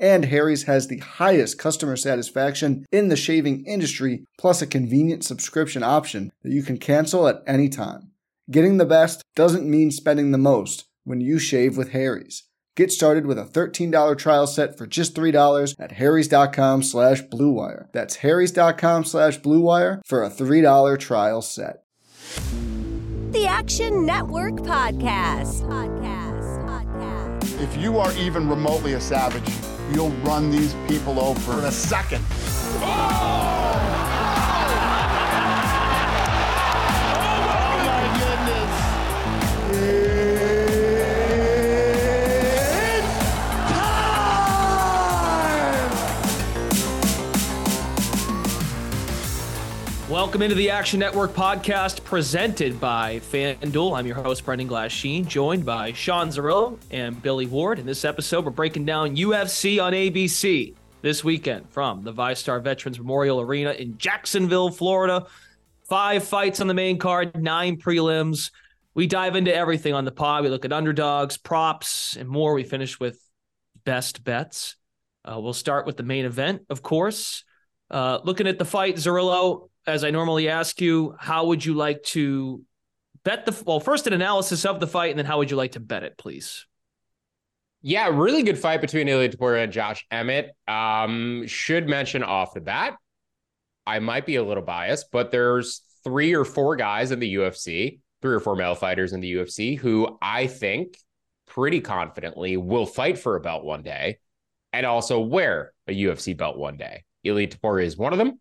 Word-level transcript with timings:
And 0.00 0.24
Harry's 0.24 0.62
has 0.62 0.88
the 0.88 0.98
highest 0.98 1.58
customer 1.58 1.94
satisfaction 1.94 2.86
in 2.90 3.08
the 3.08 3.16
shaving 3.16 3.64
industry, 3.66 4.24
plus 4.38 4.62
a 4.62 4.66
convenient 4.66 5.24
subscription 5.24 5.82
option 5.82 6.32
that 6.42 6.52
you 6.52 6.62
can 6.62 6.78
cancel 6.78 7.28
at 7.28 7.42
any 7.46 7.68
time. 7.68 8.10
Getting 8.50 8.78
the 8.78 8.86
best 8.86 9.22
doesn't 9.36 9.70
mean 9.70 9.90
spending 9.90 10.30
the 10.30 10.38
most 10.38 10.86
when 11.04 11.20
you 11.20 11.38
shave 11.38 11.76
with 11.76 11.90
Harry's. 11.90 12.44
Get 12.76 12.90
started 12.90 13.26
with 13.26 13.38
a 13.38 13.44
$13 13.44 14.16
trial 14.16 14.46
set 14.46 14.78
for 14.78 14.86
just 14.86 15.14
$3 15.14 15.74
at 15.78 15.92
harrys.com 15.92 16.82
slash 16.82 17.22
bluewire. 17.24 17.88
That's 17.92 18.16
harrys.com 18.16 19.04
slash 19.04 19.38
bluewire 19.40 20.00
for 20.06 20.24
a 20.24 20.30
$3 20.30 20.98
trial 20.98 21.42
set. 21.42 21.82
The 23.32 23.46
Action 23.46 24.06
Network 24.06 24.54
Podcast. 24.54 25.62
Podcast. 25.68 26.66
Podcast. 26.66 27.60
If 27.60 27.76
you 27.76 27.98
are 27.98 28.12
even 28.14 28.48
remotely 28.48 28.94
a 28.94 29.00
savage, 29.00 29.52
you'll 29.94 30.10
run 30.22 30.50
these 30.50 30.74
people 30.88 31.20
over 31.20 31.58
in 31.58 31.64
a 31.64 31.72
second. 31.72 32.24
Oh, 32.82 33.69
Welcome 50.20 50.42
into 50.42 50.54
the 50.54 50.68
Action 50.68 51.00
Network 51.00 51.32
podcast 51.32 52.04
presented 52.04 52.78
by 52.78 53.20
FanDuel. 53.32 53.96
I'm 53.96 54.06
your 54.06 54.16
host, 54.16 54.44
Brendan 54.44 54.68
Glasheen, 54.68 55.26
joined 55.26 55.64
by 55.64 55.94
Sean 55.94 56.28
Zerillo 56.28 56.78
and 56.90 57.20
Billy 57.22 57.46
Ward. 57.46 57.78
In 57.78 57.86
this 57.86 58.04
episode, 58.04 58.44
we're 58.44 58.50
breaking 58.50 58.84
down 58.84 59.16
UFC 59.16 59.82
on 59.82 59.94
ABC 59.94 60.74
this 61.00 61.24
weekend 61.24 61.70
from 61.70 62.02
the 62.02 62.12
VyStar 62.12 62.62
Veterans 62.62 62.98
Memorial 62.98 63.40
Arena 63.40 63.70
in 63.70 63.96
Jacksonville, 63.96 64.68
Florida. 64.68 65.24
Five 65.88 66.22
fights 66.22 66.60
on 66.60 66.66
the 66.66 66.74
main 66.74 66.98
card, 66.98 67.40
nine 67.40 67.78
prelims. 67.78 68.50
We 68.92 69.06
dive 69.06 69.36
into 69.36 69.56
everything 69.56 69.94
on 69.94 70.04
the 70.04 70.12
pod. 70.12 70.44
We 70.44 70.50
look 70.50 70.66
at 70.66 70.72
underdogs, 70.72 71.38
props, 71.38 72.16
and 72.16 72.28
more. 72.28 72.52
We 72.52 72.64
finish 72.64 73.00
with 73.00 73.18
best 73.86 74.22
bets. 74.22 74.76
Uh, 75.24 75.40
we'll 75.40 75.54
start 75.54 75.86
with 75.86 75.96
the 75.96 76.02
main 76.02 76.26
event, 76.26 76.66
of 76.68 76.82
course. 76.82 77.42
Uh, 77.90 78.20
looking 78.22 78.46
at 78.46 78.58
the 78.58 78.66
fight, 78.66 78.96
Zerillo, 78.96 79.69
as 79.90 80.04
I 80.04 80.10
normally 80.10 80.48
ask 80.48 80.80
you, 80.80 81.14
how 81.18 81.46
would 81.46 81.64
you 81.64 81.74
like 81.74 82.02
to 82.04 82.62
bet 83.24 83.44
the 83.44 83.62
well? 83.64 83.80
First, 83.80 84.06
an 84.06 84.12
analysis 84.12 84.64
of 84.64 84.80
the 84.80 84.86
fight, 84.86 85.10
and 85.10 85.18
then 85.18 85.26
how 85.26 85.38
would 85.38 85.50
you 85.50 85.56
like 85.56 85.72
to 85.72 85.80
bet 85.80 86.02
it, 86.02 86.16
please? 86.16 86.66
Yeah, 87.82 88.08
really 88.12 88.42
good 88.42 88.58
fight 88.58 88.80
between 88.80 89.08
Ilia 89.08 89.30
Topuria 89.30 89.64
and 89.64 89.72
Josh 89.72 90.06
Emmett. 90.10 90.50
Um, 90.68 91.46
should 91.46 91.88
mention 91.88 92.22
off 92.22 92.54
the 92.54 92.60
bat, 92.60 92.94
I 93.86 93.98
might 93.98 94.26
be 94.26 94.36
a 94.36 94.42
little 94.42 94.62
biased, 94.62 95.10
but 95.10 95.30
there's 95.30 95.82
three 96.04 96.34
or 96.34 96.44
four 96.44 96.76
guys 96.76 97.10
in 97.10 97.20
the 97.20 97.34
UFC, 97.34 98.00
three 98.22 98.34
or 98.34 98.40
four 98.40 98.56
male 98.56 98.74
fighters 98.74 99.12
in 99.12 99.20
the 99.20 99.32
UFC 99.32 99.78
who 99.78 100.18
I 100.20 100.46
think 100.46 100.98
pretty 101.46 101.80
confidently 101.80 102.56
will 102.56 102.86
fight 102.86 103.18
for 103.18 103.36
a 103.36 103.40
belt 103.40 103.64
one 103.64 103.82
day 103.82 104.18
and 104.72 104.86
also 104.86 105.20
wear 105.20 105.72
a 105.88 105.92
UFC 105.92 106.36
belt 106.36 106.56
one 106.56 106.76
day. 106.76 107.04
Ilia 107.24 107.48
Topuria 107.48 107.84
is 107.84 107.96
one 107.96 108.12
of 108.12 108.18
them. 108.18 108.38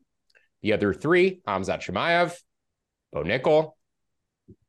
The 0.61 0.73
other 0.73 0.93
three, 0.93 1.41
Hamzat 1.47 1.81
Chimaev, 1.81 2.35
Bo 3.13 3.23
Nickal, 3.23 3.71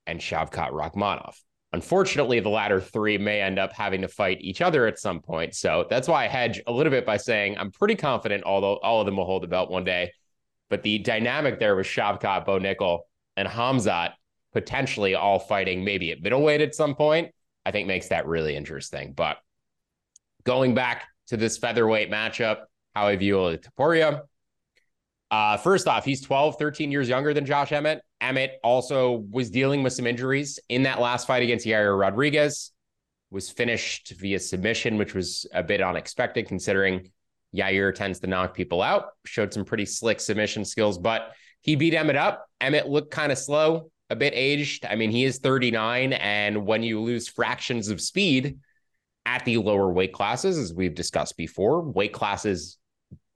and 0.06 0.20
Shavkat 0.20 0.70
Rakhmonov. 0.70 1.34
Unfortunately, 1.72 2.40
the 2.40 2.48
latter 2.48 2.80
three 2.80 3.16
may 3.16 3.40
end 3.40 3.58
up 3.58 3.72
having 3.72 4.02
to 4.02 4.08
fight 4.08 4.38
each 4.40 4.60
other 4.60 4.86
at 4.86 4.98
some 4.98 5.20
point. 5.20 5.54
So 5.54 5.86
that's 5.88 6.08
why 6.08 6.24
I 6.24 6.28
hedge 6.28 6.60
a 6.66 6.72
little 6.72 6.90
bit 6.90 7.06
by 7.06 7.16
saying 7.16 7.56
I'm 7.58 7.70
pretty 7.70 7.94
confident 7.94 8.42
although 8.44 8.78
all 8.78 9.00
of 9.00 9.06
them 9.06 9.16
will 9.16 9.24
hold 9.24 9.44
the 9.44 9.48
belt 9.48 9.70
one 9.70 9.84
day. 9.84 10.12
But 10.68 10.82
the 10.82 10.98
dynamic 10.98 11.58
there 11.58 11.76
was 11.76 11.86
Shavkat, 11.86 12.44
Bo 12.44 12.58
Nickal, 12.58 13.00
and 13.36 13.48
Hamzat 13.48 14.12
potentially 14.52 15.14
all 15.14 15.38
fighting 15.38 15.84
maybe 15.84 16.10
at 16.10 16.22
middleweight 16.22 16.60
at 16.60 16.74
some 16.74 16.94
point, 16.96 17.32
I 17.64 17.70
think 17.70 17.86
makes 17.86 18.08
that 18.08 18.26
really 18.26 18.56
interesting. 18.56 19.12
But 19.12 19.38
going 20.44 20.74
back 20.74 21.06
to 21.28 21.36
this 21.36 21.58
featherweight 21.58 22.10
matchup, 22.10 22.64
how 22.94 23.06
I 23.06 23.16
view 23.16 23.38
Ilia 23.38 23.58
Topuria. 23.58 24.22
Uh, 25.30 25.56
first 25.56 25.86
off, 25.86 26.04
he's 26.04 26.20
12, 26.20 26.56
13 26.58 26.90
years 26.90 27.08
younger 27.08 27.32
than 27.32 27.46
Josh 27.46 27.70
Emmett. 27.70 28.02
Emmett 28.20 28.58
also 28.64 29.24
was 29.30 29.50
dealing 29.50 29.82
with 29.82 29.92
some 29.92 30.06
injuries 30.06 30.58
in 30.68 30.82
that 30.82 31.00
last 31.00 31.26
fight 31.26 31.42
against 31.42 31.66
Yair 31.66 31.98
Rodriguez, 31.98 32.72
was 33.30 33.48
finished 33.48 34.12
via 34.18 34.40
submission, 34.40 34.98
which 34.98 35.14
was 35.14 35.46
a 35.54 35.62
bit 35.62 35.80
unexpected 35.80 36.48
considering 36.48 37.10
Yair 37.54 37.94
tends 37.94 38.18
to 38.20 38.26
knock 38.26 38.54
people 38.54 38.82
out, 38.82 39.10
showed 39.24 39.52
some 39.52 39.64
pretty 39.64 39.86
slick 39.86 40.20
submission 40.20 40.64
skills, 40.64 40.98
but 40.98 41.32
he 41.60 41.76
beat 41.76 41.94
Emmett 41.94 42.16
up. 42.16 42.46
Emmett 42.60 42.88
looked 42.88 43.12
kind 43.12 43.30
of 43.30 43.38
slow, 43.38 43.90
a 44.08 44.16
bit 44.16 44.32
aged. 44.34 44.84
I 44.84 44.96
mean, 44.96 45.10
he 45.12 45.24
is 45.24 45.38
39, 45.38 46.12
and 46.14 46.66
when 46.66 46.82
you 46.82 47.00
lose 47.00 47.28
fractions 47.28 47.88
of 47.88 48.00
speed 48.00 48.58
at 49.26 49.44
the 49.44 49.58
lower 49.58 49.92
weight 49.92 50.12
classes, 50.12 50.58
as 50.58 50.74
we've 50.74 50.94
discussed 50.94 51.36
before, 51.36 51.82
weight 51.82 52.12
classes 52.12 52.78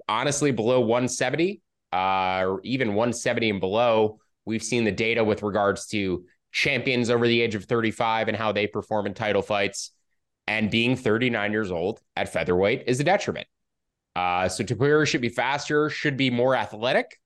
honestly 0.09 0.50
below 0.50 0.81
170 0.81 1.60
uh, 1.94 2.56
even 2.65 2.88
170 2.88 3.50
and 3.50 3.60
below. 3.60 4.19
We've 4.44 4.62
seen 4.62 4.82
the 4.82 4.93
data 4.93 5.22
with 5.22 5.44
regards 5.44 5.87
to 5.88 6.25
champions 6.50 7.09
over 7.09 7.27
the 7.27 7.41
age 7.41 7.55
of 7.55 7.65
35 7.65 8.28
and 8.28 8.37
how 8.37 8.50
they 8.50 8.66
perform 8.66 9.06
in 9.06 9.15
title 9.15 9.43
fights. 9.43 9.93
And 10.47 10.71
being 10.71 10.97
39 10.97 11.53
years 11.53 11.71
old 11.71 12.00
at 12.16 12.33
featherweight 12.33 12.84
is 12.87 12.99
a 12.99 13.04
detriment. 13.04 13.47
Uh, 14.16 14.49
so 14.49 14.65
Topuria 14.65 15.06
should 15.06 15.21
be 15.21 15.28
faster, 15.28 15.88
should 15.88 16.16
be 16.16 16.31
more 16.31 16.56
athletic. 16.56 17.19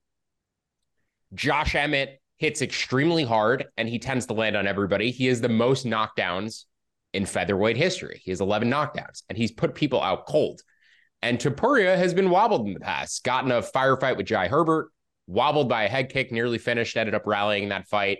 Josh 1.33 1.75
Emmett 1.75 2.21
hits 2.37 2.61
extremely 2.61 3.23
hard 3.23 3.65
and 3.75 3.89
he 3.89 3.99
tends 3.99 4.27
to 4.27 4.33
land 4.33 4.55
on 4.55 4.67
everybody. 4.67 5.11
He 5.11 5.25
has 5.25 5.41
the 5.41 5.49
most 5.49 5.85
knockdowns 5.85 6.65
in 7.13 7.25
featherweight 7.25 7.75
history. 7.75 8.21
He 8.23 8.31
has 8.31 8.39
11 8.39 8.69
knockdowns 8.69 9.23
and 9.29 9.37
he's 9.37 9.51
put 9.51 9.73
people 9.73 10.01
out 10.01 10.27
cold. 10.27 10.61
And 11.21 11.37
Topuria 11.37 11.97
has 11.97 12.13
been 12.13 12.29
wobbled 12.29 12.67
in 12.67 12.73
the 12.73 12.79
past, 12.79 13.23
gotten 13.23 13.51
a 13.51 13.61
firefight 13.61 14.15
with 14.15 14.25
Jai 14.25 14.47
Herbert, 14.47 14.89
wobbled 15.27 15.67
by 15.67 15.83
a 15.83 15.89
head 15.89 16.09
kick, 16.09 16.31
nearly 16.31 16.57
finished, 16.57 16.95
ended 16.95 17.15
up 17.15 17.27
rallying 17.27 17.69
that 17.69 17.87
fight. 17.87 18.19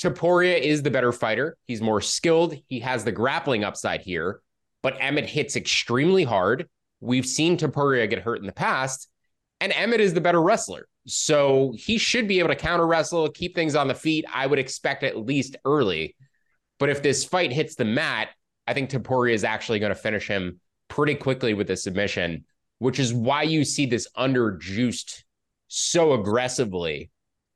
Topuria 0.00 0.60
is 0.60 0.82
the 0.82 0.90
better 0.90 1.12
fighter. 1.12 1.56
He's 1.66 1.80
more 1.80 2.00
skilled. 2.00 2.54
He 2.68 2.80
has 2.80 3.04
the 3.04 3.12
grappling 3.12 3.64
upside 3.64 4.02
here, 4.02 4.40
but 4.82 4.96
Emmett 5.00 5.26
hits 5.26 5.56
extremely 5.56 6.24
hard. 6.24 6.68
We've 7.00 7.26
seen 7.26 7.56
Topuria 7.56 8.08
get 8.08 8.20
hurt 8.20 8.40
in 8.40 8.46
the 8.46 8.52
past, 8.52 9.08
and 9.60 9.72
Emmett 9.72 10.00
is 10.00 10.14
the 10.14 10.20
better 10.20 10.42
wrestler. 10.42 10.86
So 11.06 11.74
he 11.76 11.98
should 11.98 12.26
be 12.26 12.38
able 12.38 12.48
to 12.48 12.56
counter 12.56 12.86
wrestle, 12.86 13.30
keep 13.30 13.54
things 13.54 13.74
on 13.74 13.88
the 13.88 13.94
feet. 13.94 14.24
I 14.32 14.46
would 14.46 14.58
expect 14.58 15.04
at 15.04 15.18
least 15.18 15.56
early. 15.64 16.16
But 16.78 16.88
if 16.88 17.02
this 17.02 17.24
fight 17.24 17.52
hits 17.52 17.74
the 17.74 17.84
mat, 17.84 18.30
I 18.66 18.74
think 18.74 18.90
Topuria 18.90 19.34
is 19.34 19.44
actually 19.44 19.78
going 19.78 19.90
to 19.90 19.96
finish 19.96 20.26
him 20.26 20.60
pretty 20.94 21.16
quickly 21.16 21.54
with 21.54 21.68
a 21.70 21.76
submission, 21.76 22.44
which 22.78 23.00
is 23.00 23.12
why 23.12 23.42
you 23.42 23.64
see 23.64 23.84
this 23.84 24.06
underjuiced 24.16 25.24
so 25.66 26.12
aggressively. 26.12 27.10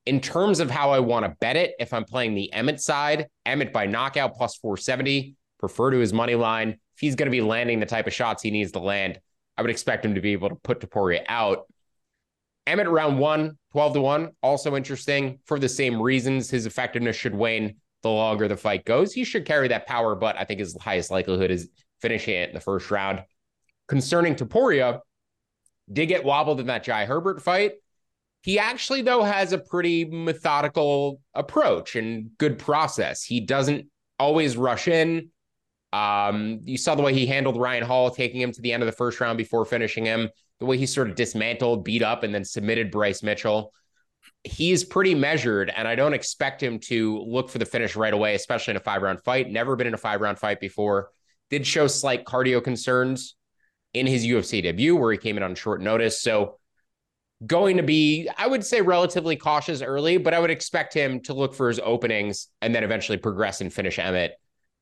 In 0.06 0.20
terms 0.20 0.58
of 0.58 0.68
how 0.68 0.90
I 0.90 0.98
want 0.98 1.24
to 1.24 1.36
bet 1.38 1.54
it, 1.54 1.74
if 1.78 1.92
I'm 1.92 2.04
playing 2.04 2.34
the 2.34 2.52
Emmett 2.52 2.80
side, 2.80 3.28
Emmett 3.46 3.72
by 3.72 3.86
knockout 3.86 4.34
plus 4.34 4.56
470, 4.56 5.36
prefer 5.60 5.92
to 5.92 5.98
his 5.98 6.12
money 6.12 6.34
line. 6.34 6.70
If 6.70 7.00
he's 7.00 7.14
going 7.14 7.28
to 7.28 7.30
be 7.30 7.40
landing 7.40 7.78
the 7.78 7.86
type 7.86 8.08
of 8.08 8.12
shots 8.12 8.42
he 8.42 8.50
needs 8.50 8.72
to 8.72 8.80
land, 8.80 9.20
I 9.56 9.62
would 9.62 9.70
expect 9.70 10.04
him 10.04 10.16
to 10.16 10.20
be 10.20 10.32
able 10.32 10.48
to 10.48 10.56
put 10.56 10.80
Topuria 10.80 11.24
out. 11.28 11.66
Emmett 12.66 12.88
round 12.88 13.20
one, 13.20 13.56
12 13.70 13.94
to 13.94 14.00
1, 14.00 14.30
also 14.42 14.74
interesting 14.74 15.38
for 15.44 15.60
the 15.60 15.68
same 15.68 16.02
reasons. 16.02 16.50
His 16.50 16.66
effectiveness 16.66 17.14
should 17.14 17.36
wane 17.36 17.76
the 18.02 18.10
longer 18.10 18.48
the 18.48 18.56
fight 18.56 18.84
goes. 18.84 19.12
He 19.12 19.22
should 19.22 19.46
carry 19.46 19.68
that 19.68 19.86
power, 19.86 20.16
but 20.16 20.36
I 20.36 20.42
think 20.42 20.58
his 20.58 20.76
highest 20.80 21.12
likelihood 21.12 21.52
is 21.52 21.68
finishing 22.00 22.34
it 22.34 22.50
in 22.50 22.54
the 22.54 22.60
first 22.60 22.90
round. 22.90 23.22
Concerning 23.88 24.34
Topuria, 24.34 25.00
did 25.92 26.06
get 26.06 26.24
wobbled 26.24 26.60
in 26.60 26.66
that 26.66 26.84
Jai 26.84 27.04
Herbert 27.04 27.42
fight. 27.42 27.72
He 28.42 28.58
actually, 28.58 29.02
though, 29.02 29.22
has 29.22 29.52
a 29.52 29.58
pretty 29.58 30.04
methodical 30.04 31.20
approach 31.34 31.96
and 31.96 32.30
good 32.38 32.58
process. 32.58 33.24
He 33.24 33.40
doesn't 33.40 33.86
always 34.18 34.56
rush 34.56 34.88
in. 34.88 35.30
Um, 35.92 36.60
you 36.64 36.78
saw 36.78 36.94
the 36.94 37.02
way 37.02 37.14
he 37.14 37.26
handled 37.26 37.56
Ryan 37.56 37.84
Hall, 37.84 38.10
taking 38.10 38.40
him 38.40 38.52
to 38.52 38.60
the 38.60 38.72
end 38.72 38.82
of 38.82 38.86
the 38.86 38.92
first 38.92 39.20
round 39.20 39.38
before 39.38 39.64
finishing 39.64 40.04
him, 40.04 40.28
the 40.60 40.66
way 40.66 40.76
he 40.76 40.86
sort 40.86 41.08
of 41.08 41.16
dismantled, 41.16 41.84
beat 41.84 42.02
up, 42.02 42.22
and 42.22 42.34
then 42.34 42.44
submitted 42.44 42.90
Bryce 42.90 43.22
Mitchell. 43.22 43.72
He's 44.44 44.84
pretty 44.84 45.14
measured, 45.14 45.72
and 45.74 45.88
I 45.88 45.94
don't 45.94 46.12
expect 46.12 46.62
him 46.62 46.78
to 46.80 47.18
look 47.18 47.48
for 47.50 47.58
the 47.58 47.64
finish 47.64 47.96
right 47.96 48.12
away, 48.12 48.34
especially 48.34 48.72
in 48.72 48.76
a 48.76 48.80
five 48.80 49.02
round 49.02 49.22
fight. 49.24 49.50
Never 49.50 49.76
been 49.76 49.86
in 49.86 49.94
a 49.94 49.98
five 49.98 50.20
round 50.20 50.38
fight 50.38 50.60
before. 50.60 51.10
Did 51.50 51.66
show 51.66 51.86
slight 51.86 52.24
cardio 52.24 52.62
concerns 52.62 53.34
in 53.94 54.06
his 54.06 54.24
UFC 54.24 54.62
debut, 54.62 54.94
where 54.94 55.12
he 55.12 55.18
came 55.18 55.36
in 55.36 55.42
on 55.42 55.54
short 55.54 55.80
notice. 55.80 56.20
So, 56.20 56.58
going 57.46 57.76
to 57.76 57.82
be, 57.82 58.28
I 58.36 58.46
would 58.46 58.64
say, 58.64 58.80
relatively 58.80 59.36
cautious 59.36 59.80
early, 59.80 60.18
but 60.18 60.34
I 60.34 60.40
would 60.40 60.50
expect 60.50 60.92
him 60.92 61.20
to 61.20 61.34
look 61.34 61.54
for 61.54 61.68
his 61.68 61.78
openings 61.78 62.48
and 62.60 62.74
then 62.74 62.82
eventually 62.82 63.16
progress 63.16 63.60
and 63.60 63.72
finish 63.72 63.98
Emmett 63.98 64.32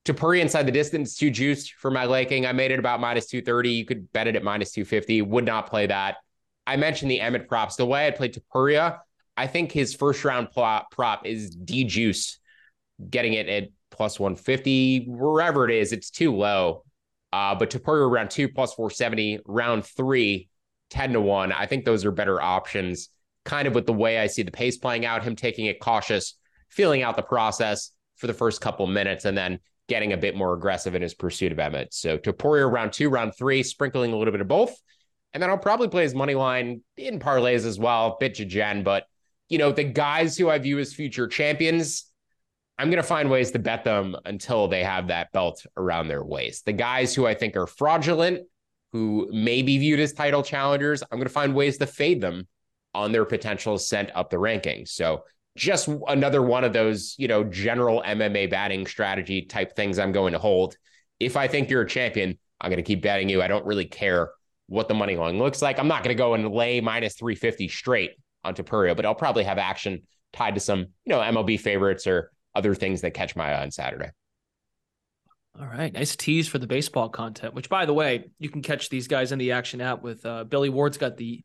Topuria 0.07 0.41
inside 0.41 0.67
the 0.67 0.73
distance, 0.73 1.17
too 1.17 1.31
juiced 1.31 1.75
for 1.75 1.91
my 1.91 2.05
liking. 2.05 2.47
I 2.47 2.53
made 2.53 2.71
it 2.71 2.79
about 2.79 3.01
minus 3.01 3.27
230. 3.27 3.71
You 3.71 3.85
could 3.85 4.13
bet 4.13 4.29
it 4.29 4.37
at 4.37 4.45
minus 4.45 4.71
250. 4.71 5.23
Would 5.23 5.45
not 5.45 5.69
play 5.69 5.87
that. 5.89 6.17
I 6.67 6.77
mentioned 6.77 7.11
the 7.11 7.21
Emmett 7.21 7.49
props. 7.49 7.77
The 7.77 7.87
way 7.87 8.07
I 8.07 8.13
played 8.13 8.35
Topuria, 8.35 9.01
I 9.37 9.49
think 9.49 9.73
his 9.73 9.95
first 9.95 10.25
round 10.25 10.53
prop, 10.53 10.91
prop 10.93 11.27
is 11.27 11.51
D 11.51 11.85
juice, 11.85 12.39
getting 13.11 13.35
it 13.35 13.49
at 13.49 13.69
plus 13.91 14.19
150, 14.21 15.07
wherever 15.09 15.69
it 15.69 15.75
is. 15.75 15.93
It's 15.93 16.11
too 16.11 16.35
low. 16.35 16.85
Uh, 17.33 17.55
but 17.55 17.71
Topuria 17.71 18.11
round 18.11 18.31
two 18.31 18.49
plus 18.49 18.75
470, 18.75 19.41
round 19.47 19.85
three, 19.85 20.49
10 20.91 21.15
to 21.15 21.21
1. 21.21 21.53
I 21.53 21.67
think 21.67 21.85
those 21.85 22.05
are 22.05 22.13
better 22.13 22.41
options, 22.41 23.09
kind 23.45 23.67
of 23.69 23.75
with 23.75 23.87
the 23.87 23.93
way 23.93 24.19
I 24.19 24.27
see 24.27 24.43
the 24.43 24.51
pace 24.51 24.79
playing 24.79 25.05
out, 25.05 25.23
him 25.23 25.37
taking 25.37 25.67
it 25.67 25.81
cautious, 25.81 26.39
feeling 26.71 27.03
out 27.03 27.17
the 27.17 27.23
process 27.23 27.91
for 28.17 28.27
the 28.27 28.35
first 28.35 28.61
couple 28.61 28.87
minutes, 28.87 29.25
and 29.25 29.37
then 29.37 29.59
getting 29.89 30.13
a 30.13 30.17
bit 30.17 30.37
more 30.37 30.55
aggressive 30.55 30.95
in 30.95 31.03
his 31.03 31.15
pursuit 31.15 31.53
of 31.53 31.59
Emmett. 31.59 31.93
So 31.95 32.19
Topuria 32.19 32.71
round 32.71 32.93
two, 32.93 33.09
round 33.09 33.33
three, 33.37 33.63
sprinkling 33.63 34.13
a 34.13 34.17
little 34.17 34.33
bit 34.33 34.41
of 34.41 34.49
both. 34.49 34.75
And 35.33 35.43
then 35.43 35.51
I'll 35.51 35.59
probably 35.59 35.89
play 35.89 36.03
his 36.03 36.15
money 36.15 36.35
line 36.35 36.81
in 36.97 37.19
parlays 37.19 37.67
as 37.67 37.79
well, 37.79 38.17
bit 38.19 38.37
to 38.37 38.45
Jen. 38.45 38.83
But, 38.83 39.05
you 39.49 39.59
know, 39.59 39.71
the 39.71 39.85
guys 39.85 40.37
who 40.37 40.49
I 40.49 40.59
view 40.59 40.79
as 40.79 40.95
future 40.95 41.29
champions, 41.29 42.07
I'm 42.79 42.91
going 42.91 43.03
to 43.03 43.09
find 43.09 43.31
ways 43.31 43.51
to 43.53 43.59
bet 43.59 43.85
them 43.85 44.17
until 44.25 44.69
they 44.69 44.85
have 44.85 45.09
that 45.09 45.33
belt 45.33 45.65
around 45.77 46.09
their 46.09 46.25
waist. 46.25 46.67
The 46.67 46.73
guys 46.73 47.15
who 47.15 47.27
I 47.27 47.35
think 47.35 47.57
are 47.57 47.67
fraudulent, 47.67 48.47
who 48.93 49.29
may 49.33 49.63
be 49.63 49.79
viewed 49.79 50.01
as 50.01 50.13
title 50.13 50.43
challengers, 50.43 51.03
I'm 51.03 51.19
going 51.19 51.25
to 51.27 51.33
find 51.33 51.55
ways 51.55 51.79
to 51.79 51.87
fade 51.87 52.21
them 52.21 52.47
on 52.95 53.13
their 53.13 53.25
potential 53.25 53.75
ascent 53.75 54.11
up 54.15 54.31
the 54.31 54.37
rankings. 54.37 54.89
So 54.89 55.25
just 55.57 55.89
another 56.07 56.43
one 56.43 56.65
of 56.65 56.73
those, 56.73 57.15
you 57.19 57.29
know, 57.29 57.45
general 57.45 58.03
MMA 58.07 58.51
batting 58.51 58.87
strategy 58.87 59.43
type 59.43 59.75
things 59.75 59.99
I'm 59.99 60.13
going 60.13 60.35
to 60.35 60.39
hold. 60.39 60.77
If 61.19 61.37
I 61.37 61.49
think 61.49 61.71
you're 61.71 61.83
a 61.83 61.89
champion, 61.89 62.39
I'm 62.61 62.71
going 62.71 62.77
to 62.77 62.83
keep 62.83 63.03
betting 63.03 63.29
you. 63.29 63.43
I 63.43 63.49
don't 63.49 63.65
really 63.65 63.87
care 63.87 64.31
what 64.67 64.89
the 64.89 64.95
money 64.95 65.17
line 65.17 65.39
looks 65.39 65.63
like. 65.63 65.79
I'm 65.79 65.89
not 65.89 66.03
going 66.03 66.15
to 66.15 66.19
go 66.19 66.35
and 66.35 66.51
lay 66.51 66.81
minus 66.81 67.15
350 67.15 67.69
straight 67.69 68.13
on 68.45 68.55
Topuria, 68.55 68.95
but 68.95 69.07
I'll 69.07 69.15
probably 69.15 69.45
have 69.45 69.59
action 69.59 70.03
tied 70.33 70.55
to 70.55 70.61
some, 70.61 70.81
you 71.05 71.13
know, 71.13 71.21
MLB 71.21 71.59
favorites 71.59 72.07
or 72.07 72.33
other 72.57 72.75
things 72.75 73.03
that 73.03 73.15
catch 73.15 73.37
my 73.37 73.53
eye 73.53 73.63
on 73.63 73.71
Saturday. 73.71 74.11
All 75.59 75.67
right, 75.67 75.93
nice 75.93 76.17
tease 76.17 76.49
for 76.49 76.59
the 76.59 76.67
baseball 76.67 77.09
content. 77.09 77.55
Which, 77.55 77.69
by 77.69 77.87
the 77.87 77.95
way, 77.95 78.31
you 78.39 78.51
can 78.51 78.63
catch 78.63 78.91
these 78.91 79.09
guys 79.09 79.33
in 79.33 79.39
the 79.39 79.53
action 79.53 79.81
app 79.81 80.03
with 80.03 80.25
uh, 80.27 80.45
Billy 80.45 80.69
Ward's 80.69 80.99
got 80.99 81.17
the 81.17 81.43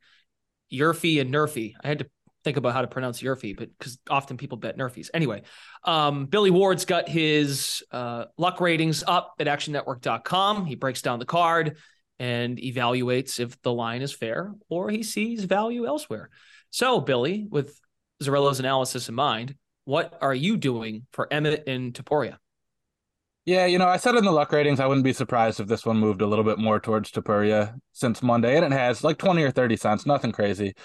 Yerfy 0.72 1.22
and 1.22 1.34
Nerfy. 1.34 1.76
I 1.82 1.88
had 1.88 2.00
to 2.00 2.10
think 2.44 2.58
about 2.58 2.74
how 2.74 2.82
to 2.82 2.88
pronounce 2.88 3.22
Yerfy, 3.22 3.56
but 3.56 3.70
because 3.78 4.00
often 4.10 4.36
people 4.36 4.58
bet 4.58 4.78
Nerfies. 4.78 5.10
Anyway, 5.14 5.44
um, 5.84 6.26
Billy 6.26 6.50
Ward's 6.50 6.86
got 6.86 7.08
his 7.08 7.84
uh, 7.92 8.26
luck 8.38 8.60
ratings 8.60 9.04
up 9.06 9.36
at 9.40 9.48
actionnetwork.com. 9.48 10.66
He 10.66 10.76
breaks 10.76 11.02
down 11.02 11.20
the 11.20 11.26
card 11.26 11.78
and 12.20 12.58
evaluates 12.58 13.40
if 13.40 13.62
the 13.62 13.74
line 13.74 14.02
is 14.02 14.14
fair 14.14 14.54
or 14.70 14.90
he 14.90 15.04
sees 15.04 15.44
value 15.44 15.86
elsewhere. 15.86 16.30
So, 16.70 17.00
Billy, 17.00 17.48
with 17.50 17.80
Zerillo's 18.22 18.60
analysis 18.60 19.10
in 19.10 19.16
mind, 19.16 19.56
what 19.86 20.18
are 20.22 20.34
you 20.34 20.58
doing 20.58 21.08
for 21.12 21.32
Emmett 21.32 21.64
and 21.68 21.94
Topuria? 21.94 22.38
Yeah, 23.44 23.66
you 23.66 23.80
know, 23.80 23.88
I 23.88 23.98
said 23.98 24.14
in 24.16 24.24
the 24.24 24.32
luck 24.32 24.52
ratings, 24.52 24.80
I 24.80 24.86
wouldn't 24.86 25.04
be 25.04 25.14
surprised 25.14 25.60
if 25.60 25.68
this 25.68 25.84
one 25.84 25.98
moved 25.98 26.22
a 26.22 26.28
little 26.28 26.46
bit 26.46 26.60
more 26.60 26.80
towards 26.80 27.10
Topuria 27.10 27.74
since 27.92 28.22
Monday, 28.22 28.56
and 28.56 28.64
it 28.64 28.72
has 28.72 29.04
like 29.04 29.18
20 29.18 29.42
or 29.42 29.50
30 29.50 29.78
cents, 29.78 30.06
nothing 30.06 30.32
crazy. 30.32 30.76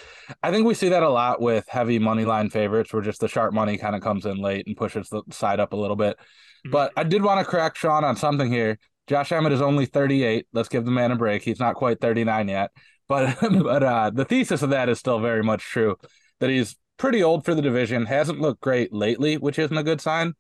I 0.43 0.51
think 0.51 0.67
we 0.67 0.73
see 0.73 0.89
that 0.89 1.03
a 1.03 1.11
lot 1.11 1.43
with 1.43 1.67
heavy 1.69 1.99
money 1.99 2.25
line 2.25 2.49
favorites 2.49 2.95
where 2.95 3.03
just 3.03 3.21
the 3.21 3.29
sharp 3.29 3.53
money 3.53 3.77
kind 3.77 3.95
of 3.95 4.01
comes 4.01 4.25
in 4.25 4.39
late 4.39 4.67
and 4.67 4.75
pushes 4.75 5.11
the 5.11 5.23
side 5.31 5.61
up 5.61 5.75
a 5.75 5.77
little 5.77 5.97
bit. 5.97 6.17
Mm-hmm. 6.17 6.71
But 6.71 6.93
I 6.97 7.03
did 7.03 7.23
want 7.23 7.45
to 7.45 7.51
correct 7.51 7.77
Sean 7.77 8.05
on 8.05 8.17
something 8.17 8.51
here. 8.51 8.79
Josh 9.07 9.33
Emmett 9.33 9.53
is 9.53 9.61
only 9.61 9.85
38. 9.85 10.47
Let's 10.55 10.71
give 10.71 10.87
the 10.87 10.91
man 10.91 11.13
a 11.13 11.17
break. 11.17 11.43
He's 11.43 11.61
not 11.61 11.75
quite 11.75 12.01
39 12.01 12.49
yet. 12.49 12.71
But 13.07 13.37
but 13.63 13.83
uh, 13.83 14.11
the 14.15 14.25
thesis 14.25 14.63
of 14.63 14.71
that 14.71 14.89
is 14.89 14.99
still 14.99 15.21
very 15.21 15.43
much 15.43 15.63
true 15.63 15.97
that 16.41 16.51
he's 16.51 16.75
pretty 16.99 17.23
old 17.23 17.45
for 17.45 17.55
the 17.55 17.63
division, 17.63 18.07
hasn't 18.07 18.41
looked 18.41 18.61
great 18.61 18.93
lately, 18.93 19.37
which 19.37 19.59
isn't 19.59 19.77
a 19.77 19.83
good 19.83 20.01
sign 20.01 20.35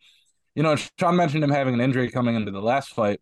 you 0.56 0.62
know, 0.62 0.74
Sean 0.74 1.14
mentioned 1.14 1.44
him 1.44 1.50
having 1.50 1.74
an 1.74 1.80
injury 1.80 2.10
coming 2.10 2.34
into 2.34 2.50
the 2.50 2.62
last 2.62 2.88
fight. 2.88 3.20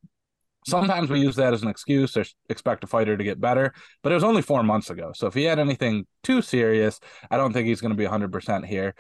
Sometimes 0.67 1.11
we 1.11 1.21
use 1.21 1.37
that 1.37 1.53
as 1.53 1.63
an 1.63 1.69
excuse 1.69 2.17
or 2.17 2.25
expect 2.49 2.85
a 2.85 2.87
fighter 2.87 3.19
to 3.19 3.25
get 3.25 3.41
better, 3.41 3.75
but 4.03 4.13
it 4.13 4.15
was 4.15 4.25
only 4.25 4.41
four 4.41 4.63
months 4.63 4.89
ago. 4.89 5.13
So 5.15 5.27
if 5.27 5.35
he 5.35 5.43
had 5.43 5.59
anything 5.59 6.07
too 6.23 6.41
serious, 6.41 7.01
I 7.31 7.37
don't 7.37 7.53
think 7.53 7.67
he's 7.67 7.83
going 7.83 7.91
to 7.91 7.99
be 7.99 8.07
100% 8.07 8.65
here. 8.65 8.95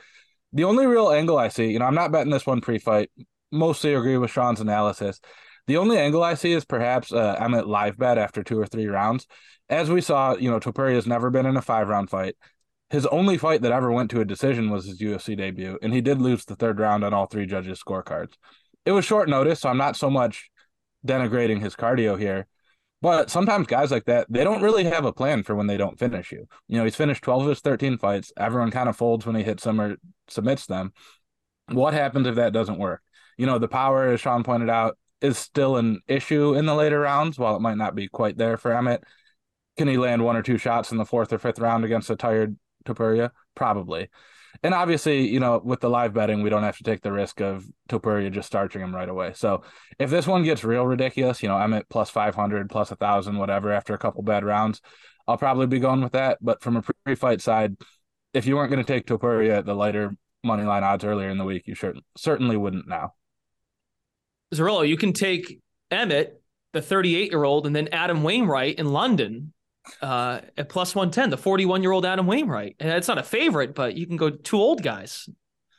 The 0.52 0.64
only 0.64 0.86
real 0.86 1.10
angle 1.10 1.38
I 1.38 1.48
see, 1.48 1.70
you 1.70 1.78
know, 1.78 1.86
I'm 1.86 1.94
not 1.94 2.12
betting 2.12 2.32
this 2.32 2.46
one 2.46 2.60
pre 2.60 2.78
fight, 2.78 3.10
mostly 3.50 3.94
agree 3.94 4.18
with 4.18 4.30
Sean's 4.30 4.60
analysis. 4.60 5.20
The 5.66 5.78
only 5.78 5.96
angle 5.96 6.22
I 6.22 6.34
see 6.34 6.52
is 6.52 6.66
perhaps 6.66 7.12
uh, 7.12 7.36
Emmett 7.38 7.66
live 7.66 7.96
bet 7.96 8.18
after 8.18 8.42
two 8.42 8.60
or 8.60 8.66
three 8.66 8.86
rounds. 8.86 9.26
As 9.70 9.88
we 9.88 10.02
saw, 10.02 10.36
you 10.36 10.50
know, 10.50 10.60
Topuria 10.60 10.96
has 10.96 11.06
never 11.06 11.30
been 11.30 11.46
in 11.46 11.56
a 11.56 11.62
five 11.62 11.88
round 11.88 12.10
fight 12.10 12.36
his 12.90 13.06
only 13.06 13.38
fight 13.38 13.62
that 13.62 13.72
ever 13.72 13.90
went 13.90 14.10
to 14.10 14.20
a 14.20 14.24
decision 14.24 14.70
was 14.70 14.86
his 14.86 15.00
UFC 15.00 15.36
debut, 15.36 15.78
and 15.82 15.92
he 15.92 16.00
did 16.00 16.20
lose 16.20 16.44
the 16.44 16.56
third 16.56 16.78
round 16.78 17.04
on 17.04 17.14
all 17.14 17.26
three 17.26 17.46
judges' 17.46 17.82
scorecards. 17.82 18.34
It 18.84 18.92
was 18.92 19.04
short 19.04 19.28
notice, 19.28 19.60
so 19.60 19.68
I'm 19.68 19.78
not 19.78 19.96
so 19.96 20.10
much 20.10 20.50
denigrating 21.06 21.60
his 21.60 21.74
cardio 21.74 22.18
here. 22.18 22.46
But 23.00 23.30
sometimes 23.30 23.66
guys 23.66 23.90
like 23.90 24.06
that, 24.06 24.26
they 24.30 24.44
don't 24.44 24.62
really 24.62 24.84
have 24.84 25.04
a 25.04 25.12
plan 25.12 25.42
for 25.42 25.54
when 25.54 25.66
they 25.66 25.76
don't 25.76 25.98
finish 25.98 26.32
you. 26.32 26.46
You 26.68 26.78
know, 26.78 26.84
he's 26.84 26.96
finished 26.96 27.22
12 27.22 27.42
of 27.42 27.48
his 27.48 27.60
13 27.60 27.98
fights. 27.98 28.32
Everyone 28.36 28.70
kind 28.70 28.88
of 28.88 28.96
folds 28.96 29.26
when 29.26 29.36
he 29.36 29.42
hits 29.42 29.64
them 29.64 29.78
or 29.80 29.96
submits 30.28 30.66
them. 30.66 30.92
What 31.68 31.92
happens 31.92 32.26
if 32.26 32.36
that 32.36 32.54
doesn't 32.54 32.78
work? 32.78 33.02
You 33.36 33.44
know, 33.44 33.58
the 33.58 33.68
power, 33.68 34.08
as 34.08 34.20
Sean 34.20 34.42
pointed 34.42 34.70
out, 34.70 34.96
is 35.20 35.36
still 35.36 35.76
an 35.76 36.00
issue 36.06 36.54
in 36.54 36.66
the 36.66 36.74
later 36.74 37.00
rounds, 37.00 37.38
while 37.38 37.56
it 37.56 37.60
might 37.60 37.76
not 37.76 37.94
be 37.94 38.08
quite 38.08 38.38
there 38.38 38.56
for 38.56 38.72
Emmett. 38.72 39.04
Can 39.76 39.88
he 39.88 39.98
land 39.98 40.24
one 40.24 40.36
or 40.36 40.42
two 40.42 40.56
shots 40.56 40.92
in 40.92 40.98
the 40.98 41.04
fourth 41.04 41.32
or 41.32 41.38
fifth 41.38 41.58
round 41.58 41.84
against 41.84 42.10
a 42.10 42.16
tired 42.16 42.56
Topuria? 42.84 43.30
Probably. 43.54 44.08
And 44.62 44.72
obviously, 44.72 45.28
you 45.28 45.40
know, 45.40 45.60
with 45.62 45.80
the 45.80 45.90
live 45.90 46.14
betting, 46.14 46.42
we 46.42 46.50
don't 46.50 46.62
have 46.62 46.76
to 46.78 46.84
take 46.84 47.02
the 47.02 47.12
risk 47.12 47.40
of 47.40 47.64
Topuria 47.88 48.30
just 48.30 48.46
starching 48.46 48.82
him 48.82 48.94
right 48.94 49.08
away. 49.08 49.32
So 49.34 49.62
if 49.98 50.10
this 50.10 50.26
one 50.26 50.44
gets 50.44 50.64
real 50.64 50.86
ridiculous, 50.86 51.42
you 51.42 51.48
know, 51.48 51.56
I'm 51.56 51.74
at 51.74 51.88
plus 51.88 52.10
500, 52.10 52.70
plus 52.70 52.90
a 52.90 52.96
thousand, 52.96 53.38
whatever, 53.38 53.72
after 53.72 53.94
a 53.94 53.98
couple 53.98 54.22
bad 54.22 54.44
rounds, 54.44 54.80
I'll 55.26 55.38
probably 55.38 55.66
be 55.66 55.80
going 55.80 56.02
with 56.02 56.12
that. 56.12 56.38
But 56.40 56.62
from 56.62 56.76
a 56.76 56.82
pre 56.82 57.14
fight 57.14 57.40
side, 57.40 57.76
if 58.32 58.46
you 58.46 58.56
weren't 58.56 58.70
going 58.70 58.84
to 58.84 58.92
take 58.92 59.06
Topuria 59.06 59.58
at 59.58 59.66
the 59.66 59.74
lighter 59.74 60.16
money 60.42 60.64
line 60.64 60.84
odds 60.84 61.04
earlier 61.04 61.30
in 61.30 61.38
the 61.38 61.44
week, 61.44 61.66
you 61.66 61.74
sure, 61.74 61.94
certainly 62.16 62.56
wouldn't 62.56 62.86
now. 62.86 63.14
Zerillo, 64.54 64.86
you 64.86 64.96
can 64.96 65.12
take 65.12 65.60
Emmett, 65.90 66.40
the 66.72 66.82
38 66.82 67.30
year 67.30 67.44
old, 67.44 67.66
and 67.66 67.74
then 67.74 67.88
Adam 67.92 68.22
Wainwright 68.22 68.78
in 68.78 68.92
London 68.92 69.53
uh, 70.00 70.40
at 70.56 70.68
plus 70.68 70.94
110, 70.94 71.30
the 71.30 71.36
41 71.36 71.82
year 71.82 71.92
old 71.92 72.06
Adam 72.06 72.26
Wainwright. 72.26 72.76
And 72.80 72.90
it's 72.90 73.08
not 73.08 73.18
a 73.18 73.22
favorite, 73.22 73.74
but 73.74 73.96
you 73.96 74.06
can 74.06 74.16
go 74.16 74.30
two 74.30 74.58
old 74.58 74.82
guys. 74.82 75.28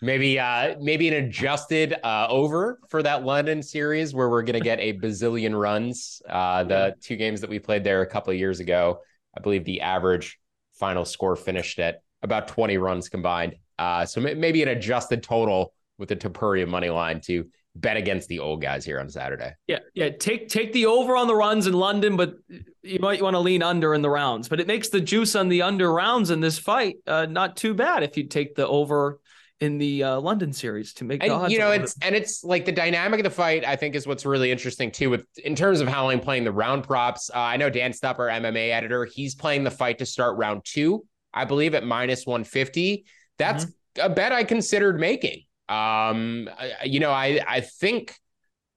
Maybe 0.01 0.37
uh 0.37 0.75
maybe 0.81 1.07
an 1.07 1.25
adjusted 1.25 1.95
uh 2.03 2.27
over 2.29 2.79
for 2.89 3.01
that 3.01 3.23
London 3.23 3.63
series 3.63 4.13
where 4.13 4.29
we're 4.29 4.43
gonna 4.43 4.59
get 4.59 4.79
a 4.79 4.93
bazillion 4.93 5.59
runs. 5.59 6.21
Uh 6.29 6.65
the 6.65 6.95
two 7.01 7.15
games 7.15 7.41
that 7.41 7.49
we 7.49 7.59
played 7.59 7.83
there 7.83 8.01
a 8.01 8.07
couple 8.07 8.31
of 8.31 8.37
years 8.37 8.59
ago, 8.59 8.99
I 9.35 9.39
believe 9.39 9.63
the 9.63 9.81
average 9.81 10.37
final 10.73 11.05
score 11.05 11.37
finished 11.37 11.79
at 11.79 12.01
about 12.21 12.49
20 12.49 12.77
runs 12.77 13.07
combined. 13.07 13.55
Uh 13.79 14.05
so 14.05 14.19
maybe 14.19 14.61
an 14.63 14.69
adjusted 14.69 15.23
total 15.23 15.73
with 15.97 16.09
the 16.09 16.15
Topuria 16.15 16.67
money 16.67 16.89
line 16.89 17.21
to 17.21 17.45
bet 17.75 17.97
against 17.97 18.29
the 18.29 18.39
old 18.39 18.61
guys 18.61 18.85
here 18.85 18.99
on 18.99 19.09
Saturday. 19.09 19.51
Yeah, 19.67 19.79
yeah. 19.93 20.09
Take 20.09 20.47
take 20.47 20.73
the 20.73 20.85
over 20.85 21.15
on 21.15 21.27
the 21.27 21.35
runs 21.35 21.67
in 21.67 21.73
London, 21.73 22.15
but 22.15 22.35
you 22.81 22.99
might 22.99 23.21
want 23.21 23.35
to 23.35 23.39
lean 23.39 23.61
under 23.61 23.93
in 23.93 24.01
the 24.01 24.09
rounds. 24.09 24.47
But 24.47 24.59
it 24.59 24.67
makes 24.67 24.89
the 24.89 25.01
juice 25.01 25.35
on 25.35 25.49
the 25.49 25.61
under 25.61 25.91
rounds 25.91 26.31
in 26.31 26.39
this 26.39 26.57
fight 26.57 26.97
uh, 27.05 27.25
not 27.25 27.57
too 27.57 27.73
bad 27.73 28.03
if 28.03 28.17
you 28.17 28.27
take 28.27 28.55
the 28.55 28.67
over 28.67 29.19
in 29.61 29.77
the 29.77 30.03
uh, 30.03 30.19
London 30.19 30.51
series 30.51 30.93
to 30.93 31.05
make 31.05 31.21
the 31.21 31.33
and 31.33 31.51
you 31.51 31.59
know 31.59 31.71
it's 31.71 31.95
and 32.01 32.13
it's 32.13 32.43
like 32.43 32.65
the 32.65 32.71
dynamic 32.71 33.21
of 33.21 33.23
the 33.23 33.29
fight 33.29 33.63
i 33.63 33.73
think 33.73 33.95
is 33.95 34.05
what's 34.05 34.25
really 34.25 34.51
interesting 34.51 34.91
too 34.91 35.09
with 35.09 35.25
in 35.45 35.55
terms 35.55 35.79
of 35.79 35.87
how 35.87 36.09
i'm 36.09 36.19
playing 36.19 36.43
the 36.43 36.51
round 36.51 36.83
props 36.83 37.29
uh, 37.33 37.39
i 37.39 37.55
know 37.55 37.69
dan 37.69 37.93
stupp 37.93 38.19
our 38.19 38.27
mma 38.27 38.71
editor 38.71 39.05
he's 39.05 39.33
playing 39.33 39.63
the 39.63 39.71
fight 39.71 39.97
to 39.97 40.05
start 40.05 40.37
round 40.37 40.61
two 40.65 41.05
i 41.33 41.45
believe 41.45 41.73
at 41.73 41.85
minus 41.85 42.25
150 42.25 43.05
that's 43.37 43.65
a 44.01 44.09
bet 44.09 44.33
i 44.33 44.43
considered 44.43 44.99
making 44.99 45.41
um 45.69 46.49
you 46.83 46.99
know 46.99 47.11
i 47.11 47.39
i 47.47 47.61
think 47.61 48.15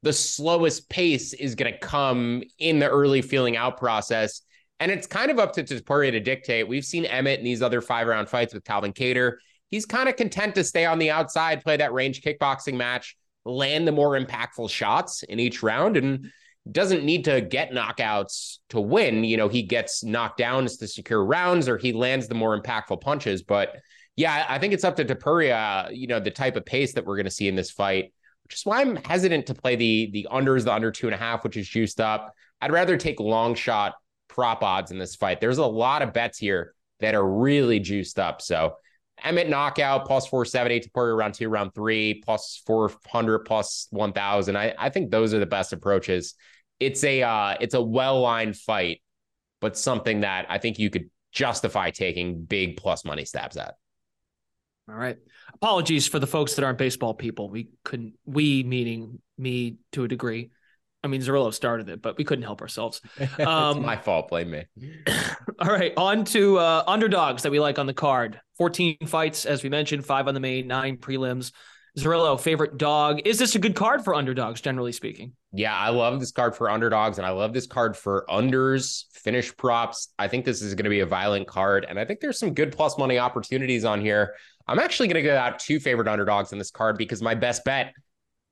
the 0.02 0.12
slowest 0.12 0.88
pace 0.88 1.33
is 1.33 1.54
going 1.54 1.73
to 1.73 1.78
come 1.78 2.42
in 2.59 2.78
the 2.78 2.88
early 2.88 3.21
feeling 3.21 3.57
out 3.57 3.76
process 3.76 4.42
and 4.80 4.92
it's 4.92 5.09
kind 5.09 5.33
of 5.33 5.40
up 5.40 5.54
to 5.54 5.64
Topuria 5.64 6.12
to 6.12 6.21
dictate. 6.21 6.68
We've 6.68 6.85
seen 6.85 7.04
Emmett 7.04 7.40
in 7.40 7.45
these 7.45 7.62
other 7.62 7.80
five 7.80 8.07
round 8.07 8.28
fights 8.28 8.54
with 8.54 8.62
Calvin 8.62 8.92
Kattar 8.92 9.38
he's 9.71 9.87
kind 9.87 10.09
of 10.09 10.16
content 10.16 10.54
to 10.57 10.64
stay 10.64 10.85
on 10.85 10.99
the 10.99 11.11
outside, 11.11 11.62
play 11.62 11.76
that 11.76 11.92
range 11.92 12.23
kickboxing 12.23 12.75
match, 12.75 13.16
land 13.45 13.87
the 13.87 13.92
more 13.92 14.18
impactful 14.18 14.71
shots 14.71 15.23
in 15.23 15.38
each 15.38 15.62
round, 15.62 15.97
and 15.97 16.30
doesn't 16.71 17.04
need 17.04 17.25
to 17.25 17.40
get 17.40 17.71
knockouts 17.71 18.59
to 18.71 18.80
win. 18.80 19.25
You 19.25 19.37
know, 19.37 19.49
he 19.49 19.62
gets 19.62 20.04
knockdowns 20.04 20.78
to 20.80 20.88
secure 20.88 21.25
rounds 21.25 21.68
or 21.68 21.78
he 21.78 21.92
lands 21.92 22.28
the 22.28 22.35
more 22.35 22.61
impactful 22.61 23.00
punches. 23.00 23.42
But 23.42 23.76
yeah, 24.18 24.46
I 24.48 24.58
think 24.58 24.75
it's 24.75 24.82
up 24.82 24.96
to 24.96 25.04
Topuria, 25.04 25.96
you 25.96 26.08
know, 26.08 26.18
the 26.18 26.32
type 26.32 26.56
of 26.56 26.66
pace 26.66 26.92
that 26.94 27.06
we're 27.06 27.14
going 27.14 27.26
to 27.26 27.30
see 27.30 27.46
in 27.46 27.54
this 27.54 27.70
fight, 27.70 28.12
which 28.42 28.56
is 28.56 28.66
why 28.66 28.80
I'm 28.80 28.96
hesitant 28.96 29.46
to 29.46 29.54
play 29.54 29.76
the 29.76 30.10
the 30.12 30.26
unders, 30.28 30.64
the 30.64 30.72
under 30.72 30.90
two 30.90 31.06
and 31.06 31.14
a 31.14 31.18
half, 31.18 31.44
which 31.44 31.56
is 31.56 31.68
juiced 31.68 32.00
up. 32.00 32.34
I'd 32.60 32.72
rather 32.72 32.96
take 32.96 33.20
long 33.20 33.54
shot 33.54 33.94
prop 34.26 34.64
odds 34.64 34.90
in 34.90 34.98
this 34.98 35.14
fight. 35.14 35.40
There's 35.40 35.58
a 35.58 35.66
lot 35.66 36.02
of 36.02 36.12
bets 36.12 36.37
here 36.37 36.75
that 36.98 37.14
are 37.14 37.25
really 37.25 37.78
juiced 37.78 38.18
up. 38.18 38.42
So 38.42 38.75
Emmett 39.22 39.48
knockout 39.48 40.04
plus 40.04 40.26
478 40.26 40.90
Topuria 40.92 41.16
round 41.16 41.34
two, 41.34 41.48
round 41.48 41.72
three, 41.72 42.20
plus 42.25 42.60
400, 42.66 43.44
plus 43.44 43.87
1000. 43.90 44.56
I, 44.56 44.75
I 44.76 44.90
think 44.90 45.12
those 45.12 45.32
are 45.32 45.38
the 45.38 45.46
best 45.46 45.72
approaches. 45.72 46.34
It's 46.80 47.04
a 47.04 47.22
uh, 47.22 47.54
it's 47.60 47.75
a 47.75 47.82
well 47.82 48.20
lined 48.20 48.56
fight, 48.56 49.00
but 49.60 49.78
something 49.78 50.22
that 50.22 50.46
I 50.48 50.58
think 50.58 50.80
you 50.80 50.90
could 50.90 51.08
justify 51.30 51.90
taking 51.90 52.42
big 52.42 52.78
plus 52.78 53.04
money 53.04 53.25
stabs 53.25 53.56
at. 53.56 53.75
All 54.88 54.97
right. 54.97 55.18
Apologies 55.54 56.07
for 56.07 56.18
the 56.18 56.26
folks 56.26 56.54
that 56.54 56.64
aren't 56.64 56.78
baseball 56.78 57.14
people. 57.14 57.50
We 57.50 57.68
couldn't, 57.85 58.14
we 58.25 58.62
meaning 58.62 59.21
me 59.37 59.76
to 59.92 60.04
a 60.04 60.09
degree. 60.09 60.50
I 61.04 61.09
mean, 61.09 61.21
Zerillo 61.21 61.52
started 61.54 61.88
it, 61.90 62.02
but 62.02 62.16
we 62.18 62.25
couldn't 62.25 62.45
help 62.45 62.61
ourselves. 62.61 63.00
it's 63.16 63.38
Um, 63.38 63.83
my 63.83 63.97
fault. 63.97 64.28
Blame 64.28 64.50
me. 64.50 64.64
All 65.61 65.68
right. 65.68 65.92
On 65.97 66.25
to 66.26 66.59
uh, 66.59 66.85
underdogs 66.87 67.42
that 67.42 67.52
we 67.52 67.61
like 67.61 67.78
on 67.78 67.87
the 67.87 67.95
card 67.95 68.40
14 68.57 68.99
fights, 69.07 69.47
as 69.47 69.62
we 69.62 69.68
mentioned, 69.68 70.04
five 70.04 70.26
on 70.26 70.35
the 70.35 70.40
main, 70.40 70.66
nine 70.66 70.97
prelims. 70.97 71.52
Zerillo, 71.99 72.38
favorite 72.38 72.78
dog. 72.78 73.21
Is 73.25 73.38
this 73.38 73.54
a 73.54 73.59
good 73.59 73.75
card 73.75 74.04
for 74.04 74.14
underdogs, 74.14 74.61
generally 74.61 74.92
speaking? 74.92 75.33
Yeah, 75.52 75.75
I 75.75 75.88
love 75.88 76.21
this 76.21 76.30
card 76.30 76.54
for 76.54 76.71
underdogs 76.71 77.18
and 77.18 77.26
I 77.26 77.30
love 77.30 77.52
this 77.52 77.66
card 77.66 77.97
for 77.97 78.25
unders, 78.28 79.04
finish 79.12 79.57
props. 79.57 80.09
I 80.18 80.28
think 80.28 80.45
this 80.45 80.62
is 80.62 80.75
going 80.75 80.85
to 80.85 80.90
be 80.90 81.00
a 81.00 81.07
violent 81.07 81.49
card 81.49 81.87
and 81.88 81.99
I 81.99 82.04
think 82.04 82.21
there's 82.21 82.38
some 82.38 82.54
good 82.54 82.73
plus 82.73 82.99
money 82.99 83.18
opportunities 83.18 83.85
on 83.85 84.00
here. 84.00 84.35
I'm 84.68 84.78
actually 84.78 85.08
going 85.08 85.22
to 85.22 85.28
go 85.28 85.37
out 85.37 85.58
two 85.58 85.80
favorite 85.80 86.08
underdogs 86.08 86.52
in 86.52 86.58
this 86.58 86.70
card 86.70 86.98
because 86.98 87.22
my 87.22 87.34
best 87.34 87.64
bet 87.64 87.94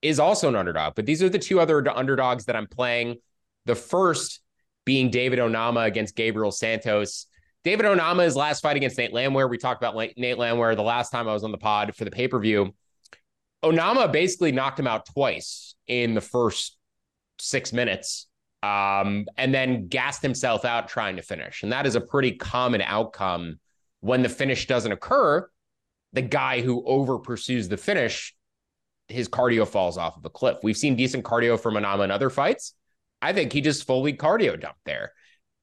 is 0.01 0.19
also 0.19 0.47
an 0.47 0.55
underdog, 0.55 0.95
but 0.95 1.05
these 1.05 1.21
are 1.23 1.29
the 1.29 1.39
two 1.39 1.59
other 1.59 1.87
underdogs 1.95 2.45
that 2.45 2.55
I'm 2.55 2.67
playing. 2.67 3.17
The 3.65 3.75
first 3.75 4.41
being 4.85 5.09
David 5.09 5.39
Onama 5.39 5.85
against 5.85 6.15
Gabriel 6.15 6.51
Santos. 6.51 7.27
David 7.63 7.85
Onama's 7.85 8.35
last 8.35 8.61
fight 8.61 8.77
against 8.77 8.97
Nate 8.97 9.13
Landwehr. 9.13 9.49
We 9.49 9.57
talked 9.57 9.83
about 9.83 9.95
Nate 9.95 10.37
Landwehr 10.37 10.75
the 10.75 10.83
last 10.83 11.11
time 11.11 11.27
I 11.27 11.33
was 11.33 11.43
on 11.43 11.51
the 11.51 11.57
pod 11.57 11.93
for 11.95 12.05
the 12.05 12.11
pay 12.11 12.27
per 12.27 12.39
view. 12.39 12.73
Onama 13.63 14.11
basically 14.11 14.51
knocked 14.51 14.79
him 14.79 14.87
out 14.87 15.05
twice 15.05 15.75
in 15.87 16.13
the 16.13 16.21
first 16.21 16.77
six 17.39 17.73
minutes 17.73 18.27
um, 18.63 19.25
and 19.37 19.53
then 19.53 19.87
gassed 19.87 20.21
himself 20.21 20.63
out 20.63 20.87
trying 20.87 21.17
to 21.17 21.21
finish. 21.21 21.63
And 21.63 21.71
that 21.71 21.85
is 21.85 21.95
a 21.95 22.01
pretty 22.01 22.33
common 22.33 22.81
outcome 22.81 23.59
when 23.99 24.21
the 24.21 24.29
finish 24.29 24.67
doesn't 24.67 24.91
occur. 24.91 25.49
The 26.13 26.21
guy 26.21 26.61
who 26.61 26.83
over 26.85 27.19
pursues 27.19 27.67
the 27.67 27.77
finish, 27.77 28.35
his 29.07 29.27
cardio 29.29 29.67
falls 29.67 29.97
off 29.97 30.17
of 30.17 30.25
a 30.25 30.29
cliff. 30.29 30.57
We've 30.63 30.77
seen 30.77 30.95
decent 30.95 31.23
cardio 31.23 31.59
from 31.59 31.75
Onama 31.75 32.05
in 32.05 32.11
other 32.11 32.29
fights. 32.29 32.73
I 33.21 33.33
think 33.33 33.51
he 33.51 33.61
just 33.61 33.85
fully 33.85 34.13
cardio 34.13 34.59
dumped 34.59 34.85
there. 34.85 35.13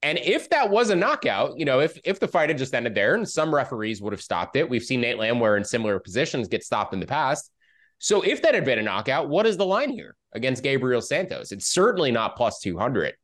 And 0.03 0.19
if 0.19 0.51
that 0.51 0.69
was 0.69 0.91
a 0.91 0.97
knockout, 0.97 1.59
you 1.59 1.65
know, 1.65 1.81
if 1.81 1.99
if 2.05 2.21
the 2.21 2.29
fight 2.29 2.51
had 2.51 2.59
just 2.59 2.75
ended 2.75 2.95
there 2.95 3.15
and 3.15 3.27
some 3.27 3.55
referees 3.55 4.03
would 4.03 4.13
have 4.13 4.21
stopped 4.21 4.55
it, 4.55 4.69
we've 4.69 4.85
seen 4.85 5.01
Nate 5.01 5.19
Landwehr 5.19 5.57
in 5.57 5.65
similar 5.65 5.99
positions 5.99 6.49
get 6.49 6.63
stopped 6.63 6.93
in 6.93 7.01
the 7.01 7.07
past. 7.07 7.51
So 7.99 8.21
if 8.21 8.43
that 8.43 8.55
had 8.55 8.67
been 8.67 8.79
a 8.79 8.83
knockout, 8.83 9.31
what 9.31 9.47
is 9.47 9.57
the 9.57 9.65
line 9.65 9.89
here 9.89 10.15
against 10.33 10.63
Gabriel 10.63 11.01
Santos? 11.01 11.53
It's 11.53 11.67
certainly 11.67 12.13
not 12.13 12.37
plus 12.37 12.61
200. 12.61 13.15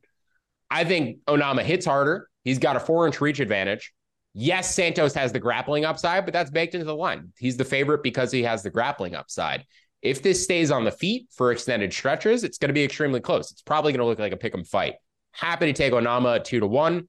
I 0.70 0.84
think 0.84 1.18
Onama 1.26 1.62
hits 1.62 1.84
harder. 1.84 2.30
He's 2.44 2.58
got 2.58 2.76
a 2.76 2.80
four 2.80 3.06
inch 3.06 3.20
reach 3.20 3.40
advantage. 3.40 3.92
Yes, 4.32 4.74
Santos 4.74 5.14
has 5.14 5.32
the 5.32 5.40
grappling 5.40 5.84
upside, 5.84 6.24
but 6.24 6.32
that's 6.32 6.50
baked 6.50 6.74
into 6.74 6.84
the 6.84 6.94
line. 6.94 7.32
He's 7.36 7.56
the 7.56 7.64
favorite 7.64 8.02
because 8.02 8.30
he 8.30 8.44
has 8.44 8.62
the 8.62 8.70
grappling 8.70 9.14
upside. 9.14 9.64
If 10.02 10.22
this 10.22 10.42
stays 10.42 10.70
on 10.70 10.84
the 10.84 10.92
feet 10.92 11.26
for 11.34 11.52
extended 11.52 11.92
stretches, 11.92 12.44
it's 12.44 12.56
going 12.56 12.68
to 12.68 12.74
be 12.74 12.84
extremely 12.84 13.20
close. 13.20 13.50
It's 13.50 13.62
probably 13.62 13.92
going 13.92 14.00
to 14.00 14.06
look 14.06 14.18
like 14.18 14.32
a 14.32 14.36
pick 14.36 14.54
'em 14.54 14.64
fight. 14.64 14.94
Happy 15.32 15.66
to 15.66 15.72
take 15.72 15.92
Onama 15.92 16.36
at 16.36 16.44
two 16.44 16.60
to 16.60 16.66
one, 16.66 17.08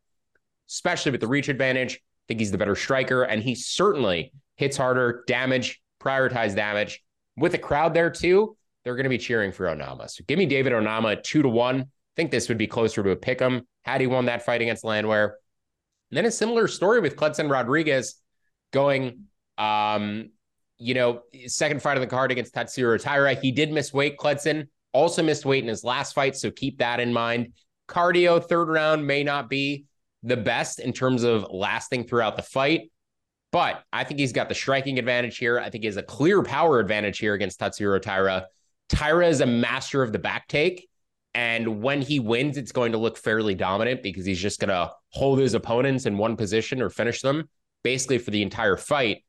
especially 0.70 1.12
with 1.12 1.22
the 1.22 1.28
reach 1.28 1.48
advantage. 1.48 1.96
I 1.96 2.00
think 2.28 2.40
he's 2.40 2.52
the 2.52 2.58
better 2.58 2.76
striker, 2.76 3.24
and 3.24 3.42
he 3.42 3.56
certainly 3.56 4.34
hits 4.56 4.78
harder, 4.78 5.24
damage, 5.28 5.82
prioritize 6.02 6.56
damage. 6.56 7.04
With 7.38 7.54
the 7.54 7.58
crowd 7.58 7.94
there 7.94 8.10
too, 8.10 8.58
they're 8.84 8.96
going 8.96 9.06
to 9.06 9.10
be 9.10 9.18
cheering 9.18 9.52
for 9.52 9.66
Onama. 9.68 10.10
So 10.10 10.24
give 10.28 10.40
me 10.40 10.46
David 10.48 10.74
Onama 10.74 11.22
two 11.22 11.44
to 11.44 11.50
one. 11.50 11.82
I 11.82 11.86
think 12.16 12.32
this 12.32 12.50
would 12.50 12.58
be 12.58 12.68
closer 12.68 13.04
to 13.04 13.12
a 13.12 13.16
pick 13.16 13.42
'em 13.42 13.68
had 13.84 14.02
he 14.02 14.08
won 14.08 14.26
that 14.26 14.44
fight 14.44 14.62
against 14.62 14.84
Landwehr. 14.84 15.38
And 16.12 16.18
then 16.18 16.26
a 16.26 16.32
similar 16.32 16.68
story 16.68 17.00
with 17.00 17.16
Cledson 17.16 17.50
Rodrigues 17.50 18.16
going, 18.72 19.26
um, 19.58 20.32
you 20.78 20.94
know, 20.94 21.22
second 21.48 21.82
fight 21.82 21.96
of 21.96 22.02
the 22.02 22.08
card 22.08 22.32
against 22.32 22.54
Tatsuro 22.54 23.02
Taira. 23.02 23.34
He 23.34 23.52
did 23.52 23.72
miss 23.72 23.94
weight, 23.94 24.18
Cledson. 24.18 24.68
Also 24.94 25.24
missed 25.24 25.46
weight 25.46 25.64
in 25.64 25.70
his 25.70 25.86
last 25.86 26.14
fight, 26.14 26.36
so 26.36 26.52
keep 26.52 26.80
that 26.80 27.00
in 27.00 27.14
mind. 27.14 27.54
Cardio, 27.88 28.44
third 28.44 28.68
round 28.68 29.08
may 29.08 29.24
not 29.24 29.50
be 29.50 29.86
the 30.24 30.36
best 30.36 30.80
in 30.80 30.92
terms 30.92 31.24
of 31.24 31.48
lasting 31.50 32.04
throughout 32.04 32.36
the 32.36 32.44
fight, 32.44 32.92
but 33.54 33.84
I 33.94 34.04
think 34.04 34.20
he's 34.20 34.34
got 34.34 34.50
the 34.50 34.56
striking 34.56 35.00
advantage 35.00 35.38
here. 35.38 35.60
I 35.60 35.70
think 35.70 35.84
he 35.84 35.88
has 35.88 35.98
a 35.98 36.04
clear 36.04 36.44
power 36.44 36.80
advantage 36.80 37.20
here 37.20 37.34
against 37.34 37.60
Tatsuro 37.60 38.02
Taira. 38.02 38.48
Taira 38.90 39.28
is 39.28 39.40
a 39.40 39.46
master 39.46 40.04
of 40.04 40.12
the 40.12 40.20
back 40.20 40.48
take. 40.48 40.90
And 41.34 41.82
when 41.82 42.02
he 42.02 42.20
wins, 42.20 42.58
it's 42.58 42.72
going 42.74 42.92
to 42.92 42.98
look 42.98 43.18
fairly 43.18 43.56
dominant 43.56 44.04
because 44.04 44.26
he's 44.26 44.40
just 44.40 44.60
going 44.60 44.70
to 44.70 44.92
hold 45.10 45.40
his 45.40 45.54
opponents 45.54 46.06
in 46.06 46.18
one 46.18 46.36
position 46.36 46.82
or 46.82 46.90
finish 46.90 47.22
them 47.22 47.50
basically 47.84 48.18
for 48.18 48.32
the 48.32 48.42
entire 48.42 48.78
fight. 48.78 49.24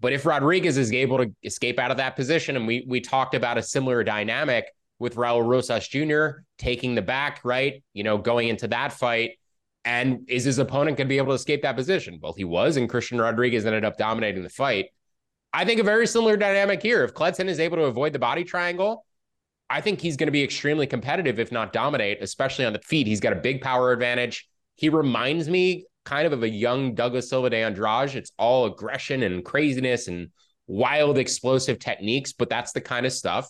But 0.00 0.12
if 0.12 0.26
Rodriguez 0.26 0.76
is 0.76 0.92
able 0.92 1.18
to 1.18 1.34
escape 1.42 1.78
out 1.78 1.90
of 1.90 1.96
that 1.98 2.16
position, 2.16 2.56
and 2.56 2.66
we 2.66 2.84
we 2.86 3.00
talked 3.00 3.34
about 3.34 3.58
a 3.58 3.62
similar 3.62 4.04
dynamic 4.04 4.66
with 4.98 5.16
Raul 5.16 5.44
Rosas 5.46 5.88
Jr. 5.88 6.42
taking 6.58 6.94
the 6.94 7.02
back, 7.02 7.40
right? 7.44 7.82
You 7.94 8.04
know, 8.04 8.18
going 8.18 8.48
into 8.48 8.68
that 8.68 8.92
fight. 8.92 9.32
And 9.84 10.28
is 10.28 10.44
his 10.44 10.58
opponent 10.58 10.96
going 10.96 11.08
to 11.08 11.12
be 11.12 11.18
able 11.18 11.28
to 11.28 11.34
escape 11.34 11.62
that 11.62 11.76
position? 11.76 12.18
Well, 12.22 12.32
he 12.32 12.44
was, 12.44 12.78
and 12.78 12.88
Christian 12.88 13.20
Rodriguez 13.20 13.66
ended 13.66 13.84
up 13.84 13.98
dominating 13.98 14.42
the 14.42 14.48
fight. 14.48 14.86
I 15.52 15.64
think 15.64 15.78
a 15.78 15.84
very 15.84 16.06
similar 16.06 16.36
dynamic 16.36 16.82
here. 16.82 17.04
If 17.04 17.12
Cledson 17.12 17.48
is 17.48 17.60
able 17.60 17.76
to 17.76 17.84
avoid 17.84 18.12
the 18.12 18.18
body 18.18 18.44
triangle, 18.44 19.04
I 19.74 19.80
think 19.80 20.00
he's 20.00 20.16
going 20.16 20.28
to 20.28 20.32
be 20.32 20.44
extremely 20.44 20.86
competitive, 20.86 21.40
if 21.40 21.50
not 21.50 21.72
dominate, 21.72 22.22
especially 22.22 22.64
on 22.64 22.72
the 22.72 22.78
feet. 22.78 23.08
He's 23.08 23.18
got 23.18 23.32
a 23.32 23.40
big 23.40 23.60
power 23.60 23.90
advantage. 23.90 24.48
He 24.76 24.88
reminds 24.88 25.48
me 25.48 25.86
kind 26.04 26.28
of 26.28 26.32
of 26.32 26.44
a 26.44 26.48
young 26.48 26.94
Douglas 26.94 27.28
Silva 27.28 27.50
de 27.50 27.56
Andrade. 27.56 28.14
It's 28.14 28.30
all 28.38 28.66
aggression 28.66 29.24
and 29.24 29.44
craziness 29.44 30.06
and 30.06 30.28
wild, 30.68 31.18
explosive 31.18 31.80
techniques, 31.80 32.32
but 32.32 32.48
that's 32.48 32.70
the 32.70 32.80
kind 32.80 33.04
of 33.04 33.12
stuff 33.12 33.48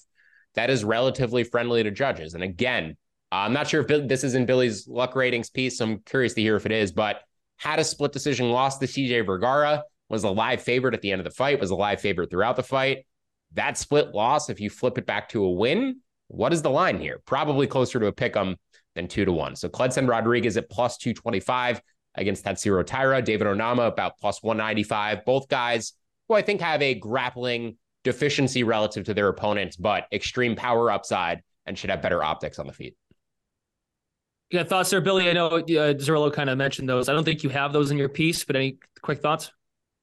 that 0.54 0.70
is 0.70 0.82
relatively 0.82 1.44
friendly 1.44 1.82
to 1.82 1.90
judges. 1.90 2.32
And 2.32 2.42
again, 2.42 2.96
uh, 3.30 3.34
I'm 3.34 3.52
not 3.52 3.68
sure 3.68 3.84
if 3.86 4.08
this 4.08 4.24
is 4.24 4.34
in 4.34 4.46
Billy's 4.46 4.88
luck 4.88 5.14
ratings 5.16 5.50
piece. 5.50 5.76
So 5.76 5.84
I'm 5.84 5.98
curious 6.06 6.32
to 6.34 6.40
hear 6.40 6.56
if 6.56 6.64
it 6.64 6.72
is, 6.72 6.90
but 6.90 7.20
had 7.58 7.78
a 7.78 7.84
split 7.84 8.12
decision 8.12 8.48
loss 8.48 8.78
to 8.78 8.86
CJ 8.86 9.26
Vergara, 9.26 9.82
was 10.08 10.24
a 10.24 10.30
live 10.30 10.62
favorite 10.62 10.94
at 10.94 11.02
the 11.02 11.12
end 11.12 11.20
of 11.20 11.24
the 11.24 11.34
fight, 11.34 11.60
was 11.60 11.70
a 11.70 11.76
live 11.76 12.00
favorite 12.00 12.30
throughout 12.30 12.56
the 12.56 12.62
fight. 12.62 13.04
That 13.52 13.76
split 13.76 14.14
loss, 14.14 14.48
if 14.48 14.58
you 14.58 14.70
flip 14.70 14.96
it 14.96 15.04
back 15.04 15.28
to 15.28 15.44
a 15.44 15.50
win, 15.50 16.00
what 16.28 16.52
is 16.52 16.62
the 16.62 16.70
line 16.70 16.98
here? 16.98 17.20
Probably 17.26 17.66
closer 17.66 18.00
to 18.00 18.06
a 18.06 18.12
pick 18.12 18.36
'em 18.36 18.56
than 18.94 19.08
two 19.08 19.24
to 19.24 19.32
one. 19.32 19.56
So 19.56 19.68
Cledson 19.68 20.08
Rodrigues 20.08 20.56
at 20.56 20.70
plus 20.70 20.96
225 20.98 21.80
against 22.14 22.44
Tatsuro 22.44 22.84
Taira, 22.86 23.22
David 23.22 23.46
Onama 23.46 23.88
about 23.88 24.18
plus 24.18 24.42
195. 24.42 25.24
Both 25.24 25.48
guys 25.48 25.94
who 26.28 26.34
I 26.34 26.42
think 26.42 26.60
have 26.60 26.80
a 26.80 26.94
grappling 26.94 27.76
deficiency 28.04 28.62
relative 28.62 29.04
to 29.06 29.14
their 29.14 29.28
opponents, 29.28 29.76
but 29.76 30.06
extreme 30.12 30.56
power 30.56 30.90
upside 30.90 31.42
and 31.66 31.76
should 31.76 31.90
have 31.90 32.02
better 32.02 32.22
optics 32.22 32.58
on 32.58 32.66
the 32.66 32.72
feet. 32.72 32.94
Yeah, 34.50 34.62
thoughts 34.62 34.90
there, 34.90 35.00
Billy? 35.00 35.28
I 35.28 35.32
know 35.32 35.48
uh, 35.48 35.60
Zerillo 35.94 36.32
kind 36.32 36.50
of 36.50 36.58
mentioned 36.58 36.88
those. 36.88 37.08
I 37.08 37.12
don't 37.12 37.24
think 37.24 37.42
you 37.42 37.50
have 37.50 37.72
those 37.72 37.90
in 37.90 37.98
your 37.98 38.10
piece, 38.10 38.44
but 38.44 38.56
any 38.56 38.78
quick 39.02 39.20
thoughts? 39.20 39.50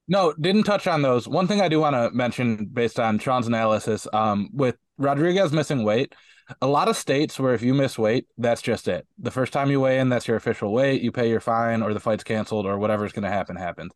No, 0.07 0.33
didn't 0.41 0.63
touch 0.63 0.87
on 0.87 1.01
those. 1.03 1.27
One 1.27 1.47
thing 1.47 1.61
I 1.61 1.69
do 1.69 1.79
want 1.79 1.95
to 1.95 2.09
mention 2.11 2.65
based 2.65 2.99
on 2.99 3.19
Sean's 3.19 3.47
analysis, 3.47 4.07
um, 4.11 4.49
with 4.51 4.75
Rodriguez 5.01 5.51
missing 5.51 5.84
weight, 5.84 6.13
a 6.62 6.67
lot 6.67 6.88
of 6.88 6.98
states 6.98 7.39
where 7.39 7.53
if 7.53 7.62
you 7.62 7.74
miss 7.74 7.98
weight, 7.98 8.25
that's 8.38 8.62
just 8.62 8.88
it. 8.88 9.08
The 9.20 9.31
first 9.31 9.53
time 9.53 9.70
you 9.70 9.79
weigh 9.79 10.00
in, 10.00 10.10
that's 10.10 10.27
your 10.27 10.38
official 10.38 10.74
weight. 10.74 11.01
You 11.01 11.12
pay 11.12 11.29
your 11.29 11.39
fine, 11.39 11.81
or 11.81 11.93
the 11.93 12.00
fight's 12.00 12.24
canceled, 12.24 12.65
or 12.65 12.77
whatever's 12.77 13.13
going 13.13 13.24
to 13.24 13.29
happen 13.29 13.55
happens. 13.55 13.91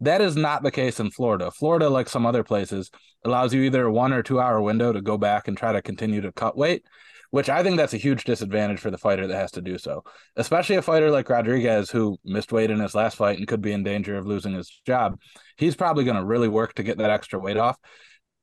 That 0.00 0.20
is 0.20 0.36
not 0.36 0.62
the 0.62 0.70
case 0.70 1.00
in 1.00 1.10
Florida. 1.10 1.50
Florida, 1.50 1.88
like 1.88 2.08
some 2.08 2.26
other 2.26 2.44
places, 2.44 2.90
allows 3.24 3.52
you 3.52 3.62
either 3.62 3.86
a 3.86 3.92
one 3.92 4.12
or 4.12 4.22
two 4.22 4.40
hour 4.40 4.60
window 4.60 4.92
to 4.92 5.00
go 5.00 5.18
back 5.18 5.48
and 5.48 5.56
try 5.56 5.72
to 5.72 5.82
continue 5.82 6.20
to 6.20 6.32
cut 6.32 6.56
weight, 6.56 6.84
which 7.30 7.48
I 7.48 7.62
think 7.62 7.76
that's 7.76 7.94
a 7.94 7.98
huge 7.98 8.24
disadvantage 8.24 8.80
for 8.80 8.90
the 8.90 8.98
fighter 8.98 9.26
that 9.26 9.36
has 9.36 9.52
to 9.52 9.60
do 9.60 9.76
so, 9.76 10.04
especially 10.36 10.76
a 10.76 10.82
fighter 10.82 11.10
like 11.10 11.28
Rodriguez 11.28 11.90
who 11.90 12.16
missed 12.24 12.52
weight 12.52 12.70
in 12.70 12.80
his 12.80 12.94
last 12.94 13.16
fight 13.16 13.38
and 13.38 13.48
could 13.48 13.60
be 13.60 13.72
in 13.72 13.82
danger 13.82 14.16
of 14.16 14.26
losing 14.26 14.54
his 14.54 14.80
job. 14.86 15.20
He's 15.56 15.76
probably 15.76 16.04
going 16.04 16.16
to 16.16 16.24
really 16.24 16.48
work 16.48 16.74
to 16.74 16.82
get 16.82 16.98
that 16.98 17.10
extra 17.10 17.38
weight 17.38 17.56
off. 17.56 17.76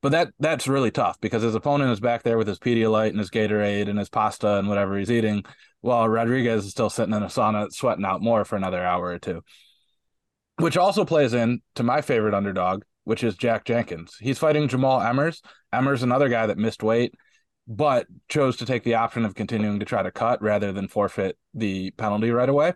But 0.06 0.12
that 0.12 0.34
that's 0.40 0.68
really 0.68 0.92
tough 0.92 1.20
because 1.20 1.42
his 1.42 1.56
opponent 1.56 1.92
is 1.92 2.00
back 2.00 2.22
there 2.22 2.38
with 2.38 2.48
his 2.48 2.60
Pedialyte 2.60 3.10
and 3.10 3.18
his 3.18 3.32
Gatorade 3.32 3.90
and 3.90 3.98
his 3.98 4.08
pasta 4.08 4.58
and 4.60 4.70
whatever 4.70 5.00
he's 5.00 5.10
eating, 5.10 5.44
while 5.82 6.08
Rodriguez 6.08 6.64
is 6.64 6.70
still 6.70 6.92
sitting 6.92 7.16
in 7.16 7.24
a 7.24 7.26
sauna 7.26 7.72
sweating 7.72 8.06
out 8.06 8.22
more 8.22 8.46
for 8.46 8.56
another 8.56 8.86
hour 8.86 9.06
or 9.08 9.18
two. 9.18 9.42
Which 10.58 10.78
also 10.78 11.06
plays 11.06 11.34
in 11.34 11.62
to 11.74 11.82
my 11.82 12.02
favorite 12.02 12.36
underdog, 12.36 12.84
which 13.06 13.24
is 13.24 13.36
Jack 13.36 13.66
Jenkins. 13.66 14.16
He's 14.20 14.38
fighting 14.38 14.68
Jamall 14.68 15.04
Emmers. 15.04 15.42
Emmers, 15.74 16.04
another 16.04 16.30
guy 16.30 16.46
that 16.46 16.60
missed 16.60 16.84
weight, 16.84 17.16
but 17.68 18.06
chose 18.30 18.58
to 18.58 18.68
take 18.68 18.84
the 18.84 18.94
option 18.94 19.26
of 19.26 19.34
continuing 19.34 19.80
to 19.80 19.86
try 19.86 20.04
to 20.04 20.12
cut 20.12 20.40
rather 20.40 20.72
than 20.72 20.88
forfeit 20.88 21.36
the 21.56 21.90
penalty 21.98 22.30
right 22.30 22.48
away 22.48 22.74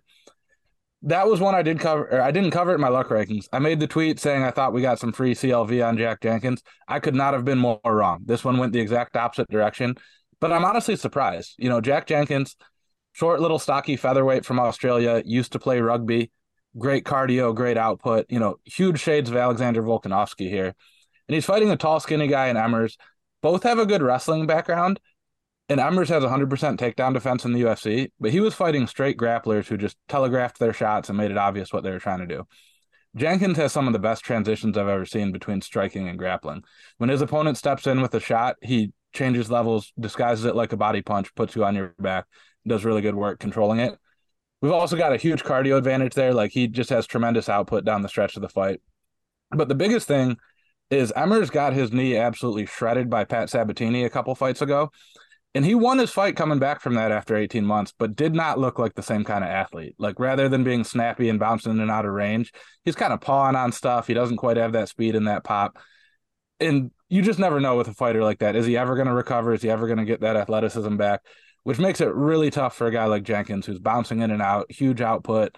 that 1.04 1.28
was 1.28 1.40
one 1.40 1.56
I 1.56 1.62
did 1.62 1.80
cover. 1.80 2.22
I 2.22 2.32
didn't 2.32 2.52
cover 2.52 2.72
it 2.72 2.76
in 2.76 2.82
my 2.82 2.90
luck 2.90 3.08
rankings. 3.08 3.48
I 3.54 3.60
made 3.60 3.80
the 3.80 3.88
tweet 3.88 4.20
saying 4.20 4.44
I 4.44 4.52
thought 4.52 4.74
we 4.74 4.82
got 4.82 5.00
some 5.00 5.14
free 5.14 5.34
CLV 5.34 5.86
on 5.88 5.98
Jack 5.98 6.22
Jenkins. 6.22 6.62
I 6.88 7.00
could 7.00 7.16
not 7.16 7.34
have 7.34 7.46
been 7.46 7.58
more 7.58 7.80
wrong. 7.86 8.24
This 8.26 8.44
one 8.44 8.58
went 8.58 8.74
the 8.74 8.82
exact 8.82 9.16
opposite 9.16 9.50
direction, 9.50 9.96
but 10.42 10.52
I'm 10.52 10.66
honestly 10.66 10.98
surprised. 10.98 11.56
You 11.58 11.70
know, 11.70 11.80
Jack 11.80 12.08
Jenkins, 12.08 12.58
short, 13.14 13.40
little, 13.40 13.60
stocky 13.60 13.96
featherweight 13.96 14.46
from 14.46 14.60
Australia, 14.60 15.24
used 15.26 15.54
to 15.54 15.60
play 15.60 15.80
rugby, 15.80 16.32
great 16.78 17.06
cardio, 17.06 17.56
great 17.56 17.78
output. 17.78 18.26
You 18.30 18.40
know, 18.40 18.58
huge 18.66 19.00
shades 19.00 19.30
of 19.30 19.38
Alexander 19.38 19.82
Volkanovski 19.82 20.50
here, 20.50 20.76
and 21.28 21.36
he's 21.36 21.46
fighting 21.46 21.72
a 21.72 21.78
tall, 21.78 22.02
skinny 22.02 22.28
guy 22.28 22.48
in 22.48 22.58
Emmers. 22.58 22.98
Both 23.42 23.64
have 23.64 23.80
a 23.80 23.86
good 23.86 24.02
wrestling 24.02 24.48
background, 24.48 25.00
and 25.70 25.80
Emmers 25.80 26.10
has 26.10 26.24
100% 26.24 26.50
takedown 26.78 27.14
defense 27.14 27.46
in 27.46 27.54
the 27.54 27.62
UFC, 27.62 28.10
but 28.20 28.32
he 28.32 28.40
was 28.40 28.56
fighting 28.56 28.88
straight 28.88 29.18
grapplers 29.18 29.68
who 29.68 29.78
just 29.78 29.96
telegraphed 30.08 30.58
their 30.58 30.74
shots 30.74 31.10
and 31.10 31.18
made 31.18 31.32
it 31.32 31.38
obvious 31.38 31.72
what 31.72 31.84
they 31.84 31.92
were 31.92 32.00
trying 32.00 32.20
to 32.20 32.28
do. 32.28 32.48
Jenkins 33.16 33.58
has 33.58 33.72
some 33.72 33.88
of 33.88 33.94
the 33.94 34.00
best 34.00 34.24
transitions 34.24 34.78
I've 34.78 34.88
ever 34.88 35.06
seen 35.06 35.32
between 35.32 35.62
striking 35.62 36.10
and 36.10 36.18
grappling. 36.18 36.64
When 36.98 37.10
his 37.10 37.22
opponent 37.22 37.58
steps 37.58 37.88
in 37.88 38.02
with 38.02 38.14
a 38.16 38.20
shot, 38.20 38.56
he 38.62 38.92
changes 39.14 39.50
levels, 39.50 39.94
disguises 40.00 40.46
it 40.46 40.56
like 40.56 40.74
a 40.74 40.78
body 40.78 41.02
punch, 41.02 41.34
puts 41.36 41.56
you 41.56 41.64
on 41.64 41.76
your 41.76 41.94
back, 42.00 42.26
does 42.68 42.86
really 42.86 43.02
good 43.02 43.16
work 43.16 43.40
controlling 43.40 43.80
it. 43.80 43.98
We've 44.62 44.72
also 44.72 44.98
got 44.98 45.14
a 45.14 45.18
huge 45.18 45.44
cardio 45.44 45.78
advantage 45.78 46.14
there. 46.14 46.34
Like 46.34 46.52
he 46.52 46.68
just 46.68 46.90
has 46.90 47.08
tremendous 47.08 47.48
output 47.48 47.86
down 47.86 48.02
the 48.02 48.10
stretch 48.10 48.36
of 48.36 48.42
the 48.42 48.50
fight. 48.50 48.82
But 49.52 49.70
the 49.70 49.76
biggest 49.76 50.08
thing 50.08 50.38
is 50.92 51.12
Emmers 51.16 51.52
got 51.52 51.74
his 51.74 51.92
knee 51.92 52.18
absolutely 52.18 52.66
shredded 52.66 53.10
by 53.10 53.24
Pat 53.24 53.50
Sabatini 53.50 54.04
a 54.04 54.10
couple 54.10 54.36
fights 54.36 54.62
ago. 54.62 54.92
And 55.56 55.66
he 55.66 55.74
won 55.74 55.98
his 55.98 56.12
fight 56.12 56.36
coming 56.36 56.60
back 56.60 56.80
from 56.80 56.94
that 56.96 57.12
after 57.12 57.36
18 57.36 57.66
months, 57.66 57.92
but 57.98 58.16
did 58.16 58.36
not 58.36 58.60
look 58.60 58.78
like 58.78 58.94
the 58.94 59.02
same 59.02 59.24
kind 59.24 59.44
of 59.44 59.50
athlete. 59.50 59.96
Like 59.98 60.20
rather 60.20 60.48
than 60.48 60.64
being 60.64 60.84
snappy 60.84 61.28
and 61.28 61.40
bouncing 61.40 61.72
in 61.72 61.80
and 61.80 61.90
out 61.90 62.06
of 62.06 62.12
range, 62.12 62.54
he's 62.86 62.96
kind 62.96 63.14
of 63.14 63.22
pawing 63.22 63.56
on 63.56 63.72
stuff. 63.72 64.06
He 64.06 64.14
doesn't 64.14 64.38
quite 64.38 64.58
have 64.58 64.74
that 64.74 64.90
speed 64.90 65.16
and 65.16 65.28
that 65.28 65.44
pop. 65.44 65.78
And 66.60 66.92
you 67.10 67.24
just 67.24 67.40
never 67.40 67.60
know 67.60 67.78
with 67.78 67.88
a 67.88 67.94
fighter 67.94 68.24
like 68.24 68.40
that. 68.40 68.56
Is 68.56 68.68
he 68.68 68.78
ever 68.78 68.96
going 68.96 69.08
to 69.08 69.14
recover? 69.14 69.54
Is 69.54 69.64
he 69.64 69.72
ever 69.72 69.88
going 69.88 69.98
to 69.98 70.06
get 70.06 70.22
that 70.22 70.36
athleticism 70.36 70.98
back? 70.98 71.22
Which 71.64 71.80
makes 71.80 72.00
it 72.00 72.14
really 72.14 72.52
tough 72.52 72.76
for 72.76 72.86
a 72.86 72.92
guy 72.92 73.06
like 73.06 73.24
Jenkins, 73.24 73.66
who's 73.66 73.80
bouncing 73.80 74.20
in 74.20 74.30
and 74.30 74.42
out, 74.42 74.72
huge 74.72 75.02
output, 75.02 75.58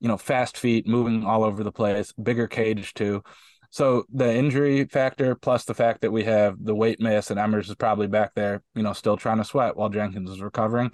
you 0.00 0.08
know, 0.08 0.18
fast 0.18 0.58
feet, 0.58 0.86
moving 0.86 1.24
all 1.24 1.44
over 1.44 1.64
the 1.64 1.72
place, 1.72 2.12
bigger 2.12 2.46
cage 2.46 2.92
too. 2.92 3.22
So 3.70 4.04
the 4.12 4.34
injury 4.34 4.84
factor 4.84 5.36
plus 5.36 5.64
the 5.64 5.74
fact 5.74 6.00
that 6.00 6.10
we 6.10 6.24
have 6.24 6.56
the 6.62 6.74
weight 6.74 7.00
miss 7.00 7.30
and 7.30 7.38
Emmers 7.38 7.68
is 7.68 7.76
probably 7.76 8.08
back 8.08 8.34
there, 8.34 8.62
you 8.74 8.82
know, 8.82 8.92
still 8.92 9.16
trying 9.16 9.38
to 9.38 9.44
sweat 9.44 9.76
while 9.76 9.88
Jenkins 9.88 10.28
is 10.28 10.42
recovering. 10.42 10.90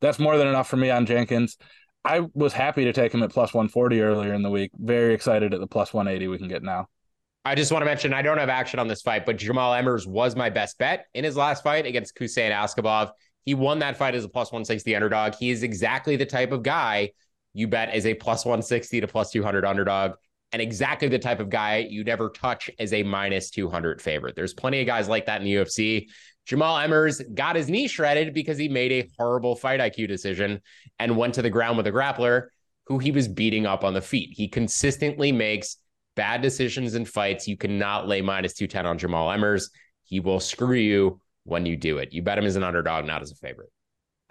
That's 0.00 0.20
more 0.20 0.38
than 0.38 0.46
enough 0.46 0.68
for 0.68 0.76
me 0.76 0.90
on 0.90 1.04
Jenkins. 1.04 1.56
I 2.04 2.22
was 2.34 2.52
happy 2.52 2.84
to 2.84 2.92
take 2.92 3.12
him 3.12 3.22
at 3.22 3.30
plus 3.30 3.52
140 3.52 4.00
earlier 4.00 4.34
in 4.34 4.42
the 4.42 4.50
week. 4.50 4.70
Very 4.76 5.14
excited 5.14 5.52
at 5.52 5.60
the 5.60 5.66
plus 5.66 5.92
180 5.92 6.28
we 6.28 6.38
can 6.38 6.48
get 6.48 6.62
now. 6.62 6.86
I 7.44 7.56
just 7.56 7.72
want 7.72 7.82
to 7.82 7.86
mention 7.86 8.14
I 8.14 8.22
don't 8.22 8.38
have 8.38 8.48
action 8.48 8.78
on 8.78 8.86
this 8.86 9.02
fight, 9.02 9.26
but 9.26 9.36
Jamall 9.36 9.80
Emmers 9.80 10.06
was 10.06 10.36
my 10.36 10.48
best 10.48 10.78
bet 10.78 11.06
in 11.14 11.24
his 11.24 11.36
last 11.36 11.64
fight 11.64 11.86
against 11.86 12.16
Khusein 12.16 12.52
Askhabov. 12.52 13.10
He 13.44 13.54
won 13.54 13.80
that 13.80 13.96
fight 13.96 14.14
as 14.14 14.24
a 14.24 14.28
plus 14.28 14.52
160 14.52 14.94
underdog. 14.94 15.34
He 15.34 15.50
is 15.50 15.64
exactly 15.64 16.14
the 16.14 16.26
type 16.26 16.52
of 16.52 16.62
guy 16.62 17.10
you 17.52 17.66
bet 17.66 17.90
as 17.90 18.06
a 18.06 18.14
plus 18.14 18.44
160 18.44 19.00
to 19.00 19.08
plus 19.08 19.32
200 19.32 19.64
underdog 19.64 20.12
and 20.52 20.60
exactly 20.60 21.08
the 21.08 21.18
type 21.18 21.40
of 21.40 21.48
guy 21.48 21.78
you'd 21.88 22.08
ever 22.08 22.28
touch 22.28 22.70
as 22.78 22.92
a 22.92 23.02
minus 23.02 23.50
200 23.50 24.00
favorite. 24.02 24.36
There's 24.36 24.54
plenty 24.54 24.80
of 24.80 24.86
guys 24.86 25.08
like 25.08 25.26
that 25.26 25.40
in 25.40 25.46
the 25.46 25.54
UFC. 25.54 26.06
Jamall 26.46 26.84
Emmers 26.84 27.22
got 27.34 27.56
his 27.56 27.68
knee 27.68 27.88
shredded 27.88 28.34
because 28.34 28.58
he 28.58 28.68
made 28.68 28.92
a 28.92 29.08
horrible 29.16 29.54
fight 29.56 29.80
IQ 29.80 30.08
decision 30.08 30.60
and 30.98 31.16
went 31.16 31.34
to 31.34 31.42
the 31.42 31.50
ground 31.50 31.76
with 31.76 31.86
a 31.86 31.92
grappler 31.92 32.48
who 32.86 32.98
he 32.98 33.12
was 33.12 33.28
beating 33.28 33.64
up 33.64 33.84
on 33.84 33.94
the 33.94 34.00
feet. 34.00 34.30
He 34.32 34.48
consistently 34.48 35.32
makes 35.32 35.76
bad 36.16 36.42
decisions 36.42 36.94
in 36.94 37.04
fights. 37.04 37.48
You 37.48 37.56
cannot 37.56 38.08
lay 38.08 38.20
minus 38.20 38.54
210 38.54 38.86
on 38.86 38.98
Jamall 38.98 39.34
Emmers. 39.34 39.70
He 40.04 40.20
will 40.20 40.40
screw 40.40 40.74
you 40.74 41.20
when 41.44 41.64
you 41.64 41.76
do 41.76 41.98
it. 41.98 42.12
You 42.12 42.22
bet 42.22 42.38
him 42.38 42.44
as 42.44 42.56
an 42.56 42.64
underdog, 42.64 43.06
not 43.06 43.22
as 43.22 43.30
a 43.30 43.36
favorite. 43.36 43.70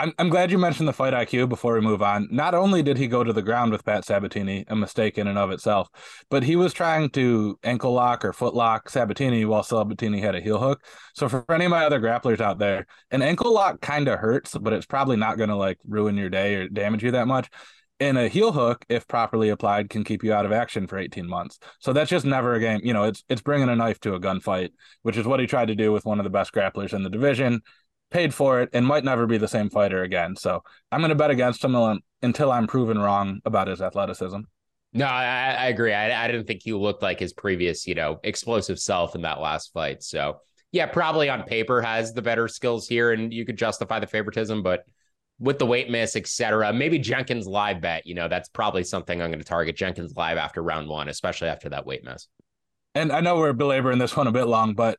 I'm, 0.01 0.13
I'm 0.17 0.29
glad 0.29 0.49
you 0.49 0.57
mentioned 0.57 0.87
the 0.87 0.93
fight 0.93 1.13
IQ 1.13 1.47
before 1.47 1.75
we 1.75 1.81
move 1.81 2.01
on. 2.01 2.27
Not 2.31 2.55
only 2.55 2.81
did 2.81 2.97
he 2.97 3.05
go 3.05 3.23
to 3.23 3.31
the 3.31 3.43
ground 3.43 3.71
with 3.71 3.85
Pat 3.85 4.03
Sabatini, 4.03 4.65
a 4.67 4.75
mistake 4.75 5.19
in 5.19 5.27
and 5.27 5.37
of 5.37 5.51
itself, 5.51 5.89
but 6.27 6.41
he 6.41 6.55
was 6.55 6.73
trying 6.73 7.11
to 7.11 7.59
ankle 7.63 7.93
lock 7.93 8.25
or 8.25 8.33
foot 8.33 8.55
lock 8.55 8.89
Sabatini 8.89 9.45
while 9.45 9.61
Sabatini 9.61 10.19
had 10.19 10.33
a 10.33 10.41
heel 10.41 10.57
hook. 10.57 10.83
So 11.13 11.29
for 11.29 11.45
any 11.51 11.65
of 11.65 11.71
my 11.71 11.85
other 11.85 11.99
grapplers 11.99 12.41
out 12.41 12.57
there, 12.57 12.87
an 13.11 13.21
ankle 13.21 13.53
lock 13.53 13.79
kind 13.81 14.07
of 14.07 14.17
hurts, 14.17 14.57
but 14.57 14.73
it's 14.73 14.87
probably 14.87 15.17
not 15.17 15.37
going 15.37 15.49
to 15.49 15.55
like 15.55 15.77
ruin 15.87 16.17
your 16.17 16.31
day 16.31 16.55
or 16.55 16.67
damage 16.67 17.03
you 17.03 17.11
that 17.11 17.27
much. 17.27 17.47
And 17.99 18.17
a 18.17 18.27
heel 18.27 18.51
hook, 18.51 18.83
if 18.89 19.07
properly 19.07 19.49
applied, 19.49 19.91
can 19.91 20.03
keep 20.03 20.23
you 20.23 20.33
out 20.33 20.47
of 20.47 20.51
action 20.51 20.87
for 20.87 20.97
18 20.97 21.29
months. 21.29 21.59
So 21.77 21.93
that's 21.93 22.09
just 22.09 22.25
never 22.25 22.55
a 22.55 22.59
game. 22.59 22.81
You 22.83 22.93
know, 22.93 23.03
it's 23.03 23.23
it's 23.29 23.43
bringing 23.43 23.69
a 23.69 23.75
knife 23.75 23.99
to 23.99 24.15
a 24.15 24.19
gunfight, 24.19 24.69
which 25.03 25.17
is 25.17 25.27
what 25.27 25.39
he 25.39 25.45
tried 25.45 25.67
to 25.67 25.75
do 25.75 25.91
with 25.91 26.05
one 26.05 26.19
of 26.19 26.23
the 26.23 26.31
best 26.31 26.51
grapplers 26.51 26.93
in 26.93 27.03
the 27.03 27.11
division 27.11 27.61
paid 28.11 28.33
for 28.33 28.61
it 28.61 28.69
and 28.73 28.85
might 28.85 29.03
never 29.03 29.25
be 29.25 29.37
the 29.37 29.47
same 29.47 29.69
fighter 29.69 30.03
again. 30.03 30.35
So 30.35 30.63
I'm 30.91 30.99
going 30.99 31.09
to 31.09 31.15
bet 31.15 31.31
against 31.31 31.63
him 31.63 31.75
until 32.21 32.51
I'm 32.51 32.67
proven 32.67 32.99
wrong 32.99 33.41
about 33.45 33.67
his 33.67 33.81
athleticism. 33.81 34.41
No, 34.93 35.05
I, 35.05 35.55
I 35.57 35.67
agree. 35.67 35.93
I, 35.93 36.25
I 36.25 36.27
didn't 36.27 36.47
think 36.47 36.61
he 36.63 36.73
looked 36.73 37.01
like 37.01 37.19
his 37.19 37.33
previous, 37.33 37.87
you 37.87 37.95
know, 37.95 38.19
explosive 38.23 38.77
self 38.77 39.15
in 39.15 39.21
that 39.21 39.39
last 39.39 39.71
fight. 39.73 40.03
So 40.03 40.41
yeah, 40.71 40.85
probably 40.85 41.29
on 41.29 41.43
paper 41.43 41.81
has 41.81 42.13
the 42.13 42.21
better 42.21 42.47
skills 42.47 42.87
here, 42.87 43.11
and 43.11 43.33
you 43.33 43.45
could 43.45 43.57
justify 43.57 43.99
the 43.99 44.07
favoritism, 44.07 44.63
but 44.63 44.85
with 45.39 45.59
the 45.59 45.65
weight 45.65 45.89
miss, 45.89 46.15
etc. 46.15 46.71
Maybe 46.71 46.99
Jenkins 46.99 47.47
live 47.47 47.81
bet. 47.81 48.05
You 48.05 48.15
know, 48.15 48.27
that's 48.27 48.47
probably 48.49 48.83
something 48.83 49.21
I'm 49.21 49.31
going 49.31 49.39
to 49.39 49.45
target 49.45 49.75
Jenkins 49.75 50.13
live 50.15 50.37
after 50.37 50.61
round 50.61 50.87
one, 50.87 51.09
especially 51.09 51.49
after 51.49 51.69
that 51.69 51.85
weight 51.85 52.03
miss. 52.03 52.27
And 52.93 53.11
I 53.11 53.21
know 53.21 53.37
we're 53.37 53.53
belaboring 53.53 53.97
this 53.97 54.15
one 54.15 54.27
a 54.27 54.31
bit 54.31 54.45
long, 54.45 54.73
but 54.73 54.97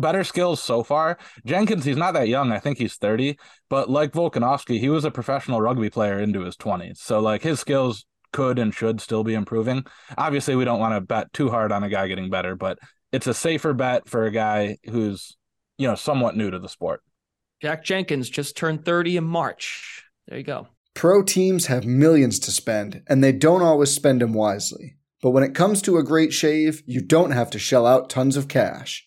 better 0.00 0.24
skills 0.24 0.62
so 0.62 0.82
far. 0.82 1.18
Jenkins, 1.44 1.84
he's 1.84 1.96
not 1.96 2.14
that 2.14 2.28
young. 2.28 2.52
I 2.52 2.58
think 2.58 2.78
he's 2.78 2.96
30, 2.96 3.38
but 3.68 3.90
like 3.90 4.12
Volkanovski, 4.12 4.78
he 4.78 4.88
was 4.88 5.04
a 5.04 5.10
professional 5.10 5.60
rugby 5.60 5.90
player 5.90 6.18
into 6.18 6.40
his 6.40 6.56
20s. 6.56 6.98
So 6.98 7.20
like 7.20 7.42
his 7.42 7.60
skills 7.60 8.06
could 8.32 8.58
and 8.58 8.74
should 8.74 9.00
still 9.00 9.24
be 9.24 9.34
improving. 9.34 9.84
Obviously, 10.18 10.56
we 10.56 10.64
don't 10.64 10.80
want 10.80 10.94
to 10.94 11.00
bet 11.00 11.32
too 11.32 11.48
hard 11.48 11.72
on 11.72 11.84
a 11.84 11.88
guy 11.88 12.06
getting 12.08 12.30
better, 12.30 12.54
but 12.54 12.78
it's 13.12 13.26
a 13.26 13.34
safer 13.34 13.72
bet 13.72 14.08
for 14.08 14.24
a 14.24 14.30
guy 14.30 14.76
who's, 14.84 15.36
you 15.78 15.88
know, 15.88 15.94
somewhat 15.94 16.36
new 16.36 16.50
to 16.50 16.58
the 16.58 16.68
sport. 16.68 17.02
Jack 17.62 17.82
Jenkins 17.84 18.28
just 18.28 18.56
turned 18.56 18.84
30 18.84 19.16
in 19.16 19.24
March. 19.24 20.04
There 20.28 20.38
you 20.38 20.44
go. 20.44 20.68
Pro 20.94 21.22
teams 21.22 21.66
have 21.66 21.86
millions 21.86 22.38
to 22.40 22.50
spend, 22.50 23.02
and 23.08 23.22
they 23.22 23.32
don't 23.32 23.62
always 23.62 23.90
spend 23.90 24.20
them 24.20 24.34
wisely. 24.34 24.96
But 25.22 25.30
when 25.30 25.42
it 25.42 25.54
comes 25.54 25.80
to 25.82 25.96
a 25.96 26.04
great 26.04 26.32
shave, 26.32 26.82
you 26.86 27.00
don't 27.00 27.30
have 27.30 27.50
to 27.50 27.58
shell 27.58 27.86
out 27.86 28.10
tons 28.10 28.36
of 28.36 28.48
cash. 28.48 29.06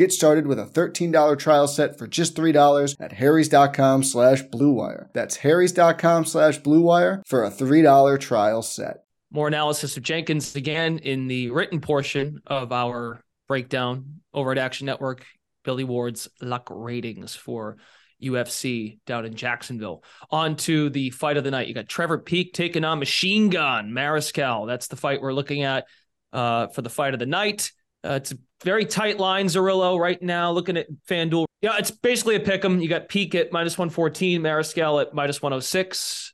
Get 0.00 0.12
started 0.12 0.46
with 0.46 0.58
a 0.58 0.64
$13 0.64 1.38
trial 1.38 1.68
set 1.68 1.98
for 1.98 2.06
just 2.06 2.34
$3 2.34 2.96
at 3.00 3.12
harrys.com 3.12 4.02
slash 4.02 4.42
bluewire. 4.44 5.12
That's 5.12 5.36
harrys.com 5.36 6.24
slash 6.24 6.58
bluewire 6.62 7.20
for 7.26 7.44
a 7.44 7.50
$3 7.50 8.18
trial 8.18 8.62
set. 8.62 9.04
More 9.30 9.46
analysis 9.46 9.98
of 9.98 10.02
Jenkins 10.02 10.56
again 10.56 11.00
in 11.00 11.28
the 11.28 11.50
written 11.50 11.82
portion 11.82 12.40
of 12.46 12.72
our 12.72 13.20
breakdown 13.46 14.22
over 14.32 14.52
at 14.52 14.56
Action 14.56 14.86
Network. 14.86 15.26
Billy 15.64 15.84
Ward's 15.84 16.30
luck 16.40 16.68
ratings 16.70 17.34
for 17.34 17.76
UFC 18.22 19.00
down 19.04 19.26
in 19.26 19.34
Jacksonville. 19.34 20.02
On 20.30 20.56
to 20.56 20.88
the 20.88 21.10
fight 21.10 21.36
of 21.36 21.44
the 21.44 21.50
night. 21.50 21.68
You 21.68 21.74
got 21.74 21.90
Trevor 21.90 22.20
Peek 22.20 22.54
taking 22.54 22.86
on 22.86 23.00
Machine 23.00 23.50
Gun 23.50 23.90
Mariscal. 23.90 24.66
That's 24.66 24.88
the 24.88 24.96
fight 24.96 25.20
we're 25.20 25.34
looking 25.34 25.62
at 25.62 25.84
uh, 26.32 26.68
for 26.68 26.80
the 26.80 26.88
fight 26.88 27.12
of 27.12 27.20
the 27.20 27.26
night. 27.26 27.70
Uh, 28.02 28.12
it's 28.12 28.32
a 28.32 28.38
very 28.64 28.84
tight 28.84 29.18
line, 29.18 29.46
Zerillo, 29.46 29.98
right 29.98 30.20
now. 30.20 30.50
Looking 30.50 30.76
at 30.76 30.86
FanDuel. 31.08 31.46
Yeah, 31.62 31.76
it's 31.78 31.90
basically 31.90 32.36
a 32.36 32.40
pick 32.40 32.64
'em. 32.64 32.80
You 32.80 32.88
got 32.88 33.08
Peek 33.08 33.34
at 33.34 33.52
minus 33.52 33.76
114, 33.76 34.40
Mariscal 34.40 35.00
at 35.02 35.14
minus 35.14 35.42
106. 35.42 36.32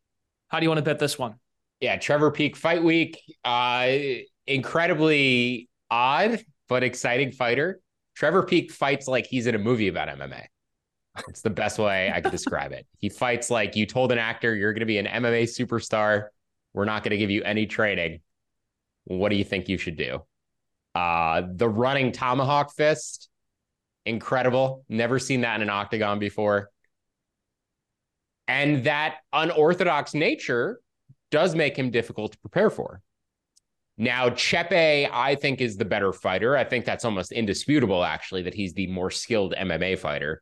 How 0.49 0.61
do 0.61 0.65
you 0.65 0.71
want 0.71 0.79
to 0.79 0.83
bet 0.83 0.99
this 0.99 1.19
one? 1.19 1.35
Yeah, 1.81 1.97
Trevor 1.97 2.31
Peek 2.31 2.57
fight 2.57 2.83
week. 2.83 3.21
Uh, 3.45 3.93
incredibly 4.47 5.69
odd, 5.91 6.43
but 6.69 6.83
exciting 6.83 7.33
fighter. 7.33 7.81
Trevor 8.15 8.45
Peek 8.45 8.73
fights 8.73 9.09
like 9.09 9.27
he's 9.27 9.47
in 9.47 9.55
a 9.55 9.59
movie 9.59 9.89
about 9.89 10.09
MMA. 10.09 10.47
It's 11.29 11.43
the 11.43 11.51
best 11.51 11.79
way 11.79 12.13
I 12.15 12.21
could 12.21 12.33
describe 12.33 12.73
it. 12.73 12.87
He 12.99 13.09
fights 13.09 13.51
like 13.51 13.77
you 13.77 13.87
told 13.87 14.13
an 14.13 14.19
actor 14.19 14.55
you're 14.55 14.73
going 14.73 14.81
to 14.81 14.87
be 14.87 14.99
an 14.99 15.07
MMA 15.07 15.45
superstar. 15.45 16.29
We're 16.73 16.85
not 16.85 17.03
going 17.03 17.11
to 17.11 17.17
give 17.17 17.31
you 17.31 17.43
any 17.43 17.67
training. 17.67 18.21
What 19.05 19.31
do 19.31 19.37
you 19.37 19.45
think 19.45 19.69
you 19.69 19.79
should 19.79 19.97
do? 19.97 20.23
Uh, 20.97 21.43
the 21.57 21.69
running 21.69 22.11
tomahawk 22.11 22.75
fist, 22.75 23.29
incredible. 24.07 24.83
Never 24.89 25.19
seen 25.19 25.43
that 25.43 25.57
in 25.57 25.61
an 25.61 25.69
octagon 25.69 26.19
before. 26.19 26.71
And 28.49 28.85
that 28.85 29.17
unorthodox 29.31 30.15
nature 30.15 30.81
does 31.31 31.55
make 31.55 31.79
him 31.79 31.91
difficult 31.91 32.33
to 32.33 32.39
prepare 32.39 32.71
for. 32.71 33.03
Now, 33.99 34.31
Chepe, 34.31 35.11
I 35.13 35.35
think, 35.35 35.61
is 35.61 35.77
the 35.77 35.85
better 35.85 36.15
fighter. 36.15 36.57
I 36.57 36.65
think 36.65 36.87
that's 36.87 37.05
almost 37.05 37.31
indisputable, 37.31 38.03
actually, 38.03 38.41
that 38.43 38.55
he's 38.55 38.73
the 38.73 38.87
more 38.87 39.11
skilled 39.11 39.53
MMA 39.55 39.99
fighter. 39.99 40.41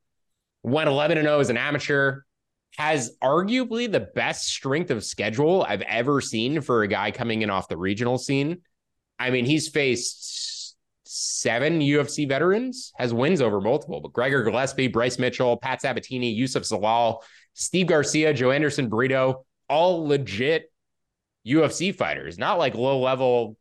Went 0.62 0.88
11 0.88 1.20
0 1.20 1.40
as 1.40 1.50
an 1.50 1.56
amateur, 1.56 2.20
has 2.76 3.16
arguably 3.20 3.90
the 3.90 4.08
best 4.14 4.46
strength 4.46 4.92
of 4.92 5.02
schedule 5.02 5.66
I've 5.68 5.82
ever 5.82 6.20
seen 6.20 6.60
for 6.60 6.84
a 6.84 6.88
guy 6.88 7.10
coming 7.10 7.42
in 7.42 7.50
off 7.50 7.66
the 7.66 7.76
regional 7.76 8.18
scene. 8.18 8.62
I 9.18 9.30
mean, 9.30 9.44
he's 9.44 9.68
faced 9.68 10.76
seven 11.04 11.80
UFC 11.80 12.28
veterans, 12.28 12.92
has 12.96 13.14
wins 13.14 13.40
over 13.40 13.60
multiple, 13.60 14.00
but 14.00 14.12
Gregor 14.12 14.42
Gillespie, 14.42 14.88
Bryce 14.88 15.18
Mitchell, 15.18 15.56
Pat 15.56 15.80
Sabatini, 15.80 16.32
Youssef 16.32 16.64
Zalal, 16.64 17.22
Steve 17.52 17.86
Garcia, 17.86 18.34
Joanderson 18.34 18.88
Brito, 18.88 19.44
all 19.68 20.06
legit 20.06 20.72
UFC 21.46 21.94
fighters, 21.94 22.38
not 22.38 22.58
like 22.58 22.74
low 22.74 23.00
level 23.00 23.56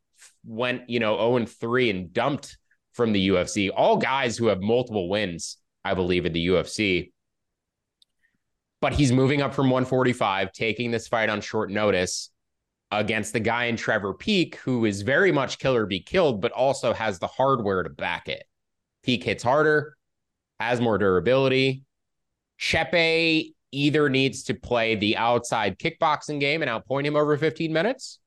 went, 0.45 0.89
you 0.89 0.99
know, 0.99 1.17
0 1.17 1.37
and 1.37 1.49
3 1.49 1.89
and 1.89 2.13
dumped 2.13 2.57
from 2.93 3.11
the 3.11 3.29
UFC. 3.29 3.69
All 3.75 3.97
guys 3.97 4.37
who 4.37 4.47
have 4.47 4.61
multiple 4.61 5.09
wins, 5.09 5.57
I 5.83 5.93
believe, 5.93 6.25
in 6.25 6.33
the 6.33 6.47
UFC. 6.47 7.11
But 8.81 8.93
he's 8.93 9.11
moving 9.11 9.41
up 9.41 9.53
from 9.53 9.69
145, 9.69 10.51
taking 10.51 10.91
this 10.91 11.07
fight 11.07 11.29
on 11.29 11.41
short 11.41 11.69
notice 11.69 12.29
against 12.99 13.33
the 13.33 13.39
guy 13.39 13.65
in 13.65 13.75
Trevor 13.75 14.13
Peek, 14.13 14.55
who 14.57 14.85
is 14.85 15.01
very 15.01 15.31
much 15.31 15.59
kill 15.59 15.75
or 15.75 15.85
be 15.85 15.99
killed, 15.99 16.41
but 16.41 16.51
also 16.51 16.93
has 16.93 17.19
the 17.19 17.27
hardware 17.27 17.83
to 17.83 17.89
back 17.89 18.27
it. 18.27 18.43
Peek 19.03 19.23
hits 19.23 19.43
harder, 19.43 19.95
has 20.59 20.79
more 20.79 20.97
durability. 20.97 21.83
Chepe 22.59 23.53
either 23.71 24.09
needs 24.09 24.43
to 24.43 24.53
play 24.53 24.95
the 24.95 25.17
outside 25.17 25.79
kickboxing 25.79 26.39
game 26.39 26.61
and 26.61 26.69
outpoint 26.69 27.05
him 27.05 27.15
over 27.15 27.37
15 27.37 27.73
minutes, 27.73 28.19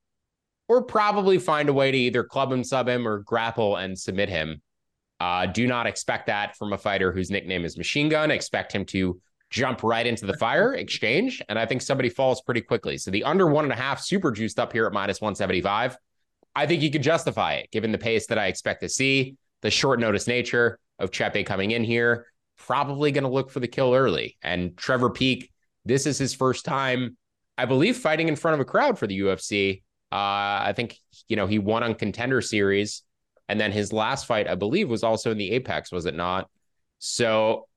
or 0.69 0.83
probably 0.83 1.39
find 1.39 1.69
a 1.69 1.73
way 1.73 1.91
to 1.91 1.99
either 1.99 2.25
club 2.25 2.53
him, 2.53 2.65
sub 2.65 2.89
him, 2.89 3.07
or 3.07 3.21
grapple 3.21 3.77
and 3.77 3.99
submit 3.99 4.29
him. 4.29 4.61
Uh, 5.19 5.47
do 5.47 5.67
not 5.67 5.87
expect 5.87 6.27
that 6.27 6.57
from 6.57 6.73
a 6.73 6.79
fighter 6.79 7.13
whose 7.13 7.31
nickname 7.31 7.65
is 7.65 7.79
Machine 7.79 8.09
Gun. 8.09 8.31
Expect 8.31 8.73
him 8.73 8.85
to 8.87 9.21
jump 9.51 9.83
right 9.83 10.07
into 10.07 10.27
the 10.27 10.37
fire 10.37 10.75
exchange. 10.75 11.43
And 11.49 11.59
I 11.59 11.67
think 11.67 11.83
somebody 11.83 12.09
falls 12.09 12.43
pretty 12.43 12.61
quickly. 12.61 12.99
So 12.99 13.11
the 13.11 13.25
under 13.25 13.47
one 13.47 13.65
and 13.65 13.73
a 13.73 13.77
half 13.77 14.01
super 14.01 14.31
juiced 14.31 14.59
up 14.59 14.73
here 14.73 14.87
at 14.87 14.93
minus 14.93 15.21
175. 15.21 15.97
I 16.55 16.67
think 16.67 16.83
you 16.83 16.91
could 16.91 17.03
justify 17.03 17.55
it 17.55 17.71
given 17.71 17.93
the 17.93 17.99
pace 17.99 18.27
that 18.29 18.39
I 18.39 18.47
expect 18.47 18.81
to 18.81 18.89
see, 18.89 19.37
the 19.63 19.71
short 19.71 20.01
notice 20.01 20.27
nature 20.27 20.79
of 20.99 21.11
Chepe 21.11 21.45
coming 21.45 21.73
in 21.73 21.85
here. 21.85 22.27
Probably 22.57 23.13
going 23.13 23.25
to 23.25 23.31
look 23.31 23.51
for 23.51 23.61
the 23.61 23.69
kill 23.69 23.95
early. 23.95 24.37
And 24.43 24.77
Trevor 24.77 25.11
Peek, 25.11 25.53
this 25.85 26.07
is 26.07 26.17
his 26.17 26.35
first 26.35 26.65
time, 26.65 27.17
I 27.59 27.67
believe, 27.67 27.97
fighting 27.97 28.29
in 28.29 28.37
front 28.37 28.55
of 28.55 28.61
a 28.61 28.65
crowd 28.65 28.99
for 28.99 29.07
the 29.07 29.21
UFC. 29.21 29.83
Uh, 30.11 30.65
I 30.65 30.73
think, 30.75 30.99
you 31.29 31.37
know, 31.37 31.47
he 31.47 31.59
won 31.59 31.83
on 31.83 31.95
contender 31.95 32.41
series. 32.41 33.03
And 33.49 33.61
then 33.61 33.71
his 33.71 33.93
last 33.93 34.27
fight, 34.27 34.49
I 34.49 34.55
believe, 34.55 34.89
was 34.89 35.05
also 35.05 35.31
in 35.31 35.39
the 35.39 35.53
Apex, 35.53 35.93
was 35.93 36.07
it 36.07 36.15
not? 36.15 36.49
So 36.99 37.69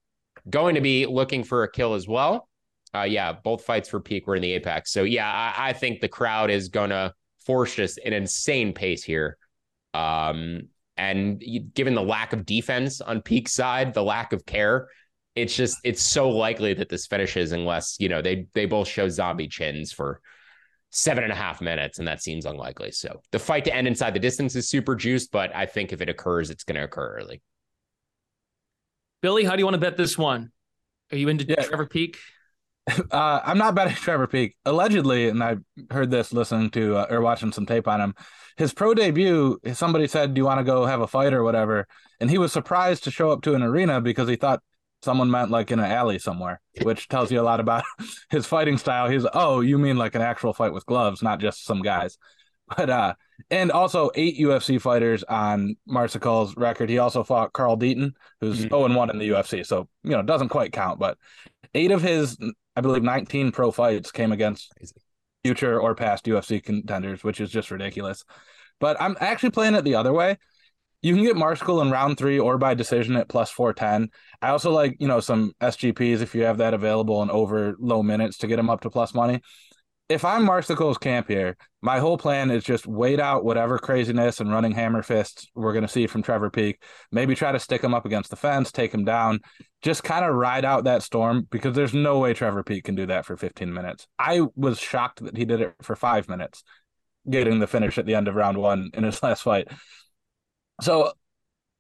going 0.50 0.76
to 0.76 0.82
be 0.82 1.06
looking 1.06 1.44
for 1.44 1.64
a 1.64 1.72
kill 1.72 1.94
as 1.94 2.08
well. 2.08 2.50
Uh, 2.94 3.04
yeah, 3.04 3.34
both 3.34 3.64
fights 3.64 3.90
for 3.90 4.00
Peek 4.00 4.28
were 4.28 4.36
in 4.36 4.42
the 4.42 4.54
Apex. 4.54 4.92
So 4.92 5.04
yeah, 5.04 5.32
I, 5.32 5.70
I 5.70 5.74
think 5.74 6.02
the 6.02 6.08
crowd 6.08 6.50
is 6.50 6.70
gonna 6.70 7.14
force 7.46 7.76
just 7.76 8.00
an 8.00 8.14
insane 8.14 8.74
pace 8.74 9.04
here. 9.04 9.38
Um, 9.94 10.70
and 10.98 11.42
given 11.74 11.96
the 11.96 12.02
lack 12.02 12.34
of 12.34 12.46
defense 12.46 13.00
on 13.00 13.22
Peek's 13.22 13.54
side, 13.54 13.94
the 13.94 14.04
lack 14.04 14.34
of 14.34 14.46
care, 14.46 14.88
it's 15.36 15.56
just 15.56 15.78
it's 15.84 16.04
so 16.04 16.30
likely 16.30 16.74
that 16.74 16.90
this 16.90 17.08
finishes 17.08 17.52
unless 17.52 17.96
you 18.00 18.10
know 18.10 18.22
they 18.22 18.48
they 18.54 18.66
both 18.66 18.88
show 18.88 19.08
zombie 19.08 19.48
chins 19.48 19.92
for 19.92 20.22
seven 20.92 21.24
and 21.24 21.32
a 21.32 21.36
half 21.36 21.62
minutes, 21.62 22.00
and 22.00 22.08
that 22.08 22.22
seems 22.22 22.46
unlikely. 22.46 22.92
So 22.92 23.22
the 23.32 23.40
fight 23.40 23.66
to 23.66 23.76
end 23.76 23.88
inside 23.88 24.14
the 24.14 24.20
distance 24.20 24.56
is 24.56 24.70
super 24.70 24.96
juiced, 24.96 25.32
but 25.32 25.56
I 25.56 25.66
think 25.66 25.94
if 25.94 26.02
it 26.02 26.10
occurs, 26.10 26.50
it's 26.50 26.64
going 26.64 26.78
to 26.78 26.84
occur 26.84 27.18
early. 27.20 27.42
Billy, 29.22 29.44
how 29.44 29.56
do 29.56 29.60
you 29.60 29.66
want 29.66 29.76
to 29.76 29.80
bet 29.82 29.98
this 29.98 30.18
one? 30.18 30.52
Are 31.12 31.18
you 31.18 31.30
into 31.30 31.46
Yeah. 31.46 31.64
Trevor 31.64 31.88
Peek? 31.88 32.18
Uh, 33.12 33.40
I'm 33.46 33.60
not 33.60 33.76
betting 33.76 33.94
Trevor 33.94 34.26
Peek. 34.26 34.56
Allegedly, 34.66 35.30
and 35.30 35.44
I 35.44 35.58
heard 35.92 36.10
this 36.10 36.34
listening 36.34 36.72
to 36.72 36.98
uh, 36.98 37.06
or 37.12 37.22
watching 37.22 37.52
some 37.52 37.68
tape 37.68 37.88
on 37.88 38.02
him. 38.02 38.16
His 38.58 38.74
pro 38.74 38.96
debut, 38.96 39.60
somebody 39.74 40.08
said, 40.08 40.34
"Do 40.34 40.40
you 40.40 40.46
want 40.46 40.60
to 40.60 40.64
go 40.64 40.86
have 40.88 41.02
a 41.02 41.08
fight 41.08 41.32
or 41.36 41.44
whatever?" 41.44 41.86
And 42.20 42.32
he 42.32 42.40
was 42.40 42.52
surprised 42.52 43.04
to 43.04 43.12
show 43.12 43.30
up 43.30 43.44
to 43.44 43.54
an 43.54 43.62
arena 43.62 44.02
because 44.02 44.28
he 44.28 44.38
thought 44.38 44.64
someone 45.04 45.30
meant 45.30 45.52
like 45.52 45.70
in 45.70 45.78
an 45.78 45.86
alley 45.92 46.18
somewhere, 46.18 46.62
which 46.82 47.08
tells 47.10 47.32
you 47.32 47.40
a 47.40 47.44
lot 47.44 47.60
about 47.60 47.84
his 48.32 48.48
fighting 48.48 48.80
style. 48.80 49.08
He's, 49.08 49.28
"Oh, 49.34 49.62
you 49.62 49.78
mean 49.78 49.98
like 49.98 50.16
an 50.16 50.24
actual 50.24 50.54
fight 50.54 50.74
with 50.74 50.88
gloves, 50.88 51.22
not 51.22 51.40
just 51.40 51.66
some 51.66 51.84
guys." 51.84 52.18
But 52.76 52.90
uh, 52.90 53.14
and 53.50 53.72
also 53.72 54.12
eight 54.16 54.38
UFC 54.40 54.80
fighters 54.82 55.24
on 55.24 55.76
Mariscal's 55.88 56.56
record. 56.58 56.90
He 56.90 56.98
also 56.98 57.24
fought 57.24 57.54
Carl 57.54 57.78
Deaton, 57.78 58.12
who's 58.42 58.66
Mhm. 58.66 58.70
0 58.70 58.86
and 58.86 58.96
1 58.96 59.10
in 59.10 59.20
the 59.20 59.30
UFC, 59.30 59.64
so 59.64 59.88
you 60.04 60.12
know 60.12 60.22
doesn't 60.22 60.50
quite 60.50 60.74
count. 60.74 61.00
But 61.00 61.18
eight 61.74 61.92
of 61.92 62.02
his, 62.02 62.38
I 62.76 62.82
believe, 62.82 63.04
19 63.04 63.52
pro 63.52 63.72
fights 63.72 64.12
came 64.12 64.32
against 64.32 64.72
future 65.44 65.80
or 65.80 65.96
past 65.96 66.26
UFC 66.26 66.60
contenders, 66.62 67.24
which 67.24 67.40
is 67.40 67.50
just 67.52 67.72
ridiculous. 67.72 68.24
But 68.80 69.02
I'm 69.02 69.16
actually 69.20 69.52
playing 69.52 69.76
it 69.76 69.84
the 69.84 69.96
other 69.96 70.14
way. 70.14 70.38
You 71.02 71.16
can 71.16 71.24
get 71.24 71.38
Marshall 71.38 71.82
in 71.82 71.92
round 71.92 72.18
three 72.18 72.40
or 72.40 72.58
by 72.58 72.74
decision 72.74 73.16
at 73.16 73.30
plus 73.30 73.50
410. 73.50 74.10
I 74.42 74.50
also 74.50 74.72
like, 74.72 74.98
you 75.00 75.08
know, 75.08 75.22
some 75.22 75.54
SGPs 75.62 76.22
if 76.22 76.36
you 76.36 76.44
have 76.44 76.58
that 76.58 76.74
available 76.74 77.22
and 77.22 77.32
over 77.32 77.76
low 77.80 78.04
minutes 78.04 78.38
to 78.40 78.48
get 78.48 78.58
them 78.58 78.70
up 78.70 78.82
to 78.82 78.90
plus 78.90 79.14
money. 79.14 79.42
If 80.10 80.26
I'm 80.26 80.44
Marshall's 80.44 80.98
camp 80.98 81.28
here, 81.28 81.56
my 81.84 82.00
whole 82.00 82.18
plan 82.18 82.50
is 82.50 82.64
just 82.64 82.88
wait 82.88 83.20
out 83.20 83.46
whatever 83.46 83.78
craziness 83.78 84.40
and 84.40 84.52
running 84.52 84.72
hammer 84.72 85.04
fists 85.04 85.48
we're 85.54 85.72
going 85.72 85.84
to 85.84 85.88
see 85.88 86.08
from 86.08 86.24
Trevor 86.24 86.50
Peek. 86.50 86.82
Maybe 87.12 87.36
try 87.36 87.52
to 87.52 87.60
stick 87.60 87.84
him 87.84 87.94
up 87.94 88.08
against 88.08 88.32
the 88.32 88.36
fence, 88.36 88.72
take 88.72 88.92
him 88.92 89.06
down, 89.06 89.40
just 89.84 90.04
kind 90.04 90.26
of 90.26 90.34
ride 90.34 90.66
out 90.66 90.86
that 90.86 91.04
storm 91.04 91.48
because 91.52 91.76
there's 91.76 91.94
no 91.94 92.18
way 92.18 92.34
Trevor 92.34 92.64
Peek 92.64 92.86
can 92.86 92.96
do 92.96 93.06
that 93.06 93.24
for 93.24 93.38
15 93.38 93.72
minutes. 93.72 94.08
I 94.18 94.42
was 94.56 94.80
shocked 94.80 95.24
that 95.24 95.38
he 95.38 95.46
did 95.46 95.62
it 95.62 95.76
for 95.84 95.96
five 95.96 96.28
minutes, 96.28 96.64
getting 97.30 97.60
the 97.60 97.68
finish 97.68 98.00
at 98.00 98.08
the 98.08 98.16
end 98.16 98.28
of 98.28 98.34
round 98.34 98.58
one 98.58 98.90
in 98.96 99.04
his 99.04 99.22
last 99.24 99.44
fight. 99.44 99.68
So 100.82 101.14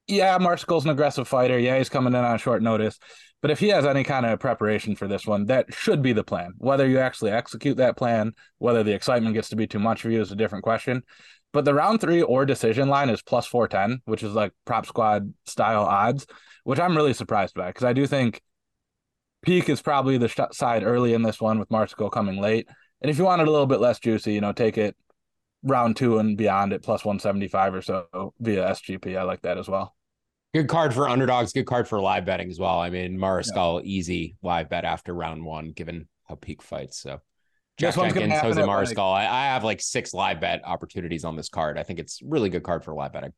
yeah, 0.05 0.37
Mariscal's 0.37 0.85
an 0.85 0.91
aggressive 0.91 1.27
fighter. 1.27 1.57
Yeah, 1.57 1.79
he's 1.79 1.89
coming 1.89 2.13
in 2.13 2.23
on 2.23 2.37
short 2.37 2.61
notice. 2.61 2.99
But 3.41 3.51
if 3.51 3.59
he 3.59 3.69
has 3.69 3.85
any 3.85 4.03
kind 4.03 4.25
of 4.25 4.39
preparation 4.39 4.95
for 4.95 5.07
this 5.07 5.25
one, 5.25 5.45
that 5.45 5.73
should 5.73 6.01
be 6.01 6.11
the 6.11 6.23
plan. 6.23 6.53
Whether 6.57 6.87
you 6.87 6.99
actually 6.99 7.31
execute 7.31 7.77
that 7.77 7.95
plan, 7.95 8.33
whether 8.57 8.83
the 8.83 8.93
excitement 8.93 9.33
gets 9.33 9.49
to 9.49 9.55
be 9.55 9.67
too 9.67 9.79
much 9.79 10.01
for 10.01 10.09
you 10.09 10.21
is 10.21 10.31
a 10.31 10.35
different 10.35 10.63
question. 10.63 11.03
But 11.51 11.65
the 11.65 11.73
round 11.73 12.01
three 12.01 12.21
or 12.21 12.45
decision 12.45 12.89
line 12.89 13.09
is 13.09 13.21
plus 13.21 13.47
410, 13.47 14.01
which 14.05 14.23
is 14.23 14.33
like 14.33 14.51
prop 14.65 14.85
squad 14.85 15.33
style 15.45 15.83
odds, 15.83 16.27
which 16.63 16.79
I'm 16.79 16.95
really 16.95 17.13
surprised 17.13 17.55
by 17.55 17.67
because 17.67 17.85
I 17.85 17.93
do 17.93 18.05
think 18.05 18.41
Peek 19.41 19.69
is 19.69 19.81
probably 19.81 20.17
the 20.17 20.27
sh- 20.27 20.39
side 20.51 20.83
early 20.83 21.13
in 21.13 21.23
this 21.23 21.39
one 21.39 21.59
with 21.59 21.69
Mariscal 21.69 22.11
coming 22.11 22.39
late. 22.39 22.67
And 23.01 23.09
if 23.09 23.17
you 23.17 23.23
want 23.23 23.41
it 23.41 23.47
a 23.47 23.51
little 23.51 23.65
bit 23.65 23.79
less 23.79 23.99
juicy, 23.99 24.33
you 24.33 24.41
know, 24.41 24.51
take 24.51 24.77
it 24.77 24.95
round 25.63 25.95
two 25.95 26.19
and 26.19 26.37
beyond 26.37 26.73
at 26.73 26.83
plus 26.83 27.05
175 27.05 27.73
or 27.73 27.81
so 27.81 28.33
via 28.39 28.69
SGP. 28.69 29.17
I 29.17 29.23
like 29.23 29.41
that 29.41 29.57
as 29.57 29.67
well. 29.67 29.95
Good 30.53 30.67
card 30.67 30.93
for 30.93 31.07
underdogs. 31.07 31.53
Good 31.53 31.67
card 31.67 31.87
for 31.87 31.99
live 31.99 32.25
betting 32.25 32.49
as 32.49 32.59
well. 32.59 32.79
I 32.79 32.89
mean, 32.89 33.17
Mariscal 33.19 33.81
yeah. 33.81 33.87
easy 33.87 34.35
live 34.41 34.69
bet 34.69 34.83
after 34.83 35.13
round 35.13 35.45
one, 35.45 35.71
given 35.71 36.07
how 36.27 36.35
Peek 36.35 36.63
fights. 36.63 36.99
So 36.99 37.21
Jack 37.77 37.95
Jenkins, 37.95 38.33
Jose 38.33 38.61
Mariscal. 38.61 39.11
Like, 39.11 39.29
I, 39.29 39.43
I 39.43 39.45
have 39.45 39.63
like 39.63 39.79
six 39.79 40.13
live 40.13 40.41
bet 40.41 40.61
opportunities 40.65 41.23
on 41.23 41.35
this 41.35 41.49
card. 41.49 41.77
I 41.77 41.83
think 41.83 41.99
it's 41.99 42.19
really 42.23 42.49
good 42.49 42.63
card 42.63 42.83
for 42.83 42.93
live 42.93 43.13
betting. 43.13 43.33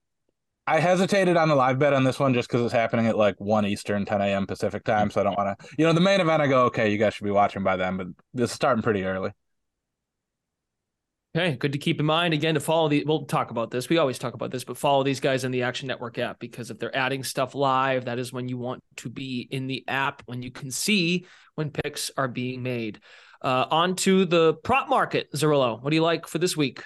I 0.65 0.79
hesitated 0.79 1.37
on 1.37 1.49
the 1.49 1.55
live 1.55 1.79
bet 1.79 1.93
on 1.93 2.03
this 2.03 2.19
one 2.19 2.33
just 2.33 2.47
because 2.47 2.63
it's 2.63 2.73
happening 2.73 3.07
at 3.07 3.17
like 3.17 3.35
1 3.39 3.65
Eastern, 3.65 4.05
10 4.05 4.21
a.m. 4.21 4.47
Pacific 4.47 4.83
time. 4.83 5.11
So 5.11 5.19
I 5.19 5.23
don't 5.23 5.37
want 5.37 5.59
to, 5.59 5.67
you 5.77 5.85
know, 5.85 5.93
the 5.93 5.99
main 5.99 6.21
event, 6.21 6.41
I 6.41 6.47
go, 6.47 6.65
okay, 6.65 6.89
you 6.91 6.97
guys 6.97 7.13
should 7.13 7.25
be 7.25 7.31
watching 7.31 7.63
by 7.63 7.77
then, 7.77 7.97
but 7.97 8.07
this 8.33 8.51
is 8.51 8.55
starting 8.55 8.81
pretty 8.81 9.03
early. 9.03 9.31
Okay, 11.33 11.55
good 11.55 11.71
to 11.71 11.77
keep 11.77 11.97
in 12.01 12.05
mind. 12.05 12.33
Again, 12.33 12.55
to 12.55 12.59
follow 12.59 12.89
the, 12.89 13.05
we'll 13.05 13.23
talk 13.23 13.51
about 13.51 13.71
this. 13.71 13.87
We 13.87 13.97
always 13.97 14.19
talk 14.19 14.33
about 14.33 14.51
this, 14.51 14.65
but 14.65 14.75
follow 14.75 15.01
these 15.01 15.21
guys 15.21 15.45
in 15.45 15.51
the 15.51 15.63
Action 15.63 15.87
Network 15.87 16.17
app 16.17 16.39
because 16.39 16.69
if 16.69 16.77
they're 16.77 16.95
adding 16.95 17.23
stuff 17.23 17.55
live, 17.55 18.05
that 18.05 18.19
is 18.19 18.33
when 18.33 18.49
you 18.49 18.57
want 18.57 18.83
to 18.97 19.09
be 19.09 19.47
in 19.49 19.67
the 19.67 19.85
app 19.87 20.23
when 20.25 20.41
you 20.41 20.51
can 20.51 20.71
see 20.71 21.25
when 21.55 21.69
picks 21.69 22.11
are 22.17 22.27
being 22.27 22.63
made. 22.63 22.99
Uh, 23.41 23.65
on 23.71 23.95
to 23.95 24.25
the 24.25 24.55
prop 24.55 24.89
market, 24.89 25.31
Zerillo. 25.33 25.81
What 25.81 25.91
do 25.91 25.95
you 25.95 26.03
like 26.03 26.27
for 26.27 26.37
this 26.37 26.57
week? 26.57 26.83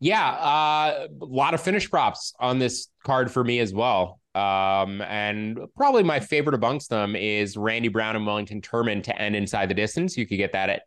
Yeah, 0.00 0.30
uh, 0.30 1.06
a 1.20 1.24
lot 1.24 1.52
of 1.52 1.60
finish 1.60 1.90
props 1.90 2.32
on 2.40 2.58
this 2.58 2.88
card 3.04 3.30
for 3.30 3.44
me 3.44 3.58
as 3.60 3.74
well. 3.74 4.18
Um, 4.34 5.02
and 5.02 5.58
probably 5.76 6.02
my 6.02 6.20
favorite 6.20 6.54
amongst 6.54 6.88
them 6.88 7.14
is 7.14 7.56
Randy 7.58 7.88
Brown 7.88 8.16
and 8.16 8.26
Wellington 8.26 8.62
Turman 8.62 9.02
to 9.04 9.20
end 9.20 9.36
inside 9.36 9.68
the 9.68 9.74
distance. 9.74 10.16
You 10.16 10.26
could 10.26 10.38
get 10.38 10.52
that 10.52 10.70
at 10.70 10.82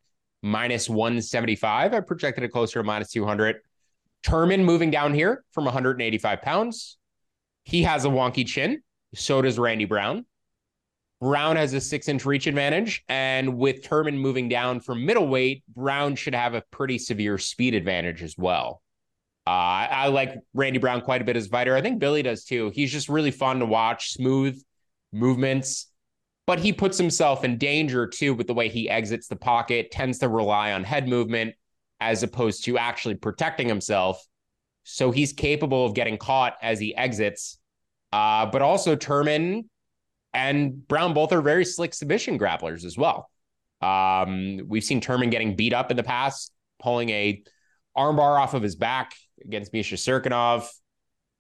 minus 0.48 0.90
175. 0.90 1.94
I 1.94 2.00
projected 2.00 2.44
it 2.44 2.50
closer 2.50 2.80
to 2.80 2.84
minus 2.84 3.12
200. 3.12 3.58
Turman 4.26 4.64
moving 4.64 4.92
down 4.92 5.14
here 5.14 5.44
from 5.52 5.66
185 5.66 6.42
pounds. 6.42 6.98
He 7.64 7.84
has 7.84 8.06
a 8.06 8.10
wonky 8.10 8.46
chin. 8.46 8.82
So 9.14 9.42
does 9.42 9.60
Randy 9.60 9.86
Brown. 9.86 10.26
Brown 11.20 11.56
has 11.56 11.74
a 11.74 11.82
six 11.82 12.08
inch 12.08 12.26
reach 12.26 12.48
advantage. 12.48 13.04
And 13.10 13.58
with 13.58 13.84
Turman 13.84 14.18
moving 14.18 14.50
down 14.50 14.80
from 14.80 15.06
middleweight, 15.06 15.64
Brown 15.76 16.16
should 16.16 16.36
have 16.36 16.54
a 16.54 16.64
pretty 16.72 16.98
severe 16.98 17.38
speed 17.38 17.74
advantage 17.74 18.24
as 18.24 18.36
well. 18.38 18.82
Uh, 19.46 19.88
I, 19.90 20.08
like 20.08 20.36
Randy 20.54 20.78
Brown 20.78 21.02
quite 21.02 21.22
a 21.22 21.26
bit 21.26 21.38
as 21.38 21.48
fighter. 21.48 21.76
I 21.76 21.82
think 21.82 22.00
Billy 22.00 22.22
does 22.22 22.44
too. 22.44 22.70
He's 22.74 22.92
just 22.92 23.08
really 23.08 23.32
fun 23.32 23.60
to 23.60 23.66
watch, 23.66 24.12
smooth 24.12 24.62
movements 25.14 25.88
but 26.48 26.60
he 26.60 26.74
puts 26.74 26.98
himself 26.98 27.44
in 27.44 27.58
danger 27.58 28.08
too 28.08 28.34
with 28.34 28.48
the 28.48 28.54
way 28.54 28.70
he 28.70 28.90
exits 28.90 29.28
the 29.28 29.36
pocket, 29.36 29.92
tends 29.92 30.18
to 30.20 30.30
rely 30.30 30.72
on 30.72 30.84
head 30.84 31.08
movement 31.08 31.54
as 32.00 32.24
opposed 32.24 32.64
to 32.64 32.78
actually 32.78 33.16
protecting 33.16 33.68
himself. 33.68 34.26
So 34.84 35.12
he's 35.12 35.34
capable 35.34 35.86
of 35.86 35.94
getting 35.94 36.18
caught 36.18 36.56
as 36.62 36.80
he 36.80 36.96
exits. 36.96 37.60
Uh, 38.14 38.46
but 38.46 38.62
also 38.62 38.96
Turman 38.96 39.66
and 40.34 40.88
Brown 40.88 41.14
both 41.14 41.34
are 41.34 41.42
very 41.42 41.66
slick 41.66 41.94
submission 41.94 42.40
grapplers 42.40 42.86
as 42.86 42.98
well. 42.98 43.30
Um, 43.82 44.62
we've 44.66 44.84
seen 44.84 45.02
Turman 45.02 45.30
getting 45.30 45.58
beat 45.58 45.74
up 45.74 45.92
in 45.92 45.98
the 45.98 46.04
past, 46.04 46.54
pulling 46.82 47.10
a 47.10 47.44
armbar 47.98 48.40
off 48.40 48.54
of 48.54 48.64
his 48.64 48.76
back 48.76 49.14
against 49.44 49.74
Misha 49.74 49.96
Cirkunov. 49.96 50.68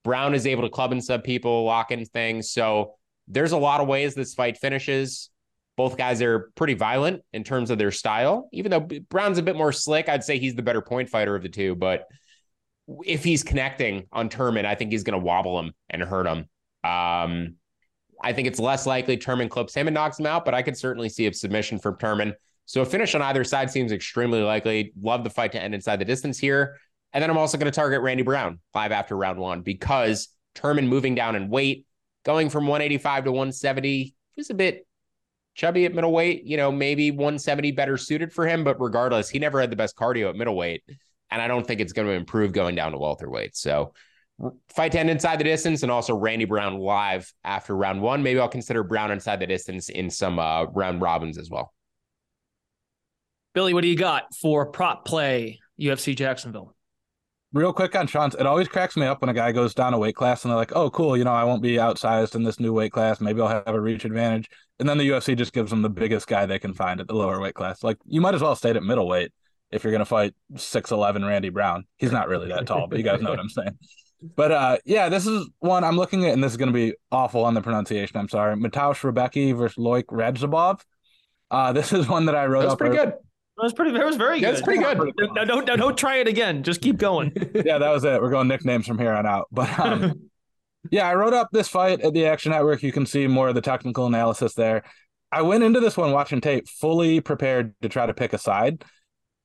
Brown 0.04 0.34
is 0.34 0.46
able 0.46 0.63
to 0.63 0.70
club 0.70 0.91
and 0.91 1.04
sub 1.04 1.24
people, 1.24 1.63
lock 1.63 1.91
in 1.91 2.06
things. 2.06 2.52
So 2.52 2.97
there's 3.28 3.52
a 3.52 3.58
lot 3.58 3.82
of 3.82 3.88
ways 3.88 4.16
this 4.16 4.34
fight 4.34 4.58
finishes. 4.58 5.30
Both 5.76 5.98
guys 5.98 6.22
are 6.22 6.52
pretty 6.56 6.74
violent 6.74 7.22
in 7.34 7.44
terms 7.44 7.70
of 7.70 7.78
their 7.78 7.92
style. 7.92 8.50
Even 8.52 8.72
though 8.72 8.88
Brown's 9.10 9.38
a 9.38 9.44
bit 9.44 9.56
more 9.56 9.72
slick, 9.72 10.10
I'd 10.10 10.24
say 10.24 10.40
he's 10.40 10.56
the 10.56 10.63
better 10.63 10.82
point 10.82 11.10
fighter 11.10 11.36
of 11.36 11.44
the 11.44 11.50
two. 11.50 11.76
But 11.76 12.06
if 13.06 13.24
he's 13.24 13.44
connecting 13.44 14.08
on 14.12 14.30
Turman, 14.30 14.66
I 14.66 14.76
think 14.76 14.92
he's 14.92 15.04
going 15.04 15.20
to 15.20 15.24
wobble 15.24 15.60
him 15.60 15.74
and 15.90 16.02
hurt 16.02 16.26
him. 16.26 16.40
Um, 16.90 17.56
I 18.22 18.34
think 18.34 18.48
it's 18.48 18.60
less 18.60 18.86
likely 18.86 19.18
Turman 19.18 19.50
clips 19.50 19.76
him 19.76 19.88
and 19.88 19.94
knocks 19.94 20.20
him 20.20 20.26
out, 20.26 20.46
but 20.46 20.54
I 20.54 20.62
could 20.62 20.78
certainly 20.78 21.10
see 21.10 21.28
a 21.28 21.34
submission 21.34 21.80
from 21.80 21.98
Turman. 21.98 22.34
So 22.66 22.82
a 22.82 22.86
finish 22.86 23.16
on 23.16 23.22
either 23.22 23.44
side 23.44 23.72
seems 23.72 23.92
extremely 23.92 24.42
likely. 24.42 24.94
Love 25.02 25.24
the 25.24 25.30
fight 25.30 25.52
to 25.54 25.62
end 25.62 25.76
inside 25.76 26.00
the 26.00 26.06
distance 26.06 26.38
here. 26.38 26.78
And 27.13 27.22
then 27.22 27.30
I'm 27.30 27.38
also 27.38 27.58
going 27.58 27.72
to 27.72 27.76
target 27.76 28.02
Randy 28.02 28.24
Brown 28.24 28.60
five 28.74 28.92
after 28.92 29.16
round 29.16 29.40
one 29.40 29.62
because 29.62 30.30
Turman 30.56 30.88
moving 30.88 31.16
down 31.16 31.36
in 31.36 31.50
weight 31.50 31.87
going 32.28 32.50
from 32.50 32.68
185 32.68 33.24
to 33.24 33.32
170 33.32 34.13
was 34.36 34.50
a 34.50 34.54
bit 34.54 34.86
chubby 35.56 35.86
at 35.86 35.94
middleweight. 35.94 36.44
You 36.44 36.58
know, 36.58 36.74
maybe 36.74 37.10
170 37.10 37.72
better 37.72 37.96
suited 37.96 38.34
for 38.34 38.46
him, 38.46 38.66
but 38.66 38.80
regardless, 38.82 39.30
he 39.30 39.40
never 39.40 39.62
had 39.62 39.72
the 39.72 39.78
best 39.78 39.96
cardio 39.96 40.30
at 40.30 40.36
middleweight. 40.36 40.84
And 41.32 41.42
I 41.42 41.48
don't 41.48 41.66
think 41.66 41.80
it's 41.80 41.94
going 41.94 42.08
to 42.08 42.13
improve 42.13 42.52
going 42.52 42.76
down 42.76 42.92
to 42.92 42.98
welterweight. 42.98 43.56
So 43.56 43.94
fight 44.70 44.92
10 44.92 45.08
inside 45.08 45.40
the 45.40 45.46
distance 45.46 45.84
and 45.84 45.92
also 45.92 46.16
Randy 46.16 46.44
Brown 46.44 46.78
live 46.78 47.32
after 47.46 47.76
round 47.76 48.02
one. 48.02 48.22
Maybe 48.24 48.42
I'll 48.42 48.50
consider 48.50 48.84
Brown 48.84 49.10
inside 49.10 49.40
the 49.40 49.48
distance 49.48 49.88
in 49.88 50.10
some 50.10 50.38
uh, 50.38 50.66
round 50.66 51.02
robins 51.02 51.38
as 51.38 51.50
well. 51.50 51.74
Billy, 53.54 53.74
what 53.74 53.82
do 53.82 53.88
you 53.88 53.98
got 53.98 54.36
for 54.36 54.66
prop 54.66 55.06
play 55.06 55.60
UFC 55.80 56.13
Jacksonville? 56.13 56.77
Real 57.54 57.72
quick 57.72 57.96
on 57.96 58.08
Sean's, 58.08 58.36
it 58.36 58.46
always 58.46 58.68
cracks 58.68 58.98
me 58.98 59.06
up 59.06 59.22
when 59.22 59.30
a 59.30 59.34
guy 59.34 59.52
goes 59.54 59.74
down 59.74 59.94
a 59.94 59.98
weight 59.98 60.16
class 60.16 60.44
and 60.44 60.52
they're 60.52 60.58
like, 60.58 60.76
oh, 60.76 60.90
cool, 60.90 61.16
you 61.16 61.24
know, 61.24 61.32
I 61.32 61.46
won't 61.46 61.62
be 61.62 61.76
outsized 61.78 62.36
in 62.36 62.44
this 62.44 62.60
new 62.60 62.74
weight 62.74 62.92
class. 62.92 63.22
Maybe 63.22 63.40
I'll 63.42 63.48
have 63.48 63.68
a 63.68 63.80
reach 63.80 64.04
advantage. 64.04 64.50
And 64.80 64.88
then 64.88 64.98
the 64.98 65.10
UFC 65.10 65.36
just 65.36 65.54
gives 65.54 65.70
them 65.70 65.82
the 65.82 65.90
biggest 65.90 66.28
guy 66.28 66.46
they 66.46 66.60
can 66.60 66.74
find 66.74 67.00
at 67.00 67.08
the 67.08 67.16
lower 67.16 67.40
weight 67.40 67.56
class. 67.56 67.84
Like, 67.84 67.98
you 68.06 68.20
might 68.20 68.36
as 68.36 68.42
well 68.42 68.56
stay 68.56 68.72
at 68.72 68.84
middleweight 68.84 69.32
if 69.72 69.84
you're 69.84 69.92
going 69.92 70.00
to 70.00 70.06
fight 70.06 70.34
6'11 70.54 71.28
Randy 71.28 71.50
Brown. 71.50 71.86
He's 71.98 72.12
not 72.12 72.28
really 72.28 72.50
that 72.50 72.68
tall, 72.68 72.88
but 72.88 72.98
you 72.98 73.04
guys 73.04 73.22
know 73.22 73.30
what 73.30 73.40
I'm 73.40 73.50
saying. 73.50 73.78
But 74.36 74.52
uh, 74.52 74.78
yeah, 74.84 75.10
this 75.10 75.28
is 75.28 75.48
one 75.60 75.84
I'm 75.84 75.96
looking 75.96 76.26
at, 76.26 76.34
and 76.34 76.44
this 76.44 76.52
is 76.52 76.58
going 76.58 76.72
to 76.72 76.74
be 76.74 76.96
awful 77.12 77.44
on 77.46 77.54
the 77.54 77.62
pronunciation. 77.62 78.18
I'm 78.18 78.30
sorry. 78.30 78.56
Mateusz 78.56 79.02
Rebecki 79.02 79.56
versus 79.56 79.78
Loik 79.78 80.06
Radzhabov. 80.06 80.82
Uh, 81.52 81.72
this 81.74 81.94
is 81.94 82.08
one 82.08 82.26
that 82.26 82.36
I 82.36 82.48
wrote 82.48 82.62
That's 82.62 82.74
up. 82.74 82.80
pretty 82.80 82.98
good. 82.98 83.14
That 83.58 83.63
was 83.63 83.74
pretty. 83.74 83.91
That 83.91 84.06
was 84.06 84.17
very 84.17 84.39
good. 84.39 84.50
That's 84.50 84.62
pretty 84.62 84.84
good. 84.84 85.13
Now, 85.34 85.43
don't, 85.43 85.65
now, 85.65 85.76
don't 85.76 85.98
try 85.98 86.17
it 86.17 86.28
again. 86.28 86.62
Just 86.62 86.80
keep 86.80 86.98
going. 86.98 87.32
yeah, 87.56 87.80
that 87.80 87.89
was 87.89 88.04
it. 88.04 88.22
We're 88.22 88.30
going 88.30 88.48
nicknames 88.48 88.86
from 88.86 89.00
here 89.00 89.12
on 89.12 89.26
out. 89.26 89.48
But 89.52 89.80
um, 89.80 90.30
yeah, 90.91 91.08
I 91.08 91.15
wrote 91.15 91.34
up 91.34 91.50
this 91.52 91.67
fight 91.67 92.02
at 92.02 92.13
the 92.13 92.28
Action 92.28 92.52
Network. 92.52 92.84
You 92.84 92.91
can 92.91 93.08
see 93.08 93.26
more 93.26 93.48
of 93.50 93.56
the 93.56 93.62
technical 93.62 94.06
analysis 94.06 94.54
there. 94.54 94.84
I 95.32 95.41
went 95.41 95.63
into 95.63 95.80
this 95.80 95.98
one 95.98 96.12
watching 96.12 96.39
tape 96.39 96.67
fully 96.70 97.20
prepared 97.20 97.74
to 97.82 97.89
try 97.89 98.06
to 98.06 98.13
pick 98.13 98.32
a 98.34 98.38
side, 98.38 98.86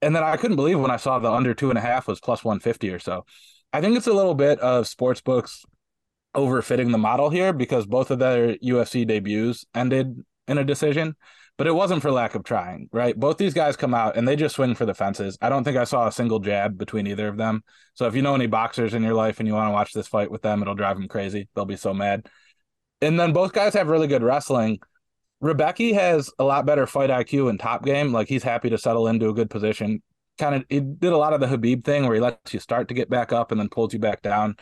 and 0.03 0.15
then 0.15 0.23
I 0.23 0.37
couldn't 0.37 0.57
believe 0.57 0.79
when 0.79 0.91
I 0.91 0.99
saw 0.99 1.19
the 1.19 1.33
under 1.33 1.55
two 1.55 1.71
and 1.71 1.79
a 1.79 1.83
half 1.83 2.07
was 2.07 2.21
plus 2.21 2.45
one 2.45 2.61
fifty 2.61 2.91
or 2.91 2.99
so. 2.99 3.25
I 3.73 3.81
think 3.81 3.97
it's 3.97 4.09
a 4.09 4.13
little 4.13 4.35
bit 4.35 4.59
of 4.59 4.87
sports 4.87 5.23
books 5.23 5.65
overfitting 6.37 6.93
the 6.93 6.99
model 6.99 7.31
here 7.31 7.55
because 7.55 7.87
both 7.87 8.11
of 8.11 8.19
their 8.19 8.57
UFC 8.57 9.07
debuts 9.07 9.65
ended 9.75 10.23
in 10.49 10.59
a 10.59 10.65
decision 10.65 11.17
but 11.59 11.67
it 11.67 11.75
wasn't 11.75 12.03
for 12.03 12.11
lack 12.11 12.35
of 12.35 12.45
trying, 12.45 12.89
right? 12.93 13.19
Both 13.19 13.37
these 13.37 13.55
guys 13.55 13.77
come 13.77 13.95
out 13.95 14.17
and 14.17 14.27
they 14.27 14.37
just 14.37 14.55
swing 14.55 14.75
for 14.75 14.87
the 14.87 14.95
fences. 14.95 15.37
I 15.41 15.49
don't 15.49 15.65
think 15.65 15.77
I 15.77 15.85
saw 15.85 16.07
a 16.07 16.13
single 16.13 16.39
jab 16.39 16.79
between 16.79 17.07
either 17.07 17.29
of 17.29 17.37
them. 17.37 17.63
So 17.95 18.07
if 18.07 18.15
you 18.15 18.23
know 18.23 18.35
any 18.35 18.47
boxers 18.47 18.95
in 18.95 19.03
your 19.03 19.15
life 19.15 19.39
and 19.39 19.47
you 19.47 19.55
want 19.55 19.69
to 19.69 19.73
watch 19.73 19.93
this 19.93 20.09
fight 20.09 20.31
with 20.31 20.43
them, 20.43 20.63
it'll 20.63 20.75
drive 20.75 20.97
them 20.97 21.09
crazy. 21.09 21.49
They'll 21.55 21.65
be 21.65 21.77
so 21.77 21.93
mad. 21.93 22.27
And 23.01 23.19
then 23.21 23.33
both 23.33 23.53
guys 23.53 23.75
have 23.75 23.89
really 23.89 24.07
good 24.07 24.23
wrestling. 24.23 24.79
Rebecki 25.43 25.93
has 25.93 26.31
a 26.39 26.45
lot 26.45 26.67
better 26.67 26.87
fight 26.87 27.11
IQ 27.11 27.51
and 27.51 27.61
top 27.61 27.85
game. 27.85 28.13
Like 28.13 28.29
he's 28.29 28.45
happy 28.45 28.71
to 28.71 28.79
settle 28.79 29.09
into 29.09 29.29
a 29.29 29.35
good 29.35 29.51
position. 29.51 30.03
Kind 30.39 30.55
of, 30.55 30.65
he 30.71 30.81
did 30.81 31.13
a 31.13 31.19
lot 31.19 31.35
of 31.35 31.41
the 31.41 31.47
Khabib 31.47 31.85
thing 31.85 32.05
where 32.05 32.15
he 32.15 32.21
lets 32.21 32.55
you 32.55 32.61
start 32.61 32.89
to 32.89 32.95
get 32.95 33.11
back 33.11 33.33
up 33.33 33.53
and 33.53 33.61
then 33.61 33.69
pulls 33.69 33.93
you 33.93 33.99
back 33.99 34.23
down. 34.23 34.57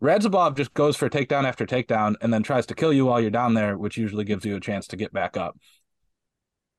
Radzhabov 0.00 0.56
just 0.56 0.72
goes 0.74 0.96
for 0.96 1.08
takedown 1.08 1.42
after 1.42 1.66
takedown 1.66 2.14
and 2.20 2.32
then 2.32 2.44
tries 2.44 2.66
to 2.66 2.74
kill 2.76 2.92
you 2.92 3.06
while 3.06 3.20
you're 3.20 3.30
down 3.30 3.54
there, 3.54 3.76
which 3.76 3.96
usually 3.96 4.22
gives 4.22 4.44
you 4.44 4.54
a 4.54 4.60
chance 4.60 4.86
to 4.88 4.96
get 4.96 5.12
back 5.12 5.36
up 5.36 5.56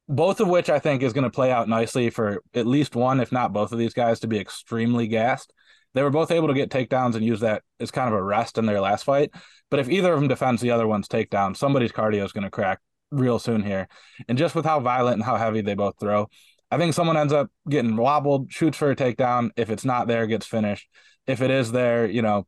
both 0.10 0.40
of 0.40 0.48
which 0.48 0.72
I 0.72 0.80
think 0.80 1.04
is 1.04 1.14
going 1.14 1.24
to 1.24 1.30
play 1.30 1.52
out 1.52 1.70
nicely 1.70 2.10
for 2.10 2.42
at 2.56 2.66
least 2.66 2.96
one, 2.96 3.20
if 3.20 3.32
not 3.32 3.54
both 3.54 3.72
of 3.72 3.78
these 3.78 3.94
guys 3.94 4.20
to 4.22 4.28
be 4.28 4.40
extremely 4.40 5.08
gassed. 5.08 5.54
They 5.94 6.02
were 6.02 6.10
both 6.10 6.32
able 6.32 6.48
to 6.48 6.54
get 6.56 6.72
takedowns 6.72 7.16
and 7.16 7.24
use 7.24 7.42
that 7.42 7.62
as 7.80 7.92
kind 7.92 8.08
of 8.08 8.20
a 8.20 8.24
rest 8.24 8.58
in 8.58 8.66
their 8.66 8.82
last 8.82 9.04
fight. 9.04 9.32
But 9.70 9.80
if 9.80 9.88
either 9.88 10.12
of 10.12 10.20
them 10.20 10.28
defends 10.28 10.62
the 10.62 10.72
other 10.72 10.88
one's 10.88 11.08
takedown, 11.08 11.56
somebody's 11.56 11.92
cardio 11.92 12.26
is 12.26 12.32
going 12.32 12.44
to 12.44 12.50
crack 12.50 12.80
real 13.12 13.38
soon 13.38 13.64
here. 13.64 13.88
And 14.28 14.38
just 14.38 14.56
with 14.56 14.66
how 14.66 14.80
violent 14.80 15.16
and 15.16 15.24
how 15.24 15.38
heavy 15.38 15.62
they 15.62 15.76
both 15.76 16.00
throw, 16.00 16.28
I 16.72 16.78
think 16.78 16.96
someone 16.96 17.18
ends 17.18 17.34
up 17.34 17.52
getting 17.70 17.96
wobbled, 17.96 18.52
shoots 18.52 18.78
for 18.78 18.90
a 18.90 18.96
takedown. 18.96 19.52
If 19.58 19.70
it's 19.70 19.86
not 19.86 20.08
there, 20.08 20.26
gets 20.26 20.46
finished. 20.48 20.88
If 21.28 21.42
it 21.42 21.52
is 21.52 21.72
there, 21.72 22.08
you 22.08 22.24
know, 22.24 22.48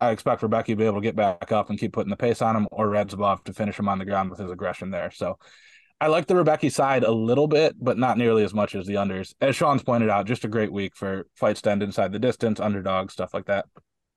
I 0.00 0.10
expect 0.10 0.42
Rebecki 0.42 0.66
to 0.66 0.76
be 0.76 0.84
able 0.84 0.96
to 0.96 1.00
get 1.00 1.14
back 1.14 1.52
up 1.52 1.70
and 1.70 1.78
keep 1.78 1.92
putting 1.92 2.10
the 2.10 2.16
pace 2.16 2.42
on 2.42 2.56
him, 2.56 2.66
or 2.72 2.88
Radzhabov 2.88 3.44
to 3.44 3.52
finish 3.52 3.78
him 3.78 3.88
on 3.88 4.00
the 4.00 4.04
ground 4.04 4.30
with 4.30 4.40
his 4.40 4.50
aggression 4.50 4.90
there. 4.90 5.12
So 5.12 5.38
I 6.02 6.08
like 6.08 6.26
the 6.26 6.34
Rebecki 6.34 6.72
side 6.72 7.04
a 7.04 7.12
little 7.12 7.46
bit, 7.46 7.76
but 7.78 7.96
not 7.96 8.18
nearly 8.18 8.42
as 8.42 8.52
much 8.52 8.74
as 8.74 8.86
the 8.86 8.94
unders. 8.94 9.34
As 9.40 9.54
Sean's 9.54 9.84
pointed 9.84 10.10
out, 10.10 10.26
just 10.26 10.44
a 10.44 10.48
great 10.48 10.72
week 10.72 10.96
for 10.96 11.28
fights 11.36 11.62
to 11.62 11.70
end 11.70 11.80
inside 11.80 12.10
the 12.10 12.18
distance, 12.18 12.58
underdog, 12.58 13.12
stuff 13.12 13.32
like 13.32 13.46
that. 13.46 13.66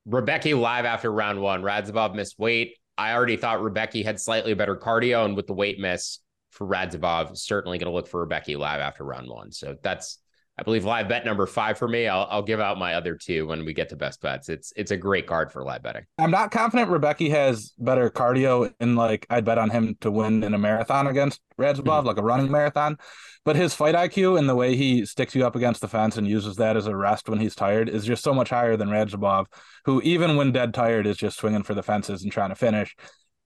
Rebecki 0.08 0.58
live 0.58 0.84
after 0.84 1.12
round 1.12 1.40
one. 1.40 1.62
Radzhabov 1.62 2.16
missed 2.16 2.40
weight. 2.40 2.74
I 2.98 3.12
already 3.12 3.36
thought 3.36 3.60
Rebecki 3.60 4.04
had 4.04 4.18
slightly 4.18 4.52
better 4.52 4.74
cardio, 4.74 5.24
and 5.24 5.36
with 5.36 5.46
the 5.46 5.52
weight 5.52 5.78
miss 5.78 6.18
for 6.50 6.66
Radzhabov, 6.66 7.36
certainly 7.38 7.78
going 7.78 7.88
to 7.88 7.94
look 7.94 8.08
for 8.08 8.26
Rebecki 8.26 8.58
live 8.58 8.80
after 8.80 9.04
round 9.04 9.28
one. 9.28 9.52
So 9.52 9.76
that's 9.80 10.18
I 10.58 10.62
believe 10.62 10.86
live 10.86 11.06
bet 11.06 11.26
number 11.26 11.46
five 11.46 11.76
for 11.76 11.86
me. 11.86 12.06
I'll, 12.06 12.26
I'll 12.30 12.42
give 12.42 12.60
out 12.60 12.78
my 12.78 12.94
other 12.94 13.14
two 13.14 13.46
when 13.46 13.66
we 13.66 13.74
get 13.74 13.90
to 13.90 13.96
best 13.96 14.22
bets. 14.22 14.48
It's 14.48 14.72
it's 14.74 14.90
a 14.90 14.96
great 14.96 15.26
card 15.26 15.52
for 15.52 15.62
live 15.62 15.82
betting. 15.82 16.06
I'm 16.18 16.30
not 16.30 16.50
confident 16.50 16.90
Rebecki 16.90 17.30
has 17.30 17.74
better 17.78 18.10
cardio 18.10 18.72
and 18.80 18.96
like 18.96 19.26
I'd 19.28 19.44
bet 19.44 19.58
on 19.58 19.68
him 19.68 19.96
to 20.00 20.10
win 20.10 20.42
in 20.42 20.54
a 20.54 20.58
marathon 20.58 21.08
against 21.08 21.42
Radzhabov, 21.58 21.84
mm-hmm. 21.84 22.06
like 22.06 22.16
a 22.16 22.22
running 22.22 22.50
marathon. 22.50 22.96
But 23.44 23.56
his 23.56 23.74
fight 23.74 23.94
IQ 23.94 24.38
and 24.38 24.48
the 24.48 24.56
way 24.56 24.76
he 24.76 25.04
sticks 25.04 25.34
you 25.34 25.46
up 25.46 25.56
against 25.56 25.82
the 25.82 25.88
fence 25.88 26.16
and 26.16 26.26
uses 26.26 26.56
that 26.56 26.76
as 26.76 26.86
a 26.86 26.96
rest 26.96 27.28
when 27.28 27.38
he's 27.38 27.54
tired 27.54 27.88
is 27.88 28.04
just 28.04 28.24
so 28.24 28.32
much 28.32 28.48
higher 28.48 28.76
than 28.76 28.88
Radzhabov, 28.88 29.46
who 29.84 30.00
even 30.02 30.36
when 30.36 30.52
dead 30.52 30.72
tired 30.72 31.06
is 31.06 31.18
just 31.18 31.36
swinging 31.38 31.62
for 31.62 31.74
the 31.74 31.82
fences 31.82 32.22
and 32.22 32.32
trying 32.32 32.48
to 32.48 32.56
finish. 32.56 32.96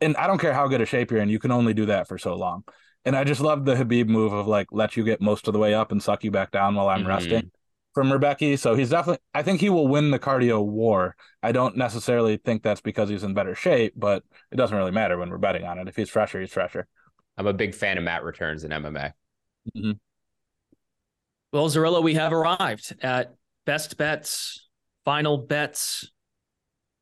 And 0.00 0.16
I 0.16 0.26
don't 0.26 0.38
care 0.38 0.54
how 0.54 0.68
good 0.68 0.80
a 0.80 0.86
shape 0.86 1.10
you're 1.10 1.20
in, 1.20 1.28
you 1.28 1.40
can 1.40 1.50
only 1.50 1.74
do 1.74 1.86
that 1.86 2.08
for 2.08 2.16
so 2.16 2.34
long. 2.34 2.64
And 3.04 3.16
I 3.16 3.24
just 3.24 3.40
love 3.40 3.64
the 3.64 3.74
Khabib 3.74 4.08
move 4.08 4.32
of 4.32 4.46
like 4.46 4.68
let 4.70 4.96
you 4.96 5.04
get 5.04 5.20
most 5.20 5.46
of 5.48 5.52
the 5.52 5.58
way 5.58 5.74
up 5.74 5.90
and 5.90 6.02
suck 6.02 6.22
you 6.24 6.30
back 6.30 6.50
down 6.50 6.74
while 6.74 6.88
I'm 6.88 7.00
mm-hmm. 7.00 7.08
resting 7.08 7.50
from 7.94 8.10
Rebecki. 8.10 8.58
So 8.58 8.74
he's 8.74 8.90
definitely 8.90 9.22
I 9.34 9.42
think 9.42 9.60
he 9.60 9.70
will 9.70 9.88
win 9.88 10.10
the 10.10 10.18
cardio 10.18 10.64
war. 10.64 11.16
I 11.42 11.52
don't 11.52 11.76
necessarily 11.76 12.36
think 12.36 12.62
that's 12.62 12.80
because 12.80 13.08
he's 13.08 13.24
in 13.24 13.34
better 13.34 13.54
shape, 13.54 13.94
but 13.96 14.22
it 14.52 14.56
doesn't 14.56 14.76
really 14.76 14.90
matter 14.90 15.18
when 15.18 15.30
we're 15.30 15.38
betting 15.38 15.64
on 15.64 15.78
it. 15.78 15.88
If 15.88 15.96
he's 15.96 16.10
fresher, 16.10 16.40
he's 16.40 16.52
fresher. 16.52 16.86
I'm 17.36 17.46
a 17.46 17.54
big 17.54 17.74
fan 17.74 17.96
of 17.96 18.04
mat 18.04 18.22
returns 18.22 18.64
in 18.64 18.70
MMA. 18.70 19.12
Mm-hmm. 19.76 19.92
Well, 21.52 21.68
Zerillo, 21.68 22.02
we 22.02 22.14
have 22.14 22.32
arrived 22.32 22.94
at 23.02 23.34
best 23.66 23.96
bets, 23.96 24.68
final 25.04 25.38
bets. 25.38 26.10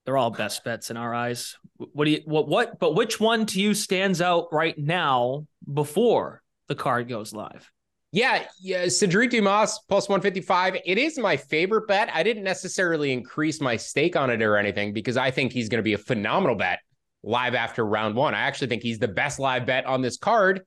They're 0.08 0.16
all 0.16 0.30
best 0.30 0.64
bets 0.64 0.90
in 0.90 0.96
our 0.96 1.14
eyes. 1.14 1.54
What 1.76 2.06
do 2.06 2.12
you 2.12 2.22
what 2.24 2.48
what 2.48 2.78
but 2.78 2.94
which 2.94 3.20
one 3.20 3.44
to 3.44 3.60
you 3.60 3.74
stands 3.74 4.22
out 4.22 4.46
right 4.50 4.74
now 4.78 5.46
before 5.70 6.42
the 6.66 6.74
card 6.74 7.10
goes 7.10 7.34
live? 7.34 7.70
Yeah, 8.10 8.44
yeah, 8.58 8.88
Cedric 8.88 9.28
Dumas 9.28 9.78
plus 9.86 10.08
155. 10.08 10.78
It 10.86 10.96
is 10.96 11.18
my 11.18 11.36
favorite 11.36 11.88
bet. 11.88 12.08
I 12.14 12.22
didn't 12.22 12.44
necessarily 12.44 13.12
increase 13.12 13.60
my 13.60 13.76
stake 13.76 14.16
on 14.16 14.30
it 14.30 14.40
or 14.40 14.56
anything 14.56 14.94
because 14.94 15.18
I 15.18 15.30
think 15.30 15.52
he's 15.52 15.68
going 15.68 15.80
to 15.80 15.82
be 15.82 15.92
a 15.92 15.98
phenomenal 15.98 16.56
bet 16.56 16.78
live 17.22 17.54
after 17.54 17.84
round 17.84 18.16
one. 18.16 18.34
I 18.34 18.40
actually 18.40 18.68
think 18.68 18.82
he's 18.82 18.98
the 18.98 19.08
best 19.08 19.38
live 19.38 19.66
bet 19.66 19.84
on 19.84 20.00
this 20.00 20.16
card 20.16 20.62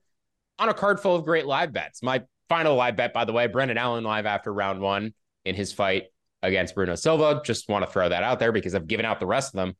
on 0.60 0.68
a 0.68 0.74
card 0.74 1.00
full 1.00 1.16
of 1.16 1.24
great 1.24 1.46
live 1.46 1.72
bets. 1.72 2.00
My 2.00 2.22
final 2.48 2.76
live 2.76 2.94
bet, 2.94 3.12
by 3.12 3.24
the 3.24 3.32
way, 3.32 3.48
Brendan 3.48 3.76
Allen 3.76 4.04
live 4.04 4.24
after 4.24 4.54
round 4.54 4.80
one 4.80 5.14
in 5.44 5.56
his 5.56 5.72
fight 5.72 6.11
against 6.42 6.74
Bruno 6.74 6.94
Silva. 6.94 7.40
Just 7.44 7.68
want 7.68 7.84
to 7.84 7.90
throw 7.90 8.08
that 8.08 8.22
out 8.22 8.38
there 8.38 8.52
because 8.52 8.74
I've 8.74 8.86
given 8.86 9.06
out 9.06 9.20
the 9.20 9.26
rest 9.26 9.54
of 9.54 9.58
them. 9.58 9.76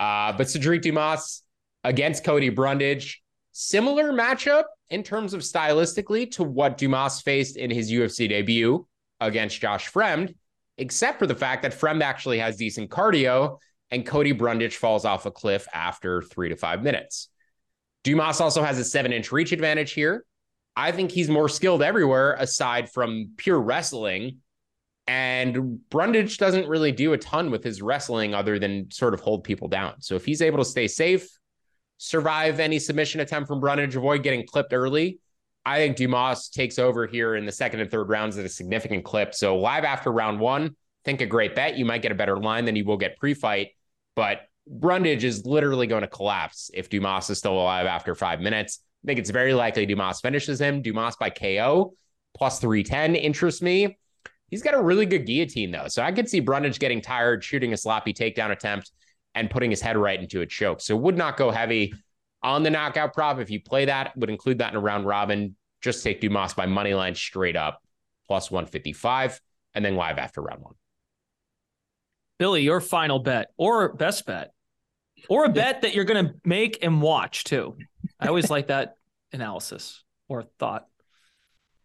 Uh, 0.00 0.32
but 0.32 0.48
Cedric 0.48 0.82
Dumas 0.82 1.42
against 1.82 2.24
Cody 2.24 2.48
Brundage, 2.48 3.22
similar 3.52 4.12
matchup 4.12 4.64
in 4.90 5.02
terms 5.02 5.34
of 5.34 5.40
stylistically 5.40 6.30
to 6.32 6.44
what 6.44 6.78
Dumas 6.78 7.20
faced 7.20 7.56
in 7.56 7.70
his 7.70 7.90
UFC 7.90 8.28
debut 8.28 8.86
against 9.20 9.60
Josh 9.60 9.90
Fremd, 9.90 10.34
except 10.78 11.18
for 11.18 11.26
the 11.26 11.34
fact 11.34 11.62
that 11.62 11.72
Fremd 11.72 12.02
actually 12.02 12.38
has 12.38 12.56
decent 12.56 12.90
cardio 12.90 13.58
and 13.90 14.04
Cody 14.04 14.32
Brundage 14.32 14.76
falls 14.76 15.04
off 15.04 15.26
a 15.26 15.30
cliff 15.30 15.66
after 15.72 16.22
three 16.22 16.48
to 16.48 16.56
five 16.56 16.82
minutes. 16.82 17.28
Dumas 18.02 18.40
also 18.40 18.62
has 18.62 18.78
a 18.78 18.84
seven 18.84 19.12
inch 19.12 19.32
reach 19.32 19.52
advantage 19.52 19.92
here. 19.92 20.24
I 20.76 20.90
think 20.90 21.10
he's 21.10 21.28
more 21.28 21.48
skilled 21.48 21.82
everywhere 21.82 22.34
aside 22.34 22.90
from 22.90 23.32
pure 23.36 23.60
wrestling. 23.60 24.38
And 25.06 25.80
Brundage 25.90 26.38
doesn't 26.38 26.66
really 26.66 26.92
do 26.92 27.12
a 27.12 27.18
ton 27.18 27.50
with 27.50 27.62
his 27.62 27.82
wrestling 27.82 28.34
other 28.34 28.58
than 28.58 28.90
sort 28.90 29.12
of 29.12 29.20
hold 29.20 29.44
people 29.44 29.68
down. 29.68 30.00
So 30.00 30.14
if 30.14 30.24
he's 30.24 30.40
able 30.40 30.58
to 30.58 30.64
stay 30.64 30.88
safe, 30.88 31.28
survive 31.98 32.58
any 32.58 32.78
submission 32.78 33.20
attempt 33.20 33.48
from 33.48 33.60
Brundage, 33.60 33.96
avoid 33.96 34.22
getting 34.22 34.46
clipped 34.46 34.72
early, 34.72 35.20
I 35.66 35.78
think 35.78 35.96
Dumas 35.96 36.48
takes 36.48 36.78
over 36.78 37.06
here 37.06 37.36
in 37.36 37.46
the 37.46 37.52
second 37.52 37.80
and 37.80 37.90
third 37.90 38.08
rounds 38.08 38.36
at 38.36 38.44
a 38.44 38.50
significant 38.50 39.04
clip. 39.04 39.34
So 39.34 39.56
live 39.56 39.84
after 39.84 40.10
round 40.12 40.38
one, 40.38 40.76
think 41.04 41.20
a 41.20 41.26
great 41.26 41.54
bet. 41.54 41.76
You 41.76 41.84
might 41.84 42.02
get 42.02 42.12
a 42.12 42.16
better 42.16 42.36
line 42.36 42.64
than 42.64 42.76
you 42.76 42.84
will 42.84 42.98
get 42.98 43.16
pre-fight, 43.18 43.70
but 44.14 44.42
Brundage 44.66 45.24
is 45.24 45.44
literally 45.44 45.86
going 45.86 46.02
to 46.02 46.08
collapse 46.08 46.70
if 46.72 46.88
Dumas 46.88 47.30
is 47.30 47.38
still 47.38 47.54
alive 47.54 47.86
after 47.86 48.14
five 48.14 48.40
minutes. 48.40 48.80
I 49.04 49.06
think 49.06 49.18
it's 49.18 49.30
very 49.30 49.54
likely 49.54 49.86
Dumas 49.86 50.20
finishes 50.20 50.60
him. 50.60 50.80
Dumas 50.82 51.16
by 51.16 51.30
KO 51.30 51.94
plus 52.34 52.58
310 52.58 53.16
interests 53.16 53.62
me. 53.62 53.98
He's 54.54 54.62
got 54.62 54.74
a 54.74 54.80
really 54.80 55.04
good 55.04 55.26
guillotine, 55.26 55.72
though. 55.72 55.88
So 55.88 56.00
I 56.00 56.12
could 56.12 56.28
see 56.28 56.38
Brundage 56.38 56.78
getting 56.78 57.00
tired, 57.00 57.42
shooting 57.42 57.72
a 57.72 57.76
sloppy 57.76 58.14
takedown 58.14 58.52
attempt, 58.52 58.92
and 59.34 59.50
putting 59.50 59.68
his 59.68 59.80
head 59.80 59.96
right 59.96 60.20
into 60.20 60.42
a 60.42 60.46
choke. 60.46 60.80
So 60.80 60.94
would 60.94 61.18
not 61.18 61.36
go 61.36 61.50
heavy 61.50 61.92
on 62.40 62.62
the 62.62 62.70
knockout 62.70 63.14
prop. 63.14 63.40
If 63.40 63.50
you 63.50 63.60
play 63.60 63.86
that, 63.86 64.16
would 64.16 64.30
include 64.30 64.58
that 64.58 64.70
in 64.70 64.76
a 64.76 64.80
round 64.80 65.06
robin. 65.06 65.56
Just 65.80 66.04
take 66.04 66.20
Dumas 66.20 66.54
by 66.54 66.66
money 66.66 66.94
line 66.94 67.16
straight 67.16 67.56
up, 67.56 67.82
plus 68.28 68.48
155, 68.48 69.40
and 69.74 69.84
then 69.84 69.96
live 69.96 70.18
after 70.18 70.40
round 70.40 70.62
one. 70.62 70.74
Billy, 72.38 72.62
your 72.62 72.80
final 72.80 73.18
bet 73.18 73.48
or 73.56 73.92
best 73.94 74.24
bet, 74.24 74.52
or 75.28 75.46
a 75.46 75.48
bet 75.48 75.82
that 75.82 75.96
you're 75.96 76.04
going 76.04 76.26
to 76.26 76.34
make 76.44 76.78
and 76.80 77.02
watch 77.02 77.42
too. 77.42 77.76
I 78.20 78.28
always 78.28 78.50
like 78.50 78.68
that 78.68 78.98
analysis 79.32 80.04
or 80.28 80.44
thought. 80.60 80.86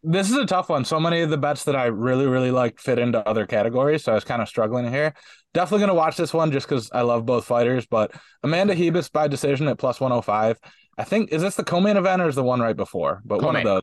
This 0.02 0.30
is 0.30 0.36
a 0.36 0.46
tough 0.46 0.68
one. 0.68 0.84
So 0.84 0.98
many 0.98 1.20
of 1.20 1.30
the 1.30 1.36
bets 1.36 1.64
that 1.64 1.76
I 1.76 1.86
really, 1.86 2.26
really 2.26 2.50
like 2.50 2.80
fit 2.80 2.98
into 2.98 3.26
other 3.28 3.46
categories. 3.46 4.04
So 4.04 4.12
I 4.12 4.14
was 4.14 4.24
kind 4.24 4.40
of 4.40 4.48
struggling 4.48 4.90
here. 4.90 5.12
Definitely 5.52 5.80
going 5.80 5.88
to 5.88 5.94
watch 5.94 6.16
this 6.16 6.32
one 6.32 6.52
just 6.52 6.66
because 6.66 6.90
I 6.92 7.02
love 7.02 7.26
both 7.26 7.44
fighters. 7.44 7.86
But 7.86 8.12
Amanda 8.42 8.74
Ribas 8.74 9.12
by 9.12 9.28
decision 9.28 9.68
at 9.68 9.78
plus 9.78 10.00
105. 10.00 10.58
I 10.96 11.04
think, 11.04 11.32
is 11.32 11.42
this 11.42 11.54
the 11.54 11.64
co 11.64 11.80
main 11.80 11.96
event 11.96 12.22
or 12.22 12.28
is 12.28 12.34
the 12.34 12.42
one 12.42 12.60
right 12.60 12.76
before? 12.76 13.20
But 13.24 13.40
co-main. 13.40 13.64
one 13.64 13.76
of 13.76 13.82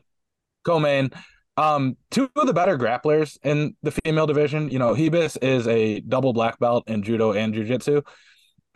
Co 0.64 0.78
main. 0.78 1.10
Um, 1.56 1.96
two 2.10 2.30
of 2.36 2.46
the 2.46 2.52
better 2.52 2.78
grapplers 2.78 3.36
in 3.42 3.74
the 3.82 3.90
female 4.04 4.26
division. 4.26 4.70
You 4.70 4.78
know, 4.78 4.94
Ribas 4.94 5.36
is 5.42 5.66
a 5.66 6.00
double 6.00 6.32
black 6.32 6.58
belt 6.58 6.84
in 6.88 7.02
judo 7.02 7.32
and 7.32 7.54
jujitsu. 7.54 8.06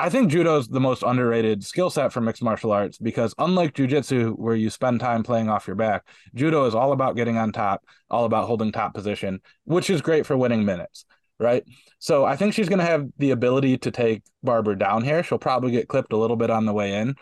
I 0.02 0.08
think 0.08 0.32
judo 0.32 0.58
is 0.58 0.66
the 0.66 0.80
most 0.80 1.04
underrated 1.04 1.62
skill 1.62 1.88
set 1.88 2.12
for 2.12 2.20
mixed 2.20 2.42
martial 2.42 2.72
arts 2.72 2.98
because 2.98 3.36
unlike 3.38 3.72
jujitsu, 3.72 4.36
where 4.36 4.56
you 4.56 4.68
spend 4.68 4.98
time 4.98 5.22
playing 5.22 5.48
off 5.48 5.68
your 5.68 5.76
back, 5.76 6.02
judo 6.34 6.64
is 6.64 6.74
all 6.74 6.90
about 6.90 7.14
getting 7.14 7.38
on 7.38 7.52
top, 7.52 7.84
all 8.10 8.24
about 8.24 8.48
holding 8.48 8.72
top 8.72 8.94
position, 8.94 9.40
which 9.62 9.90
is 9.90 10.02
great 10.02 10.26
for 10.26 10.36
winning 10.36 10.64
minutes, 10.64 11.04
right? 11.38 11.62
So 12.00 12.24
I 12.24 12.34
think 12.34 12.52
she's 12.52 12.68
going 12.68 12.80
to 12.80 12.84
have 12.84 13.06
the 13.18 13.30
ability 13.30 13.78
to 13.78 13.92
take 13.92 14.24
Barber 14.42 14.74
down 14.74 15.04
here. 15.04 15.22
She'll 15.22 15.38
probably 15.38 15.70
get 15.70 15.86
clipped 15.86 16.12
a 16.12 16.16
little 16.16 16.36
bit 16.36 16.50
on 16.50 16.66
the 16.66 16.72
way 16.72 16.94
in. 16.94 17.14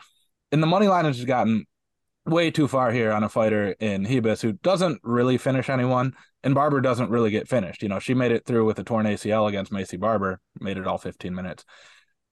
And 0.50 0.62
the 0.62 0.66
money 0.66 0.88
line 0.88 1.04
has 1.04 1.22
gotten 1.26 1.66
way 2.24 2.50
too 2.50 2.66
far 2.66 2.92
here 2.92 3.12
on 3.12 3.22
a 3.22 3.28
fighter 3.28 3.76
in 3.78 4.06
Ribas 4.06 4.40
who 4.40 4.52
doesn't 4.54 5.02
really 5.02 5.36
finish 5.36 5.68
anyone, 5.68 6.14
and 6.42 6.54
Barber 6.54 6.80
doesn't 6.80 7.10
really 7.10 7.30
get 7.30 7.46
finished. 7.46 7.82
You 7.82 7.90
know, 7.90 7.98
she 7.98 8.14
made 8.14 8.32
it 8.32 8.46
through 8.46 8.64
with 8.64 8.78
a 8.78 8.84
torn 8.84 9.04
ACL 9.04 9.50
against 9.50 9.70
Maycee 9.70 10.00
Barber, 10.00 10.40
made 10.58 10.78
it 10.78 10.86
all 10.86 10.96
15 10.96 11.34
minutes. 11.34 11.66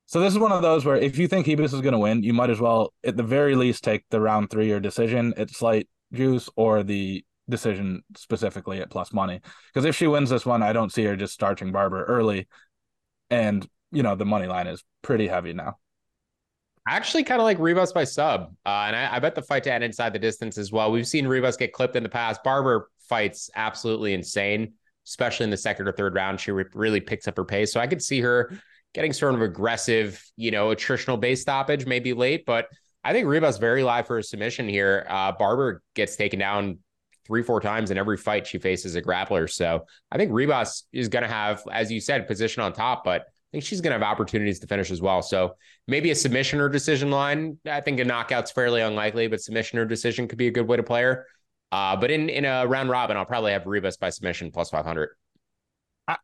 So 0.09 0.21
this 0.21 0.33
is 0.33 0.38
one 0.38 0.53
of 0.53 0.62
those 0.62 0.87
where 0.87 0.97
if 0.97 1.18
you 1.18 1.29
think 1.29 1.47
Ribas 1.47 1.75
is 1.75 1.83
going 1.83 1.92
to 1.92 1.99
win, 1.99 2.23
you 2.23 2.33
might 2.33 2.49
as 2.49 2.59
well, 2.59 2.94
at 3.05 3.18
the 3.18 3.23
very 3.23 3.55
least, 3.55 3.85
take 3.85 4.05
the 4.09 4.23
round 4.23 4.49
three 4.49 4.73
or 4.73 4.81
decision 4.81 5.35
at 5.37 5.51
slight 5.51 5.87
juice 6.14 6.49
or 6.57 6.83
the 6.83 7.23
decision 7.51 8.03
specifically 8.16 8.81
at 8.81 8.88
plus 8.88 9.12
money. 9.12 9.42
Because 9.68 9.85
if 9.85 9.94
she 9.94 10.07
wins 10.07 10.31
this 10.31 10.47
one, 10.47 10.62
I 10.62 10.73
don't 10.73 10.90
see 10.90 11.05
her 11.05 11.14
just 11.14 11.35
starching 11.35 11.73
Barber 11.73 12.05
early, 12.05 12.49
and 13.29 13.68
you 13.92 14.03
know 14.03 14.14
the 14.14 14.25
money 14.25 14.47
line 14.47 14.66
is 14.66 14.83
pretty 15.03 15.29
heavy 15.29 15.53
now. 15.53 15.77
I 16.87 16.97
actually 16.97 17.25
kind 17.25 17.42
of 17.42 17.44
like 17.44 17.59
Ribas 17.59 17.92
by 17.92 18.05
sub, 18.05 18.55
uh, 18.64 18.85
and 18.87 18.97
I, 18.97 19.16
I, 19.16 19.18
bet 19.18 19.35
the 19.35 19.42
fight 19.42 19.64
to 19.64 19.73
end 19.75 19.85
inside 19.85 20.14
the 20.14 20.18
distance 20.18 20.57
as 20.57 20.73
well. 20.73 20.90
We've 20.90 21.07
seen 21.07 21.27
Ribas 21.27 21.59
get 21.59 21.75
clipped 21.75 21.97
in 21.97 22.03
the 22.03 22.09
past. 22.09 22.42
Barber 22.42 22.89
fights 23.11 23.51
absolutely 23.55 24.14
insane, 24.14 24.72
especially 25.07 25.45
in 25.45 25.51
the 25.51 25.59
second 25.59 25.87
or 25.87 25.93
third 25.93 26.14
round. 26.14 26.41
She 26.41 26.51
re- 26.51 26.64
really 26.72 27.01
picks 27.01 27.28
up 27.28 27.37
her 27.37 27.45
pace, 27.45 27.74
so 27.74 27.78
I 27.78 27.87
could 27.87 28.01
see 28.01 28.20
her 28.20 28.59
getting 28.99 29.12
sort 29.12 29.32
of 29.32 29.42
aggressive, 29.42 30.20
you 30.36 30.51
know, 30.51 30.70
attritional 30.70 31.20
base 31.20 31.40
stoppage, 31.40 31.86
maybe 31.86 32.12
late, 32.12 32.44
but 32.44 32.66
I 33.05 33.12
think 33.12 33.28
Ribas 33.28 33.61
very 33.61 33.84
live 33.84 34.09
for 34.09 34.18
a 34.18 34.24
submission 34.24 34.68
here. 34.68 35.07
Uh, 35.09 35.30
Barber 35.30 35.82
gets 35.94 36.16
taken 36.16 36.40
down 36.40 36.80
three, 37.24 37.44
four 37.44 37.61
times 37.61 37.92
in 37.92 37.96
every 37.96 38.16
fight 38.16 38.44
she 38.44 38.59
faces 38.59 38.96
a 38.96 39.01
grappler. 39.01 39.49
So 39.49 39.86
I 40.11 40.16
think 40.16 40.32
Ribas 40.32 40.82
is 40.92 41.09
going 41.09 41.22
to 41.22 41.28
have, 41.28 41.62
as 41.70 41.92
you 41.92 42.01
said, 42.01 42.26
position 42.26 42.61
on 42.61 42.72
top, 42.72 43.05
but 43.05 43.20
I 43.20 43.51
think 43.53 43.62
she's 43.62 43.80
going 43.80 43.92
to 43.92 44.05
have 44.05 44.12
opportunities 44.12 44.59
to 44.59 44.66
finish 44.66 44.90
as 44.90 45.01
well. 45.01 45.22
So 45.22 45.55
maybe 45.86 46.11
a 46.11 46.16
submission 46.16 46.59
or 46.59 46.68
decision 46.68 47.12
line. 47.12 47.57
I 47.70 47.80
think 47.80 48.01
a 48.01 48.05
knockout's 48.05 48.51
fairly 48.51 48.80
unlikely, 48.80 49.28
but 49.28 49.40
submission 49.40 49.78
or 49.78 49.84
decision 49.84 50.26
could 50.26 50.38
be 50.38 50.49
a 50.49 50.51
good 50.51 50.66
way 50.66 50.76
to 50.76 50.82
play 50.82 51.03
her. 51.03 51.24
Uh, 51.70 51.94
but 51.94 52.11
in 52.11 52.28
in 52.30 52.44
a 52.44 52.66
round 52.66 52.90
robin, 52.90 53.16
I'll 53.16 53.24
probably 53.24 53.53
have 53.53 53.62
Ribas 53.62 53.96
by 53.96 54.11
submission 54.11 54.51
plus 54.51 54.70
500. 54.70 55.11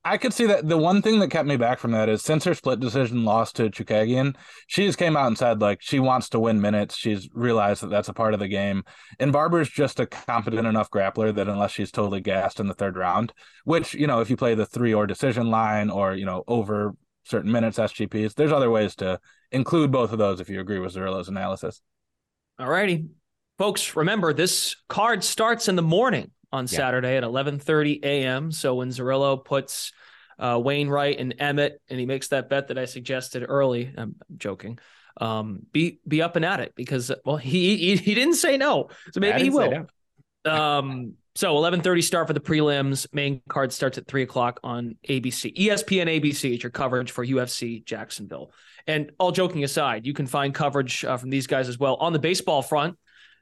I, 0.03 0.17
could 0.17 0.33
see 0.33 0.47
that. 0.47 0.67
The 0.67 0.79
one 0.79 1.03
thing 1.03 1.21
that 1.21 1.31
kept 1.31 1.47
me 1.47 1.59
back 1.59 1.79
from 1.79 1.91
that 1.91 2.09
is 2.09 2.23
since 2.23 2.45
her 2.45 2.55
split 2.55 2.81
decision 2.81 3.25
loss 3.25 3.53
to 3.53 3.69
Chookagian, 3.69 4.35
she 4.67 4.87
just 4.87 4.97
came 4.97 5.15
out 5.15 5.27
and 5.27 5.37
said 5.37 5.61
like 5.61 5.83
she 5.83 6.01
wants 6.01 6.31
to 6.31 6.41
win 6.41 6.61
minutes. 6.61 6.97
She's 6.97 7.29
realized 7.35 7.83
that 7.83 7.91
that's 7.91 8.09
a 8.09 8.15
part 8.15 8.33
of 8.33 8.41
the 8.41 8.49
game. 8.49 8.85
And 9.19 9.31
Barber's 9.31 9.69
just 9.69 10.01
a 10.01 10.07
competent 10.07 10.67
enough 10.67 10.91
grappler 10.91 11.35
that 11.35 11.49
unless 11.49 11.73
she's 11.73 11.91
totally 11.91 12.23
gassed 12.23 12.61
in 12.61 12.67
the 12.67 12.75
third 12.75 12.97
round, 12.97 13.35
which 13.65 13.93
you 13.93 14.07
know 14.07 14.21
if 14.21 14.31
you 14.31 14.39
play 14.39 14.55
the 14.55 14.65
three 14.65 14.95
or 14.95 15.07
decision 15.07 15.51
line 15.51 15.91
or 15.91 16.15
you 16.15 16.25
know 16.25 16.45
over 16.49 16.95
certain 17.25 17.53
minutes 17.53 17.79
SGPs, 17.79 18.35
there's 18.35 18.53
other 18.53 18.71
ways 18.71 18.95
to 18.97 19.21
include 19.53 19.91
both 19.91 20.13
of 20.13 20.19
those 20.19 20.41
if 20.41 20.49
you 20.49 20.61
agree 20.61 20.79
with 20.79 20.95
Zerillo's 20.95 21.29
analysis. 21.29 21.83
All 22.59 22.69
righty. 22.69 23.09
Folks, 23.59 23.95
remember 23.95 24.33
this 24.33 24.77
card 24.89 25.23
starts 25.23 25.69
in 25.69 25.77
the 25.77 25.83
morning 25.83 26.31
on 26.55 26.65
yeah. 26.65 26.77
Saturday 26.77 27.17
at 27.17 27.25
11:30 27.25 28.05
a.m. 28.05 28.53
So 28.53 28.77
when 28.77 28.91
Zerillo 28.91 29.45
puts 29.45 29.93
uh, 30.39 30.61
Wainwright 30.63 31.19
and 31.19 31.35
Emmett, 31.39 31.81
and 31.91 31.99
he 31.99 32.07
makes 32.07 32.29
that 32.29 32.49
bet 32.49 32.69
that 32.69 32.79
I 32.79 32.85
suggested 32.85 33.45
early, 33.47 33.93
I'm 33.97 34.15
joking. 34.37 34.79
Um, 35.21 35.61
be 35.73 35.99
be 36.07 36.23
up 36.23 36.37
and 36.37 36.45
at 36.45 36.61
it 36.61 36.73
because 36.77 37.13
well 37.25 37.37
he 37.37 37.77
he, 37.77 37.97
he 37.97 38.15
didn't 38.15 38.35
say 38.35 38.57
no, 38.57 38.89
so 39.13 39.21
maybe 39.21 39.43
he 39.43 39.51
will. 39.51 39.87
No. 40.45 40.53
um, 40.53 41.15
so 41.35 41.55
11:30 41.55 42.03
start 42.05 42.29
for 42.29 42.33
the 42.33 42.41
prelims. 42.41 43.07
Main 43.13 43.43
card 43.49 43.73
starts 43.73 43.99
at 43.99 44.07
three 44.07 44.23
o'clock 44.23 44.61
on 44.63 44.97
ABC, 45.09 45.57
ESPN 45.57 46.07
ABC. 46.07 46.55
It's 46.55 46.63
your 46.63 46.71
coverage 46.71 47.11
for 47.11 47.27
UFC 47.27 47.85
Jacksonville. 47.85 48.53
And 48.87 49.11
all 49.19 49.33
joking 49.33 49.65
aside, 49.65 50.07
you 50.07 50.13
can 50.13 50.27
find 50.27 50.55
coverage 50.55 51.05
uh, 51.05 51.17
from 51.17 51.31
these 51.31 51.49
guys 51.49 51.69
as 51.69 51.79
well 51.79 51.97
on 51.97 52.13
the 52.13 52.19
baseball 52.19 52.63
front. 52.63 52.97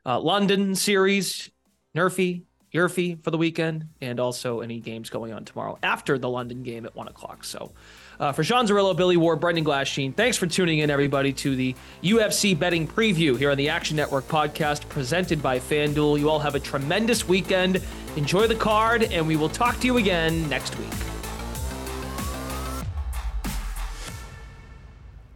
Uh, 0.07 0.19
London 0.21 0.75
series, 0.75 1.51
NRFI, 1.97 2.45
YRFI 2.75 3.23
for 3.23 3.31
the 3.31 3.39
weekend, 3.39 3.89
and 4.01 4.19
also 4.19 4.61
any 4.61 4.81
games 4.81 5.11
going 5.11 5.33
on 5.33 5.45
tomorrow 5.45 5.79
after 5.83 6.19
the 6.19 6.29
London 6.29 6.63
game 6.63 6.87
at 6.87 6.95
one 6.97 7.07
o'clock. 7.07 7.45
So, 7.45 7.73
uh, 8.19 8.33
for 8.33 8.43
Sean 8.43 8.67
Zerillo, 8.67 8.97
Billy 8.97 9.17
Ward, 9.17 9.41
Brendan 9.41 9.65
Glasheen, 9.65 10.15
thanks 10.15 10.37
for 10.37 10.47
tuning 10.47 10.79
in, 10.79 10.91
everybody, 10.91 11.33
to 11.35 11.55
the 11.55 11.75
UFC 12.03 12.59
betting 12.59 12.89
preview 12.89 13.37
here 13.37 13.51
on 13.51 13.59
the 13.59 13.69
Action 13.69 13.97
Network 13.97 14.27
podcast 14.27 14.89
presented 14.89 15.43
by 15.43 15.59
FanDuel. 15.59 16.19
You 16.19 16.31
all 16.31 16.39
have 16.39 16.55
a 16.55 16.61
tremendous 16.61 17.29
weekend. 17.29 17.83
Enjoy 18.17 18.47
the 18.47 18.55
card, 18.55 19.05
and 19.05 19.27
we 19.27 19.37
will 19.37 19.51
talk 19.51 19.79
to 19.81 19.87
you 19.87 19.99
again 19.99 20.49
next 20.49 20.79
week. 20.79 20.89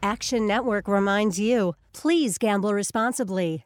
Action 0.03 0.47
Network 0.47 0.89
reminds 0.89 1.39
you 1.39 1.75
please 1.93 2.39
gamble 2.39 2.73
responsibly. 2.73 3.66